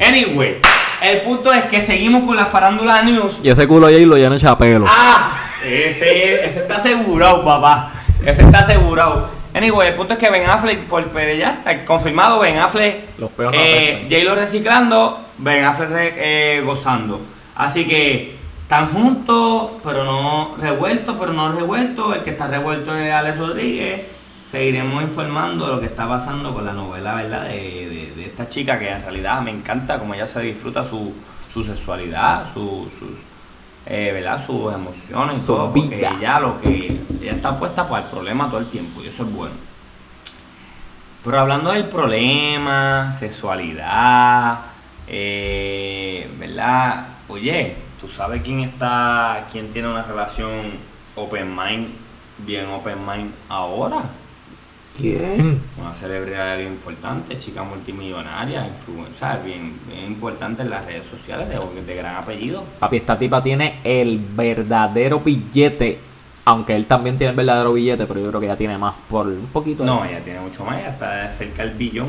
Anyway, 0.00 0.56
el 1.02 1.20
punto 1.20 1.52
es 1.52 1.64
que 1.66 1.82
seguimos 1.82 2.24
con 2.24 2.34
la 2.34 2.46
farándula 2.46 3.02
news. 3.02 3.40
y 3.42 3.50
ese 3.50 3.68
culo 3.68 3.86
ahí 3.86 4.06
lo 4.06 4.16
llena 4.16 4.38
chapelo. 4.38 4.86
¡Ah! 4.88 5.36
Ese, 5.62 6.46
ese 6.46 6.60
está 6.60 6.76
asegurado, 6.76 7.44
papá. 7.44 7.92
Ese 8.24 8.40
está 8.40 8.60
asegurado. 8.60 9.28
Anyway, 9.54 9.88
el 9.88 9.94
punto 9.94 10.14
es 10.14 10.18
que 10.18 10.30
Ben 10.30 10.48
Affleck, 10.48 10.80
por 10.88 11.04
pues, 11.08 11.38
ya 11.38 11.50
está 11.52 11.84
confirmado, 11.84 12.40
Ben 12.40 12.58
Affleck, 12.58 13.18
Los 13.18 13.30
eh. 13.52 14.06
J-Lo 14.10 14.34
reciclando, 14.34 15.20
Ben 15.38 15.64
Affleck 15.64 15.92
eh, 16.16 16.62
gozando. 16.64 17.20
Así 17.54 17.86
que 17.86 18.34
están 18.62 18.92
juntos, 18.92 19.70
pero 19.84 20.04
no 20.04 20.56
revueltos, 20.60 21.16
pero 21.20 21.32
no 21.32 21.52
revueltos. 21.52 22.16
El 22.16 22.22
que 22.22 22.30
está 22.30 22.48
revuelto 22.48 22.96
es 22.96 23.12
Alex 23.12 23.38
Rodríguez. 23.38 24.00
Seguiremos 24.50 25.02
informando 25.02 25.66
de 25.66 25.72
lo 25.74 25.80
que 25.80 25.86
está 25.86 26.08
pasando 26.08 26.52
con 26.52 26.64
la 26.64 26.72
novela, 26.72 27.14
¿verdad? 27.14 27.44
De, 27.44 27.54
de- 27.88 28.12
de 28.16 28.26
esta 28.26 28.48
chica 28.48 28.78
que 28.78 28.88
en 28.88 29.02
realidad 29.02 29.40
me 29.40 29.50
encanta 29.50 29.98
como 29.98 30.14
ella 30.14 30.26
se 30.26 30.40
disfruta 30.40 30.84
su, 30.84 31.12
su 31.52 31.62
sexualidad, 31.64 32.44
su, 32.52 32.88
sus, 32.98 33.08
eh, 33.86 34.12
¿verdad? 34.12 34.44
sus 34.44 34.72
emociones 34.74 35.36
y 35.36 35.40
Su 35.40 35.46
todo. 35.46 35.72
Porque 35.72 35.96
vida. 35.96 36.14
ella 36.18 36.40
lo 36.40 36.60
que 36.60 37.00
ella 37.20 37.32
está 37.32 37.58
puesta 37.58 37.88
para 37.88 38.04
el 38.04 38.10
problema 38.10 38.48
todo 38.48 38.58
el 38.60 38.66
tiempo 38.66 39.02
y 39.02 39.08
eso 39.08 39.24
es 39.24 39.32
bueno. 39.32 39.54
Pero 41.24 41.40
hablando 41.40 41.70
del 41.72 41.86
problema, 41.86 43.10
sexualidad, 43.12 44.58
eh, 45.06 46.30
¿verdad? 46.38 47.06
Oye, 47.28 47.76
¿tú 48.00 48.08
sabes 48.08 48.42
quién 48.42 48.60
está, 48.60 49.46
quién 49.50 49.72
tiene 49.72 49.88
una 49.88 50.02
relación 50.02 50.72
open 51.16 51.56
mind, 51.56 51.88
bien 52.38 52.66
open 52.68 52.98
mind 53.06 53.32
ahora? 53.48 54.02
¿Quién? 54.96 55.60
Una 55.80 55.92
celebridad 55.92 56.56
bien 56.56 56.72
importante, 56.72 57.36
chica 57.38 57.64
multimillonaria, 57.64 58.66
influencer, 58.66 59.42
bien, 59.44 59.72
bien 59.88 60.04
importante 60.06 60.62
en 60.62 60.70
las 60.70 60.86
redes 60.86 61.06
sociales, 61.06 61.48
de, 61.48 61.82
de 61.82 61.96
gran 61.96 62.16
apellido. 62.16 62.62
Papi, 62.78 62.98
esta 62.98 63.18
tipa 63.18 63.42
tiene 63.42 63.80
el 63.82 64.18
verdadero 64.18 65.20
billete. 65.20 65.98
Aunque 66.46 66.76
él 66.76 66.86
también 66.86 67.16
tiene 67.16 67.30
el 67.30 67.36
verdadero 67.36 67.72
billete, 67.72 68.06
pero 68.06 68.20
yo 68.20 68.28
creo 68.28 68.38
que 68.40 68.46
ella 68.46 68.56
tiene 68.56 68.76
más 68.78 68.94
por 69.08 69.26
un 69.26 69.46
poquito. 69.52 69.82
de- 69.82 69.86
No, 69.88 70.04
ella 70.04 70.20
tiene 70.22 70.40
mucho 70.40 70.64
más, 70.64 70.78
ella 70.78 70.90
está 70.90 71.30
cerca 71.30 71.64
del 71.64 71.74
billón, 71.74 72.08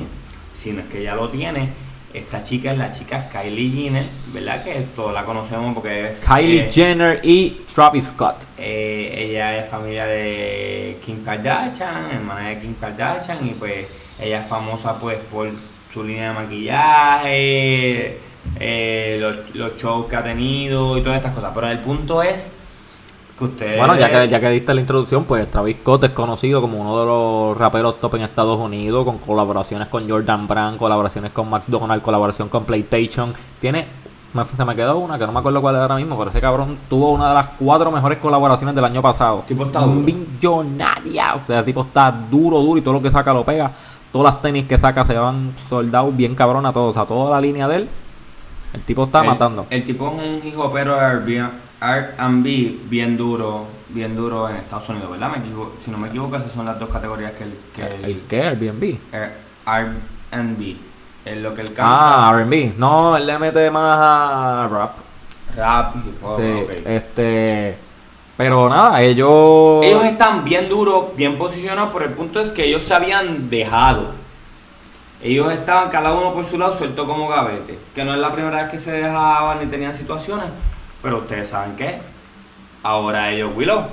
si 0.54 0.72
no 0.74 0.82
es 0.82 0.88
que 0.88 1.00
ella 1.00 1.16
lo 1.16 1.30
tiene. 1.30 1.70
Esta 2.16 2.44
chica 2.44 2.72
es 2.72 2.78
la 2.78 2.92
chica 2.92 3.28
Kylie 3.30 3.72
Jenner, 3.72 4.06
¿verdad? 4.28 4.64
Que 4.64 4.74
todos 4.96 5.14
la 5.14 5.26
conocemos 5.26 5.74
porque 5.74 6.04
es... 6.12 6.20
Kylie 6.20 6.68
eh, 6.68 6.72
Jenner 6.72 7.20
y 7.24 7.66
Travis 7.74 8.06
Scott. 8.06 8.38
eh, 8.58 9.14
ella 9.30 9.58
es 9.58 9.70
familia 9.70 10.06
de 10.06 10.98
Kim 11.06 11.24
Kardashian, 11.26 12.12
hermana 12.14 12.50
de 12.50 12.60
Kim 12.60 12.76
Kardashian, 12.80 13.46
y 13.46 13.50
pues 13.52 13.86
ella 14.20 14.40
es 14.40 14.48
famosa 14.48 14.98
pues 14.98 15.18
por 15.30 15.50
su 15.94 16.04
línea 16.04 16.30
de 16.30 16.36
maquillaje, 16.36 18.18
eh, 18.60 19.18
los, 19.20 19.54
los 19.54 19.76
shows 19.76 20.08
que 20.08 20.16
ha 20.16 20.24
tenido 20.24 20.98
y 20.98 21.02
todas 21.02 21.18
estas 21.18 21.36
cosas. 21.36 21.52
Pero 21.54 21.68
el 21.70 21.80
punto 21.80 22.24
es 22.24 22.50
que. 23.38 23.78
Bueno, 23.78 23.98
ya 23.98 24.10
que, 24.10 24.28
ya 24.30 24.40
que 24.40 24.50
diste 24.50 24.74
la 24.74 24.82
introducción, 24.82 25.26
pues 25.26 25.50
Travis 25.52 25.78
Scott 25.82 26.06
es 26.06 26.12
conocido 26.12 26.62
como 26.62 26.80
uno 26.80 27.00
de 27.00 27.06
los 27.06 27.58
raperos 27.58 28.00
top 28.00 28.16
en 28.16 28.22
Estados 28.24 28.60
Unidos, 28.60 29.04
con 29.06 29.18
colaboraciones 29.18 29.88
con 29.90 30.10
Jordan 30.10 30.48
Brand, 30.48 30.78
colaboraciones 30.78 31.32
con 31.32 31.50
McDonald's, 31.50 32.04
colaboración 32.04 32.48
con 32.50 32.64
PlayStation. 32.66 33.34
Tiene, 33.60 33.86
me- 34.34 34.46
se 34.46 34.66
me 34.66 34.76
quedó 34.76 34.98
una 35.00 35.18
que 35.20 35.26
no 35.26 35.32
me 35.34 35.40
acuerdo 35.40 35.62
cuál 35.62 35.76
es 35.76 35.82
ahora 35.82 35.96
mismo, 35.98 36.18
pero 36.18 36.30
ese 36.30 36.40
cabrón 36.42 36.78
tuvo 36.90 37.12
una 37.12 37.28
de 37.30 37.34
las 37.36 37.48
cuatro 37.60 37.92
mejores 37.92 38.20
colaboraciones 38.20 38.76
del 38.76 38.86
año 38.86 39.02
pasado. 39.02 39.44
Tipo 39.48 39.64
está 39.66 39.82
duro. 39.82 39.94
Millonaria, 40.00 41.36
o 41.36 41.46
sea, 41.46 41.60
el 41.60 41.66
tipo 41.66 41.82
está 41.82 42.12
duro, 42.12 42.60
duro 42.60 42.78
y 42.78 42.82
todo 42.82 42.94
lo 42.96 43.02
que 43.02 43.12
saca 43.12 43.34
lo 43.34 43.44
pega. 43.44 43.72
Todas 44.12 44.34
las 44.36 44.42
tenis 44.42 44.66
que 44.66 44.78
saca 44.78 45.04
se 45.04 45.14
van 45.18 45.54
soldados 45.70 46.16
bien 46.16 46.36
cabrón 46.36 46.66
a 46.66 46.72
todos, 46.72 46.92
o 46.92 46.94
sea, 46.94 47.06
toda 47.06 47.32
la 47.32 47.42
línea 47.42 47.68
de 47.68 47.76
él. 47.78 47.90
El 48.74 48.82
tipo 48.82 49.04
está 49.06 49.22
el, 49.22 49.28
matando. 49.28 49.66
El 49.70 49.84
tipo 49.84 50.08
es 50.08 50.14
un 50.14 50.48
hijo 50.48 50.70
pero 50.72 50.96
R&B 51.82 52.78
bien 52.90 53.18
duro, 53.18 53.66
bien 53.90 54.16
duro 54.16 54.50
en 54.50 54.56
Estados 54.58 54.88
Unidos, 54.90 55.12
¿verdad? 55.12 55.30
Me 55.32 55.38
equivoco- 55.38 55.74
si 55.84 55.92
no 55.92 55.98
me 55.98 56.08
equivoco, 56.08 56.36
esas 56.38 56.52
son 56.52 56.66
las 56.66 56.80
dos 56.80 56.90
categorías 56.90 57.32
que 57.34 57.44
el, 57.44 57.54
que 57.76 57.96
el, 57.96 58.06
¿El 58.06 58.22
qué? 58.28 58.42
Airbnb. 58.44 58.98
R&B 59.68 60.76
es 61.26 61.38
lo 61.38 61.54
que 61.56 61.62
él 61.62 61.68
canta. 61.74 62.28
Ah, 62.28 62.32
R&B. 62.36 62.74
No, 62.78 63.18
él 63.18 63.26
le 63.26 63.38
mete 63.40 63.70
más 63.72 63.98
a 64.00 64.68
rap. 64.72 64.92
Rap, 65.56 65.96
hop, 66.24 66.40
sí, 66.40 66.62
ok. 66.64 66.72
este... 66.88 67.78
Pero 68.38 68.68
nada, 68.68 69.02
ellos... 69.02 69.80
Ellos 69.86 70.04
están 70.04 70.44
bien 70.44 70.68
duros, 70.68 71.16
bien 71.16 71.38
posicionados, 71.38 71.92
pero 71.94 72.04
el 72.06 72.12
punto 72.12 72.42
es 72.42 72.50
que 72.52 72.66
ellos 72.66 72.84
se 72.84 72.94
habían 72.94 73.50
dejado. 73.50 74.08
Ellos 75.24 75.50
estaban 75.54 75.90
cada 75.90 76.12
uno 76.12 76.34
por 76.34 76.44
su 76.44 76.58
lado 76.58 76.74
suelto 76.76 77.08
como 77.08 77.30
gavete. 77.30 77.80
Que 77.96 78.04
no 78.04 78.14
es 78.14 78.20
la 78.20 78.34
primera 78.34 78.64
vez 78.64 78.72
que 78.72 78.78
se 78.78 78.92
dejaban 78.92 79.60
ni 79.62 79.68
tenían 79.68 79.94
situaciones. 79.94 80.48
Pero 81.06 81.18
ustedes 81.20 81.48
saben 81.48 81.76
qué. 81.76 82.00
Ahora 82.84 83.32
ellos, 83.32 83.52
Willow, 83.56 83.84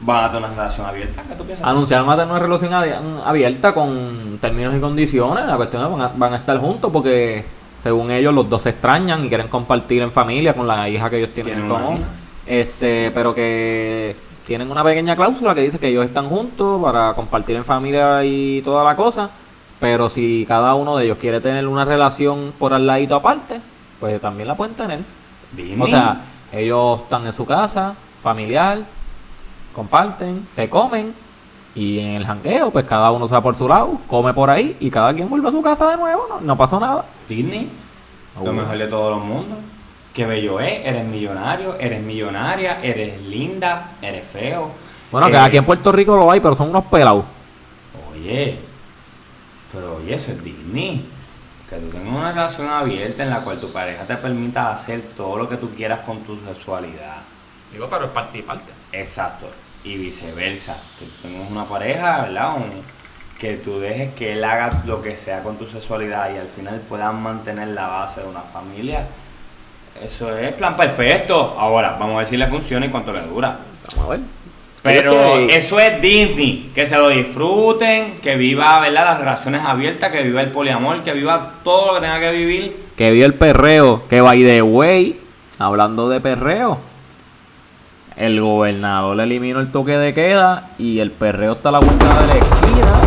van 0.00 0.24
a 0.24 0.28
tener 0.30 0.44
una 0.48 0.54
relación 0.56 0.86
abierta. 0.86 1.22
¿Qué 1.28 1.34
tú 1.34 1.44
piensas? 1.44 1.66
Anunciaron 1.66 2.08
a 2.08 2.14
tener 2.16 2.30
una 2.30 2.38
relación 2.38 2.72
abi- 2.72 3.22
abierta 3.24 3.74
con 3.74 4.38
términos 4.40 4.74
y 4.76 4.80
condiciones. 4.80 5.46
La 5.46 5.56
cuestión 5.56 5.82
es 5.82 5.88
que 5.88 5.94
van 5.94 6.02
a, 6.02 6.10
van 6.16 6.32
a 6.34 6.36
estar 6.36 6.56
juntos 6.58 6.90
porque, 6.92 7.44
según 7.82 8.10
ellos, 8.12 8.32
los 8.32 8.48
dos 8.48 8.62
se 8.62 8.70
extrañan 8.70 9.24
y 9.24 9.28
quieren 9.28 9.48
compartir 9.48 10.02
en 10.02 10.12
familia 10.12 10.54
con 10.54 10.66
la 10.68 10.88
hija 10.88 11.10
que 11.10 11.18
ellos 11.18 11.34
tienen 11.34 11.54
Tienen 11.54 11.70
en 11.72 11.76
común. 11.76 12.04
Este, 12.46 13.10
pero 13.12 13.34
que 13.34 14.14
tienen 14.46 14.70
una 14.70 14.84
pequeña 14.84 15.16
cláusula 15.16 15.54
que 15.54 15.62
dice 15.62 15.78
que 15.80 15.88
ellos 15.88 16.04
están 16.04 16.28
juntos 16.28 16.80
para 16.82 17.14
compartir 17.14 17.56
en 17.56 17.64
familia 17.64 18.24
y 18.24 18.62
toda 18.62 18.84
la 18.84 18.94
cosa. 18.94 19.28
Pero 19.80 20.08
si 20.08 20.44
cada 20.46 20.74
uno 20.76 20.96
de 20.96 21.04
ellos 21.06 21.18
quiere 21.18 21.40
tener 21.40 21.66
una 21.66 21.84
relación 21.84 22.52
por 22.58 22.72
al 22.74 22.86
ladito 22.86 23.16
aparte, 23.16 23.60
pues 23.98 24.20
también 24.20 24.46
la 24.48 24.54
pueden 24.54 24.74
tener. 24.74 25.00
Disney. 25.52 25.80
O 25.80 25.86
sea, 25.86 26.20
ellos 26.58 27.02
están 27.02 27.26
en 27.26 27.32
su 27.32 27.44
casa, 27.44 27.94
familiar, 28.22 28.78
comparten, 29.74 30.46
se 30.52 30.68
comen 30.68 31.14
y 31.74 31.98
en 31.98 32.10
el 32.12 32.26
jangueo, 32.26 32.70
pues 32.70 32.84
cada 32.84 33.10
uno 33.10 33.26
se 33.26 33.34
va 33.34 33.40
por 33.42 33.56
su 33.56 33.68
lado, 33.68 33.98
come 34.06 34.32
por 34.32 34.48
ahí 34.50 34.76
y 34.80 34.90
cada 34.90 35.12
quien 35.12 35.28
vuelve 35.28 35.48
a 35.48 35.52
su 35.52 35.62
casa 35.62 35.90
de 35.90 35.96
nuevo, 35.96 36.26
no, 36.28 36.40
no 36.40 36.56
pasó 36.56 36.78
nada. 36.78 37.04
Disney, 37.28 37.68
lo 38.42 38.52
mejor 38.52 38.78
de 38.78 38.86
todos 38.86 39.16
los 39.16 39.24
mundos. 39.24 39.58
Qué 40.12 40.26
bello 40.26 40.60
es, 40.60 40.86
eres 40.86 41.04
millonario, 41.04 41.74
eres 41.80 42.00
millonaria, 42.00 42.78
eres 42.82 43.20
linda, 43.22 43.90
eres 44.00 44.24
feo. 44.24 44.70
Bueno, 45.10 45.26
que 45.26 45.34
Eh, 45.34 45.38
aquí 45.38 45.56
en 45.56 45.64
Puerto 45.64 45.90
Rico 45.90 46.16
lo 46.16 46.30
hay, 46.30 46.38
pero 46.38 46.54
son 46.54 46.70
unos 46.70 46.84
pelados. 46.84 47.24
Oye, 48.12 48.58
pero 49.72 49.96
oye, 49.96 50.14
eso 50.14 50.30
es 50.30 50.44
Disney. 50.44 51.04
Que 51.74 51.80
tú 51.80 51.88
tengas 51.90 52.14
una 52.14 52.32
relación 52.32 52.68
abierta 52.70 53.22
en 53.22 53.30
la 53.30 53.40
cual 53.40 53.58
tu 53.60 53.72
pareja 53.72 54.04
te 54.04 54.16
permita 54.16 54.70
hacer 54.70 55.00
todo 55.16 55.36
lo 55.38 55.48
que 55.48 55.56
tú 55.56 55.70
quieras 55.74 56.00
con 56.00 56.20
tu 56.20 56.38
sexualidad. 56.44 57.22
Digo, 57.72 57.88
pero 57.88 58.04
es 58.06 58.10
parte 58.12 58.38
y 58.38 58.42
parte. 58.42 58.72
Exacto. 58.92 59.46
Y 59.82 59.96
viceversa. 59.96 60.76
Que 60.98 61.06
tú 61.06 61.12
tengas 61.28 61.50
una 61.50 61.64
pareja, 61.64 62.22
¿verdad? 62.22 62.54
Un- 62.56 62.94
que 63.38 63.56
tú 63.56 63.80
dejes 63.80 64.14
que 64.14 64.34
él 64.34 64.44
haga 64.44 64.82
lo 64.86 65.02
que 65.02 65.16
sea 65.16 65.42
con 65.42 65.56
tu 65.58 65.66
sexualidad 65.66 66.32
y 66.32 66.38
al 66.38 66.46
final 66.46 66.80
puedan 66.88 67.20
mantener 67.20 67.68
la 67.68 67.88
base 67.88 68.20
de 68.22 68.28
una 68.28 68.40
familia. 68.42 69.06
Eso 70.02 70.34
es 70.36 70.52
plan 70.54 70.76
perfecto. 70.76 71.56
Ahora, 71.58 71.90
vamos 71.98 72.14
a 72.14 72.18
ver 72.18 72.26
si 72.26 72.36
le 72.36 72.46
funciona 72.46 72.86
y 72.86 72.90
cuánto 72.90 73.12
le 73.12 73.20
dura. 73.22 73.58
Vamos 73.96 74.06
a 74.06 74.10
ver. 74.10 74.20
Pero 74.84 75.12
Es 75.12 75.48
que- 75.48 75.56
eso 75.56 75.80
es 75.80 76.00
Disney, 76.02 76.70
que 76.74 76.84
se 76.84 76.96
lo 76.98 77.08
disfruten, 77.08 78.18
que 78.22 78.36
viva, 78.36 78.78
¿verdad? 78.80 79.04
Las 79.06 79.18
relaciones 79.18 79.62
abiertas, 79.64 80.12
que 80.12 80.22
viva 80.22 80.42
el 80.42 80.50
poliamor, 80.50 81.02
que 81.02 81.12
viva 81.14 81.52
todo 81.64 81.86
lo 81.86 81.94
que 81.94 82.00
tenga 82.02 82.20
que 82.20 82.30
vivir. 82.32 82.76
que 82.94 83.10
vio 83.10 83.26
el 83.26 83.34
perreo, 83.34 84.02
que 84.08 84.20
by 84.20 84.44
the 84.44 84.62
way, 84.62 85.18
hablando 85.58 86.08
de 86.08 86.20
perreo, 86.20 86.78
el 88.16 88.40
gobernador 88.40 89.18
eliminó 89.20 89.58
el 89.58 89.72
toque 89.72 89.96
de 89.98 90.14
queda 90.14 90.70
y 90.78 91.00
el 91.00 91.10
perreo 91.10 91.54
está 91.54 91.70
a 91.70 91.72
la 91.72 91.78
vuelta 91.80 92.20
de 92.20 92.26
la 92.28 92.34
esquina. 92.34 93.03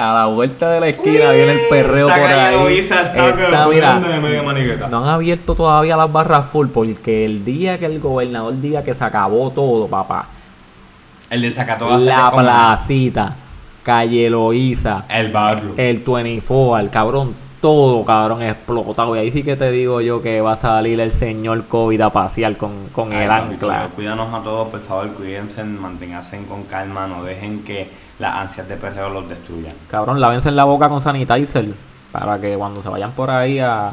A 0.00 0.14
la 0.14 0.26
vuelta 0.26 0.70
de 0.70 0.80
la 0.80 0.88
esquina 0.88 1.30
viene 1.30 1.52
el 1.52 1.68
perreo 1.68 2.08
por 2.08 2.16
ahí. 2.16 2.78
Está, 2.78 3.12
pero 3.12 3.68
mira, 3.68 4.00
de 4.00 4.18
media 4.18 4.88
no 4.88 5.02
han 5.04 5.08
abierto 5.10 5.54
todavía 5.54 5.94
las 5.94 6.10
barras 6.10 6.46
full 6.50 6.68
porque 6.68 7.26
el 7.26 7.44
día 7.44 7.78
que 7.78 7.84
el 7.84 8.00
gobernador 8.00 8.58
diga 8.58 8.82
que 8.82 8.94
se 8.94 9.04
acabó 9.04 9.50
todo, 9.50 9.88
papá, 9.88 10.26
El 11.28 11.42
de 11.42 11.50
Zacatoa 11.50 11.98
se 11.98 12.06
la 12.06 12.30
como 12.30 12.42
placita, 12.42 13.36
calle 13.82 14.30
Loíza, 14.30 15.04
El 15.06 15.30
barrio. 15.32 15.74
el 15.76 15.98
24, 15.98 16.78
el 16.78 16.88
cabrón, 16.88 17.34
todo 17.60 18.02
cabrón 18.02 18.42
explotado. 18.42 19.14
Y 19.16 19.18
ahí 19.18 19.30
sí 19.30 19.42
que 19.42 19.54
te 19.54 19.70
digo 19.70 20.00
yo 20.00 20.22
que 20.22 20.40
va 20.40 20.52
a 20.52 20.56
salir 20.56 20.98
el 20.98 21.12
señor 21.12 21.66
COVID 21.66 22.00
a 22.00 22.10
pasear 22.10 22.56
con, 22.56 22.88
con 22.90 23.12
Ay, 23.12 23.24
el 23.24 23.30
ancla. 23.30 23.88
Cuídanos 23.94 24.32
a 24.32 24.42
todos, 24.42 24.68
por 24.68 24.80
favor, 24.80 25.08
cuídense, 25.08 25.62
manténganse 25.62 26.42
con 26.46 26.62
calma, 26.62 27.06
no 27.06 27.22
dejen 27.22 27.62
que 27.64 28.09
las 28.20 28.36
ansias 28.36 28.68
de 28.68 28.76
perreo 28.76 29.08
los 29.08 29.28
destruyan. 29.28 29.74
Cabrón, 29.90 30.20
lávense 30.20 30.50
la 30.50 30.64
boca 30.64 30.88
con 30.88 31.00
sanitizer 31.00 31.66
para 32.12 32.38
que 32.38 32.54
cuando 32.56 32.82
se 32.82 32.88
vayan 32.88 33.12
por 33.12 33.30
ahí 33.30 33.58
a, 33.58 33.92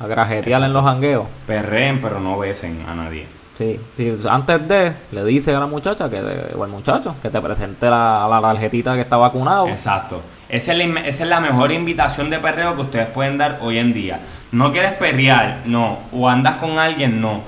A 0.00 0.06
grajetear 0.06 0.62
en 0.62 0.72
los 0.72 0.84
jangueos. 0.84 1.26
Perreen, 1.46 2.00
pero 2.00 2.20
no 2.20 2.38
besen 2.38 2.84
a 2.88 2.94
nadie. 2.94 3.26
Sí, 3.56 3.78
sí, 3.96 4.18
antes 4.28 4.66
de, 4.66 4.92
le 5.12 5.24
dice 5.24 5.54
a 5.54 5.60
la 5.60 5.66
muchacha 5.66 6.10
que 6.10 6.20
o 6.56 6.64
al 6.64 6.70
muchacho 6.70 7.14
que 7.22 7.30
te 7.30 7.40
presente 7.40 7.88
la, 7.88 8.26
la 8.28 8.40
tarjetita 8.40 8.94
que 8.94 9.02
está 9.02 9.16
vacunado. 9.16 9.68
Exacto. 9.68 10.20
Esa 10.48 10.72
es, 10.72 10.78
la, 10.78 11.00
esa 11.00 11.22
es 11.24 11.30
la 11.30 11.40
mejor 11.40 11.70
invitación 11.72 12.30
de 12.30 12.38
perreo 12.38 12.74
que 12.74 12.82
ustedes 12.82 13.06
pueden 13.08 13.38
dar 13.38 13.58
hoy 13.60 13.78
en 13.78 13.92
día. 13.92 14.20
No 14.52 14.72
quieres 14.72 14.92
perrear, 14.92 15.62
no. 15.66 15.98
O 16.12 16.28
andas 16.28 16.56
con 16.56 16.78
alguien, 16.78 17.20
no. 17.20 17.42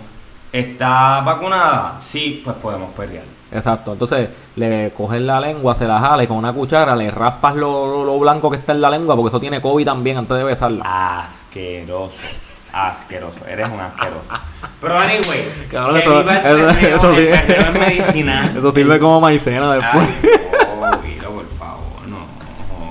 ¿Está 0.53 1.21
vacunada? 1.21 2.01
Sí, 2.05 2.41
pues 2.45 2.57
podemos 2.57 2.91
perrear. 2.91 3.25
Exacto, 3.57 3.95
entonces 3.95 4.29
le 4.57 4.93
coges 4.95 5.21
la 5.23 5.41
lengua, 5.41 5.75
se 5.75 5.87
la 5.87 5.99
jale 5.99 6.29
con 6.29 6.37
una 6.37 6.53
cuchara, 6.53 6.95
le 6.95 7.11
raspas 7.11 7.57
lo, 7.57 8.05
lo, 8.05 8.19
blanco 8.19 8.51
que 8.51 8.59
está 8.59 8.73
en 8.73 8.83
la 8.83 8.91
lengua, 8.91 9.17
porque 9.17 9.29
eso 9.29 9.41
tiene 9.41 9.63
COVID 9.63 9.87
también 9.87 10.19
antes 10.19 10.37
de 10.37 10.45
besarla. 10.45 11.27
Asqueroso, 11.27 12.19
asqueroso, 12.73 13.47
eres 13.47 13.67
un 13.71 13.81
asqueroso. 13.81 14.25
Pero 14.79 14.99
anyway, 14.99 15.23
Cabrón, 15.71 15.97
eso, 15.97 16.21
eso, 16.21 17.13
eso, 18.59 18.73
sirve 18.73 18.99
como 18.99 19.23
maicena 19.23 19.73
después. 19.73 20.07
Ay, 20.23 21.19
por 21.23 21.49
favor, 21.59 22.07
no 22.07 22.27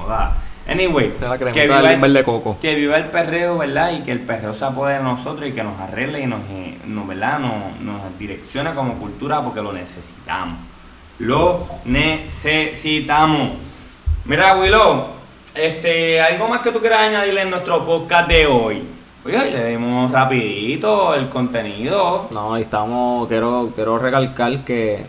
joda. 0.02 0.36
Anyway, 0.68 1.14
que 1.54 1.62
viva, 1.62 1.92
el, 1.92 2.24
coco. 2.24 2.58
que 2.60 2.74
viva 2.74 2.98
el 2.98 3.06
perreo, 3.06 3.60
¿verdad? 3.60 3.92
Y 3.94 4.02
que 4.02 4.12
el 4.12 4.22
perreo 4.22 4.54
se 4.54 4.66
apodere 4.66 4.98
de 4.98 5.04
nosotros 5.04 5.48
y 5.48 5.52
que 5.52 5.64
nos 5.64 5.80
arregle 5.80 6.22
y 6.22 6.26
nos, 6.26 6.40
eh, 6.50 6.78
¿verdad? 6.86 7.40
Nos, 7.40 7.80
nos 7.82 8.18
direccione 8.18 8.74
como 8.74 8.96
cultura 8.96 9.44
porque 9.44 9.62
lo 9.62 9.72
necesitamos. 9.72 10.58
Lo 11.20 11.68
necesitamos. 11.86 13.52
Mira, 14.26 14.58
Willow, 14.58 15.06
este, 15.54 16.20
¿algo 16.20 16.48
más 16.48 16.62
que 16.62 16.72
tú 16.72 16.80
quieras 16.80 17.02
añadirle 17.02 17.44
en 17.44 17.52
nuestro 17.52 17.86
podcast 17.86 18.28
de 18.28 18.48
hoy? 18.48 18.84
Oye, 19.24 19.52
le 19.52 19.70
dimos 19.70 20.12
rapidito 20.12 21.14
el 21.14 21.30
contenido. 21.30 22.28
No, 22.32 22.58
estamos, 22.58 23.28
quiero, 23.28 23.72
quiero 23.76 24.00
recalcar 24.00 24.66
que 24.66 25.06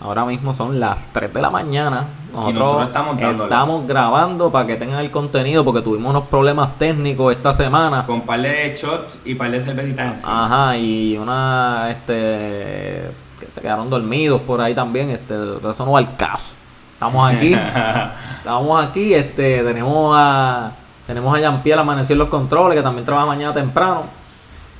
Ahora 0.00 0.24
mismo 0.24 0.54
son 0.54 0.80
las 0.80 1.06
3 1.12 1.32
de 1.32 1.40
la 1.40 1.50
mañana. 1.50 2.04
Nosotros, 2.32 2.86
estamos, 2.86 3.18
estamos 3.20 3.86
grabando 3.86 4.50
para 4.50 4.66
que 4.66 4.76
tengan 4.76 5.00
el 5.00 5.10
contenido 5.10 5.64
porque 5.64 5.82
tuvimos 5.82 6.10
unos 6.10 6.24
problemas 6.24 6.76
técnicos 6.78 7.34
esta 7.34 7.54
semana. 7.54 8.04
Con 8.04 8.22
par 8.22 8.40
de 8.40 8.74
shots 8.76 9.18
y 9.24 9.34
par 9.34 9.50
de 9.50 9.60
cervecitas. 9.60 10.24
Ajá, 10.26 10.76
y 10.76 11.16
una, 11.16 11.86
este, 11.90 13.10
que 13.38 13.46
se 13.54 13.60
quedaron 13.60 13.88
dormidos 13.88 14.40
por 14.42 14.60
ahí 14.60 14.74
también. 14.74 15.10
Este, 15.10 15.34
eso 15.34 15.86
no 15.86 15.92
va 15.92 16.00
al 16.00 16.16
caso. 16.16 16.56
Estamos 16.94 17.32
aquí. 17.32 17.54
estamos 18.38 18.86
aquí, 18.86 19.14
este, 19.14 19.62
tenemos 19.62 20.14
a, 20.16 20.72
tenemos 21.06 21.36
a 21.36 21.40
Jean-Pierre 21.40 21.80
Amanecer 21.80 22.16
los 22.16 22.28
controles 22.28 22.76
que 22.76 22.82
también 22.82 23.04
trabaja 23.04 23.26
mañana 23.26 23.54
temprano. 23.54 24.02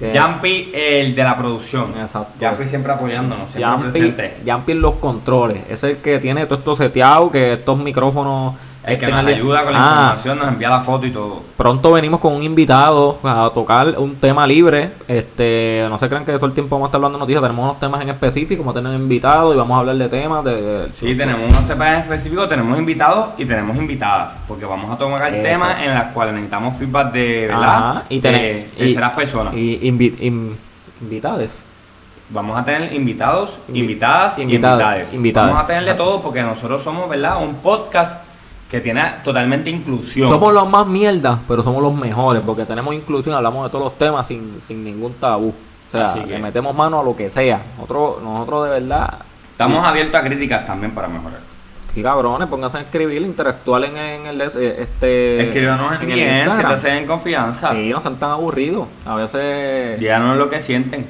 Yampi, 0.00 0.72
el 0.74 1.14
de 1.14 1.24
la 1.24 1.36
producción. 1.36 1.94
Exacto. 1.98 2.34
Yampi 2.40 2.66
siempre 2.66 2.92
apoyándonos, 2.92 3.50
siempre 3.50 3.90
presente. 3.90 4.36
Yampi 4.44 4.72
en 4.72 4.80
los 4.80 4.94
controles. 4.96 5.64
Es 5.70 5.84
el 5.84 5.98
que 5.98 6.18
tiene 6.18 6.46
todo 6.46 6.58
esto 6.58 6.76
seteado, 6.76 7.30
que 7.30 7.54
estos 7.54 7.78
micrófonos 7.78 8.54
el 8.86 8.98
que 8.98 9.06
nos 9.06 9.24
ayuda 9.24 9.64
con 9.64 9.72
la 9.72 9.78
ah. 9.78 9.92
información, 9.92 10.38
nos 10.38 10.48
envía 10.48 10.70
la 10.70 10.80
foto 10.80 11.06
y 11.06 11.10
todo. 11.10 11.42
Pronto 11.56 11.92
venimos 11.92 12.20
con 12.20 12.34
un 12.34 12.42
invitado 12.42 13.18
a 13.22 13.50
tocar 13.54 13.98
un 13.98 14.16
tema 14.16 14.46
libre. 14.46 14.90
Este, 15.08 15.86
no 15.88 15.98
se 15.98 16.08
crean 16.08 16.24
que 16.24 16.32
todo 16.32 16.46
el 16.46 16.52
tiempo 16.52 16.76
vamos 16.76 16.86
a 16.86 16.88
estar 16.88 16.98
hablando 16.98 17.18
de 17.18 17.22
noticias. 17.22 17.42
Tenemos 17.42 17.64
unos 17.64 17.80
temas 17.80 18.02
en 18.02 18.08
específico, 18.10 18.62
vamos 18.62 18.76
a 18.76 18.82
tener 18.82 19.00
invitados 19.00 19.54
y 19.54 19.58
vamos 19.58 19.76
a 19.76 19.80
hablar 19.80 19.96
de 19.96 20.08
temas. 20.08 20.44
De, 20.44 20.88
sí, 20.94 21.14
tenemos 21.16 21.48
unos 21.48 21.66
temas 21.66 21.88
en 21.88 22.00
específico, 22.00 22.46
tenemos 22.46 22.78
invitados 22.78 23.28
y 23.38 23.44
tenemos 23.44 23.76
invitadas. 23.76 24.36
Porque 24.46 24.64
vamos 24.66 24.90
a 24.90 24.98
tomar 24.98 25.30
temas 25.30 25.82
en 25.82 25.94
los 25.94 26.04
cuales 26.08 26.34
necesitamos 26.34 26.76
feedback 26.76 27.12
de, 27.12 27.46
¿verdad? 27.48 28.02
y 28.08 28.20
de 28.20 28.70
terceras 28.76 29.12
personas. 29.12 29.54
Y 29.54 29.86
invitados 29.86 31.64
vamos 32.30 32.58
a 32.58 32.64
tener 32.64 32.92
invitados, 32.92 33.58
invitadas, 33.68 34.38
invitadas, 34.38 35.14
invitadas. 35.14 35.50
Vamos 35.50 35.64
a 35.64 35.66
tenerle 35.66 35.94
todo 35.94 36.20
porque 36.22 36.42
nosotros 36.42 36.82
somos, 36.82 37.08
¿verdad? 37.08 37.42
Un 37.42 37.56
podcast 37.56 38.18
que 38.74 38.80
tiene 38.80 39.02
totalmente 39.22 39.70
inclusión. 39.70 40.28
Somos 40.28 40.52
los 40.52 40.68
más 40.68 40.84
mierda, 40.84 41.38
pero 41.46 41.62
somos 41.62 41.80
los 41.80 41.94
mejores, 41.94 42.42
porque 42.44 42.64
tenemos 42.64 42.92
inclusión, 42.92 43.36
hablamos 43.36 43.64
de 43.64 43.70
todos 43.70 43.84
los 43.84 43.96
temas 43.96 44.26
sin, 44.26 44.60
sin 44.66 44.82
ningún 44.84 45.14
tabú. 45.14 45.54
O 45.88 45.92
sea, 45.92 46.12
le 46.26 46.38
metemos 46.40 46.74
mano 46.74 46.98
a 46.98 47.04
lo 47.04 47.14
que 47.14 47.30
sea. 47.30 47.62
Nosotros, 47.76 48.20
nosotros 48.20 48.64
de 48.64 48.80
verdad... 48.80 49.14
Estamos 49.52 49.84
abiertos 49.84 50.20
a 50.20 50.24
críticas 50.24 50.66
también 50.66 50.92
para 50.92 51.06
mejorar. 51.06 51.38
Sí, 51.94 52.02
cabrones, 52.02 52.48
pónganse 52.48 52.78
a 52.78 52.80
escribir, 52.80 53.22
interactual 53.22 53.84
en, 53.84 53.96
en 53.96 54.26
el 54.26 54.40
eh, 54.40 54.76
este 54.80 55.44
Escríbanos 55.44 55.94
en, 56.02 56.10
en 56.10 56.18
el 56.18 56.50
si 56.50 56.60
te 56.60 56.66
hacen 56.66 56.94
en 56.96 57.06
confianza. 57.06 57.70
Sí, 57.70 57.90
no 57.90 58.00
sean 58.00 58.16
tan 58.16 58.32
aburridos. 58.32 58.88
A 59.06 59.14
veces. 59.14 60.00
Díganos 60.00 60.36
lo 60.36 60.50
que 60.50 60.60
sienten. 60.60 61.06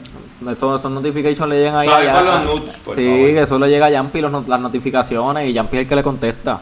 Eso, 0.46 0.76
esos 0.76 0.90
notifications 0.90 1.48
le 1.48 1.60
llegan 1.60 1.76
ahí. 1.76 1.88
Los 1.88 2.44
nudes, 2.44 2.76
por 2.84 2.96
sí, 2.96 3.02
que 3.02 3.40
eso 3.40 3.58
le 3.58 3.70
llega 3.70 3.86
a 3.86 3.90
Yampi 3.90 4.20
las 4.20 4.60
notificaciones 4.60 5.48
y 5.48 5.54
Yampi 5.54 5.78
es 5.78 5.82
el 5.84 5.88
que 5.88 5.96
le 5.96 6.02
contesta. 6.02 6.60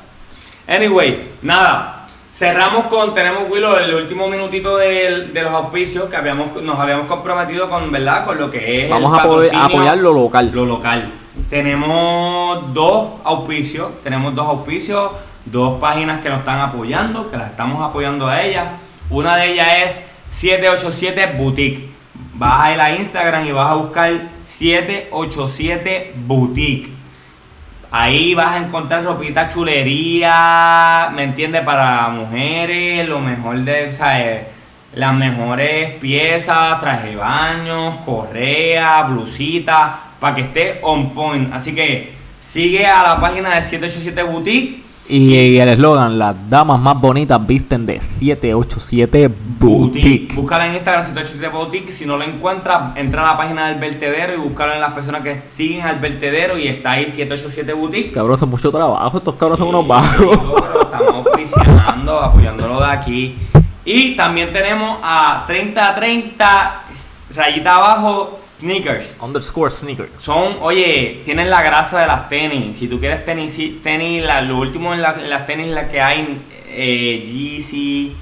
Anyway, 0.73 1.33
nada. 1.43 2.07
Cerramos 2.33 2.87
con, 2.87 3.13
tenemos 3.13 3.43
Willow, 3.51 3.77
el 3.77 3.95
último 3.95 4.27
minutito 4.27 4.79
de, 4.79 5.29
de 5.31 5.43
los 5.43 5.53
auspicios 5.53 6.09
que 6.09 6.17
habíamos, 6.17 6.63
nos 6.63 6.79
habíamos 6.79 7.07
comprometido 7.07 7.69
con, 7.69 7.93
¿verdad? 7.93 8.25
Con 8.25 8.39
lo 8.39 8.51
que 8.51 8.85
es. 8.85 8.91
Vamos 8.91 9.19
a 9.19 9.65
apoyar 9.67 9.99
lo 9.99 10.15
local. 10.15 10.51
Lo 10.55 10.65
local. 10.65 11.11
Tenemos 11.51 12.73
dos 12.73 13.21
auspicios, 13.23 14.03
tenemos 14.03 14.35
dos 14.35 14.47
auspicios, 14.47 15.11
dos 15.45 15.79
páginas 15.79 16.23
que 16.23 16.31
nos 16.31 16.39
están 16.39 16.61
apoyando, 16.61 17.31
que 17.31 17.37
las 17.37 17.51
estamos 17.51 17.83
apoyando 17.83 18.27
a 18.27 18.43
ellas. 18.43 18.69
Una 19.11 19.37
de 19.37 19.53
ellas 19.53 19.69
es 19.85 20.01
787 20.31 21.35
Boutique. 21.37 21.91
Vas 22.33 22.61
a 22.63 22.73
ir 22.73 22.81
a 22.81 22.95
Instagram 22.95 23.47
y 23.47 23.53
vas 23.53 23.73
a 23.73 23.75
buscar 23.75 24.23
787 24.47 26.15
Boutique 26.27 27.02
Ahí 27.95 28.35
vas 28.35 28.55
a 28.55 28.57
encontrar 28.57 29.05
ropita 29.05 29.51
chulería, 29.51 31.11
¿me 31.15 31.25
entiendes? 31.25 31.61
Para 31.61 32.09
mujeres, 32.09 33.07
lo 33.07 33.21
mejor 33.21 33.59
de, 33.59 33.89
o 33.89 33.93
sea, 33.93 34.47
las 34.95 35.15
mejores 35.15 35.97
piezas, 35.97 36.81
traje 36.81 37.11
de 37.11 37.17
baño, 37.17 38.03
correa, 38.07 39.03
blusita, 39.03 40.01
para 40.19 40.35
que 40.35 40.41
esté 40.41 40.79
on 40.81 41.13
point. 41.13 41.53
Así 41.53 41.75
que 41.75 42.15
sigue 42.41 42.87
a 42.87 43.03
la 43.03 43.21
página 43.21 43.55
de 43.55 43.61
787 43.61 44.23
Boutique 44.23 44.83
y, 45.09 45.59
el 45.59 45.69
eslogan, 45.69 46.19
las 46.19 46.37
damas 46.49 46.81
más 46.81 47.01
bonitas 47.01 47.45
visten 47.45 47.85
de 47.87 48.01
787 48.01 49.31
Boutique. 49.59 50.35
Búscala 50.35 50.69
en 50.69 50.75
Instagram 50.75 51.05
787 51.05 51.57
Boutique. 51.57 51.93
Si 51.93 52.07
no 52.07 52.17
lo 52.17 52.25
encuentras, 52.25 52.97
entra 52.97 53.23
a 53.23 53.33
la 53.33 53.37
página 53.37 53.69
del 53.69 53.81
vertedero 53.81 54.35
y 54.35 54.37
búscala 54.37 54.75
en 54.75 54.81
las 54.81 54.93
personas 54.93 55.23
que 55.23 55.43
siguen 55.53 55.83
al 55.83 55.99
vertedero 55.99 56.57
y 56.57 56.69
está 56.69 56.93
ahí 56.93 57.05
787 57.05 57.73
Boutique. 57.73 58.13
Cabrón, 58.13 58.39
son 58.39 58.51
mucho 58.51 58.71
trabajo. 58.71 59.19
Estos 59.19 59.35
cabros 59.35 59.59
son 59.59 59.69
unos 59.69 59.87
bajos. 59.87 60.39
Estamos 60.83 61.27
auspiciando, 61.27 62.21
apoyándolo 62.21 62.81
de 62.81 62.87
aquí. 62.87 63.37
Y 63.85 64.15
también 64.15 64.53
tenemos 64.53 64.99
a 65.03 65.43
30 65.47 65.95
30 65.95 66.82
rayita 67.35 67.77
abajo 67.77 68.39
Sneakers. 68.63 69.17
Underscore 69.21 69.71
sneakers. 69.71 70.11
Son, 70.21 70.57
oye, 70.61 71.23
tienen 71.25 71.51
la 71.51 71.63
grasa 71.63 72.01
de 72.01 72.07
las 72.07 72.29
tenis. 72.29 72.77
Si 72.77 72.87
tú 72.87 73.01
quieres 73.01 73.25
tenis, 73.25 73.59
tenis 73.83 74.25
lo 74.47 74.59
último 74.59 74.95
en, 74.95 75.03
las 75.03 75.47
tenis 75.47 75.69
la 75.69 75.89
que 75.89 76.01
hay, 76.01 76.41
eh, 76.69 77.25
Yeezy, 77.27 78.15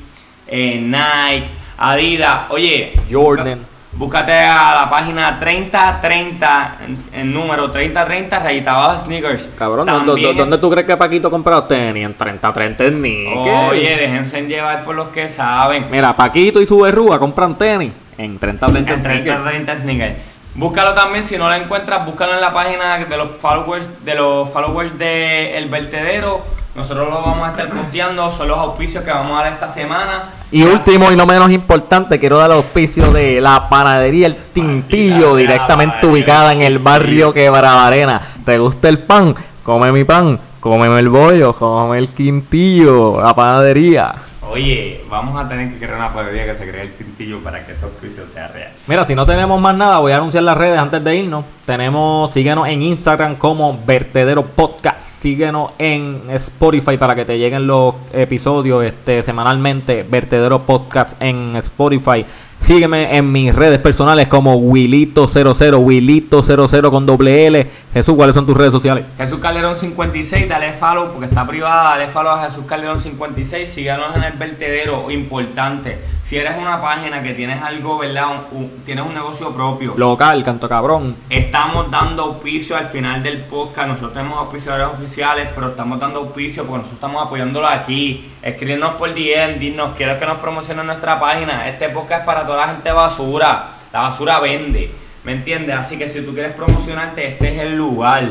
eh, 0.47 0.81
Nike, 0.81 1.51
Adidas. 1.77 2.51
Oye, 2.51 2.95
Jordan. 3.11 3.67
búscate 3.93 4.33
a 4.33 4.75
la 4.75 4.89
página 4.89 5.39
3030, 5.39 6.79
en, 7.13 7.35
número 7.35 7.71
3030, 7.71 8.39
rayita 8.39 8.75
abajo 8.75 9.05
sneakers. 9.05 9.51
Cabrón, 9.59 9.87
¿dónde, 9.87 10.59
tú 10.59 10.71
crees 10.71 10.87
que 10.87 10.97
Paquito 10.97 11.31
compró 11.31 11.65
tenis? 11.65 12.07
En 12.07 12.15
3030 12.15 12.89
sneakers. 12.89 13.71
Oye, 13.73 13.97
déjense 13.97 14.41
llevar 14.47 14.85
por 14.85 14.95
los 14.95 15.09
que 15.09 15.29
saben. 15.29 15.87
Mira, 15.91 16.17
Paquito 16.17 16.63
y 16.63 16.67
su 16.67 16.81
verruga 16.81 17.19
compran 17.19 17.59
tenis 17.59 17.93
en 18.25 18.39
3030 18.39 18.93
en 18.93 19.03
3030 19.03 19.77
sneakers. 19.77 20.17
Búscalo 20.55 20.95
también, 20.95 21.23
si 21.23 21.39
no 21.39 21.49
lo 21.49 21.55
encuentras, 21.55 22.05
búscalo 22.05 22.35
en 22.35 22.41
la 22.41 22.53
página 22.53 22.99
de 22.99 23.17
los 23.17 23.39
followers 23.39 23.89
de 24.05 24.15
los 24.17 24.51
followers 24.51 24.99
de 24.99 25.57
El 25.57 25.69
Vertedero. 25.69 26.43
Nosotros 26.75 27.09
lo 27.09 27.23
vamos 27.23 27.47
a 27.47 27.51
estar 27.51 27.69
posteando, 27.69 28.31
son 28.31 28.49
los 28.49 28.59
auspicios 28.59 29.03
que 29.03 29.11
vamos 29.11 29.39
a 29.39 29.45
dar 29.45 29.53
esta 29.53 29.69
semana. 29.69 30.31
Y 30.51 30.63
último 30.63 31.11
y 31.11 31.17
no 31.17 31.27
menos 31.27 31.51
importante, 31.51 32.19
quiero 32.19 32.39
dar 32.39 32.51
el 32.51 32.57
auspicio 32.57 33.13
de 33.13 33.41
la 33.41 33.69
panadería 33.69 34.27
El 34.27 34.37
Tintillo, 34.37 35.37
directamente 35.37 36.07
ubicada 36.07 36.53
en 36.53 36.63
el 36.63 36.79
barrio 36.79 37.33
Quebrabarena. 37.33 38.21
¿Te 38.45 38.59
gusta 38.59 38.89
el 38.89 39.01
pan? 39.01 39.35
Come 39.63 39.93
mi 39.93 40.05
pan, 40.05 40.39
cómeme 40.59 41.01
el 41.01 41.09
bollo, 41.09 41.53
come 41.53 41.99
el 41.99 42.09
quintillo, 42.09 43.21
la 43.21 43.35
panadería. 43.35 44.15
Oye, 44.53 45.01
vamos 45.09 45.41
a 45.41 45.49
tener 45.49 45.71
que 45.71 45.79
crear 45.79 45.95
una 45.95 46.13
panadería 46.13 46.45
que 46.45 46.57
se 46.57 46.69
cree 46.69 46.83
el 46.83 46.93
tintillo 46.93 47.39
para 47.39 47.65
que 47.65 47.71
ese 47.71 47.85
auspicio 47.85 48.27
sea 48.27 48.49
real. 48.49 48.73
Mira, 48.89 49.05
si 49.05 49.15
no 49.15 49.25
tenemos 49.25 49.61
más 49.61 49.77
nada, 49.77 50.01
voy 50.01 50.11
a 50.11 50.17
anunciar 50.17 50.43
las 50.43 50.59
redes 50.59 50.77
antes 50.77 51.05
de 51.05 51.17
irnos. 51.17 51.45
Tenemos, 51.65 52.33
síguenos 52.33 52.67
en 52.67 52.83
Instagram 52.83 53.37
como 53.37 53.79
Vertedero 53.87 54.45
Podcast. 54.45 54.99
Síguenos 54.99 55.71
en 55.79 56.23
Spotify 56.31 56.97
para 56.97 57.15
que 57.15 57.25
te 57.25 57.39
lleguen 57.39 57.69
los 57.69 57.95
episodios 58.13 58.85
este, 58.85 59.23
semanalmente. 59.23 60.05
Vertedero 60.09 60.63
Podcast 60.63 61.15
en 61.23 61.55
Spotify. 61.55 62.27
Sígueme 62.61 63.17
en 63.17 63.31
mis 63.33 63.55
redes 63.55 63.79
personales 63.79 64.29
como 64.29 64.61
Wilito00, 64.61 65.79
Wilito00 65.79 66.91
con 66.91 67.07
doble 67.07 67.47
L. 67.47 67.67
Jesús, 67.93 68.15
¿cuáles 68.15 68.37
son 68.37 68.47
tus 68.47 68.57
redes 68.57 68.71
sociales? 68.71 69.05
Jesús 69.19 69.41
Calderón 69.41 69.75
56, 69.75 70.49
dale 70.49 70.73
follow 70.75 71.11
porque 71.11 71.27
está 71.27 71.45
privada, 71.45 71.91
dale 71.99 72.07
follow 72.07 72.31
a 72.31 72.45
Jesús 72.45 72.65
Calderón 72.65 73.01
56, 73.01 73.69
síganos 73.69 74.17
en 74.17 74.23
el 74.23 74.35
vertedero, 74.35 75.11
importante. 75.11 75.99
Si 76.23 76.37
eres 76.37 76.53
una 76.57 76.81
página 76.81 77.21
que 77.21 77.35
tienes 77.35 77.61
algo, 77.61 77.99
¿verdad? 77.99 78.27
Un- 78.53 78.59
un- 78.61 78.71
tienes 78.85 79.05
un 79.05 79.13
negocio 79.13 79.51
propio. 79.53 79.95
Local, 79.97 80.45
canto 80.45 80.69
cabrón. 80.69 81.17
Estamos 81.29 81.91
dando 81.91 82.23
auspicio 82.23 82.77
al 82.77 82.87
final 82.87 83.25
del 83.25 83.39
podcast. 83.41 83.89
Nosotros 83.89 84.13
tenemos 84.13 84.39
auspiciadores 84.39 84.87
oficiales, 84.87 85.49
pero 85.53 85.71
estamos 85.71 85.99
dando 85.99 86.21
auspicio 86.21 86.63
porque 86.63 86.79
nosotros 86.79 86.95
estamos 86.95 87.27
apoyándolo 87.27 87.67
aquí. 87.67 88.31
Escríbenos 88.41 88.95
por 88.95 89.13
DM, 89.13 89.59
dinos, 89.59 89.95
quiero 89.97 90.17
que 90.17 90.27
nos 90.27 90.39
promocionen 90.39 90.87
nuestra 90.87 91.19
página. 91.19 91.69
Este 91.69 91.89
podcast 91.89 92.21
es 92.21 92.27
para 92.27 92.47
toda 92.47 92.59
la 92.59 92.69
gente 92.75 92.93
basura. 92.93 93.71
La 93.93 94.03
basura 94.03 94.39
vende, 94.39 94.93
¿me 95.25 95.33
entiendes? 95.33 95.77
Así 95.77 95.97
que 95.99 96.09
si 96.09 96.21
tú 96.23 96.33
quieres 96.33 96.53
promocionarte, 96.53 97.27
este 97.29 97.55
es 97.55 97.61
el 97.63 97.77
lugar. 97.77 98.29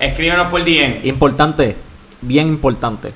Escríbenos 0.00 0.48
por 0.48 0.64
DM. 0.64 1.00
Importante, 1.04 1.76
bien 2.22 2.48
importante. 2.48 3.12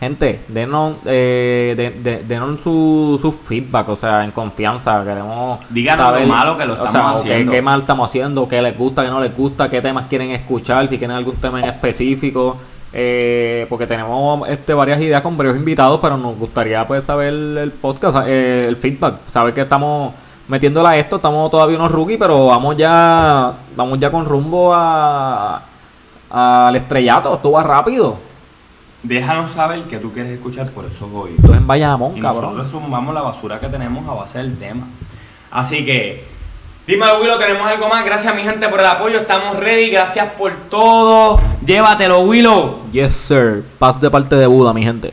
Gente, 0.00 0.38
denos, 0.46 0.94
eh, 1.06 1.74
de- 1.76 1.90
de- 1.90 2.22
denos 2.22 2.60
su, 2.62 3.18
su 3.20 3.32
feedback, 3.32 3.88
o 3.88 3.96
sea, 3.96 4.22
en 4.24 4.30
confianza. 4.30 5.02
Queremos 5.04 5.58
Díganos 5.70 6.20
lo 6.20 6.26
malo 6.28 6.56
que 6.56 6.64
lo 6.66 6.74
o 6.74 6.76
estamos 6.86 6.92
sea, 6.92 7.02
o 7.02 7.14
qué- 7.24 7.30
haciendo. 7.32 7.52
Qué, 7.52 7.62
mal 7.62 7.80
estamos 7.80 8.08
haciendo, 8.08 8.46
qué 8.48 8.62
les 8.62 8.78
gusta, 8.78 9.02
qué 9.02 9.08
no 9.10 9.20
les 9.20 9.36
gusta, 9.36 9.68
qué 9.68 9.82
temas 9.82 10.06
quieren 10.08 10.30
escuchar, 10.30 10.86
si 10.86 10.98
quieren 10.98 11.16
algún 11.16 11.34
tema 11.36 11.60
en 11.60 11.68
específico. 11.68 12.56
eh, 12.90 13.66
porque 13.68 13.86
tenemos 13.86 14.48
este 14.48 14.72
varias 14.72 14.98
ideas 15.02 15.20
con 15.20 15.36
varios 15.36 15.54
invitados, 15.56 16.00
pero 16.00 16.16
nos 16.16 16.34
gustaría 16.38 16.86
pues 16.86 17.04
saber 17.04 17.34
el 17.34 17.70
podcast, 17.70 18.26
eh, 18.26 18.64
el 18.66 18.76
feedback, 18.76 19.16
saber 19.30 19.52
que 19.52 19.60
estamos 19.60 20.14
metiéndola 20.48 20.90
a 20.90 20.96
esto, 20.96 21.16
estamos 21.16 21.50
todavía 21.50 21.78
unos 21.78 21.92
rookies, 21.92 22.18
pero 22.18 22.46
vamos 22.46 22.76
ya, 22.76 23.52
vamos 23.76 23.98
ya 24.00 24.10
con 24.10 24.24
rumbo 24.24 24.72
a 24.74 25.62
al 26.30 26.76
estrellato, 26.76 27.34
esto 27.34 27.52
va 27.52 27.62
rápido. 27.62 28.18
Déjanos 29.02 29.52
saber 29.52 29.82
que 29.84 29.98
tú 29.98 30.12
quieres 30.12 30.32
escuchar 30.32 30.68
por 30.70 30.84
esos 30.84 31.08
oídos. 31.14 31.44
Es 31.44 31.56
en 31.56 31.66
Bayamón, 31.66 32.16
Y 32.16 32.20
cabrón. 32.20 32.56
nosotros 32.56 32.70
sumamos 32.70 33.14
la 33.14 33.22
basura 33.22 33.60
que 33.60 33.68
tenemos 33.68 34.06
a 34.08 34.12
base 34.12 34.38
del 34.38 34.58
tema. 34.58 34.86
Así 35.50 35.84
que, 35.84 36.26
dímelo, 36.86 37.20
Willow, 37.20 37.38
tenemos 37.38 37.66
algo 37.66 37.88
más. 37.88 38.04
Gracias, 38.04 38.34
mi 38.34 38.42
gente, 38.42 38.68
por 38.68 38.80
el 38.80 38.86
apoyo. 38.86 39.18
Estamos 39.18 39.56
ready. 39.56 39.90
Gracias 39.90 40.32
por 40.32 40.52
todo. 40.68 41.40
Llévatelo, 41.64 42.20
Willow. 42.20 42.90
Yes, 42.92 43.12
sir. 43.14 43.64
Paz 43.78 44.00
de 44.00 44.10
parte 44.10 44.34
de 44.36 44.46
Buda, 44.46 44.74
mi 44.74 44.82
gente. 44.82 45.12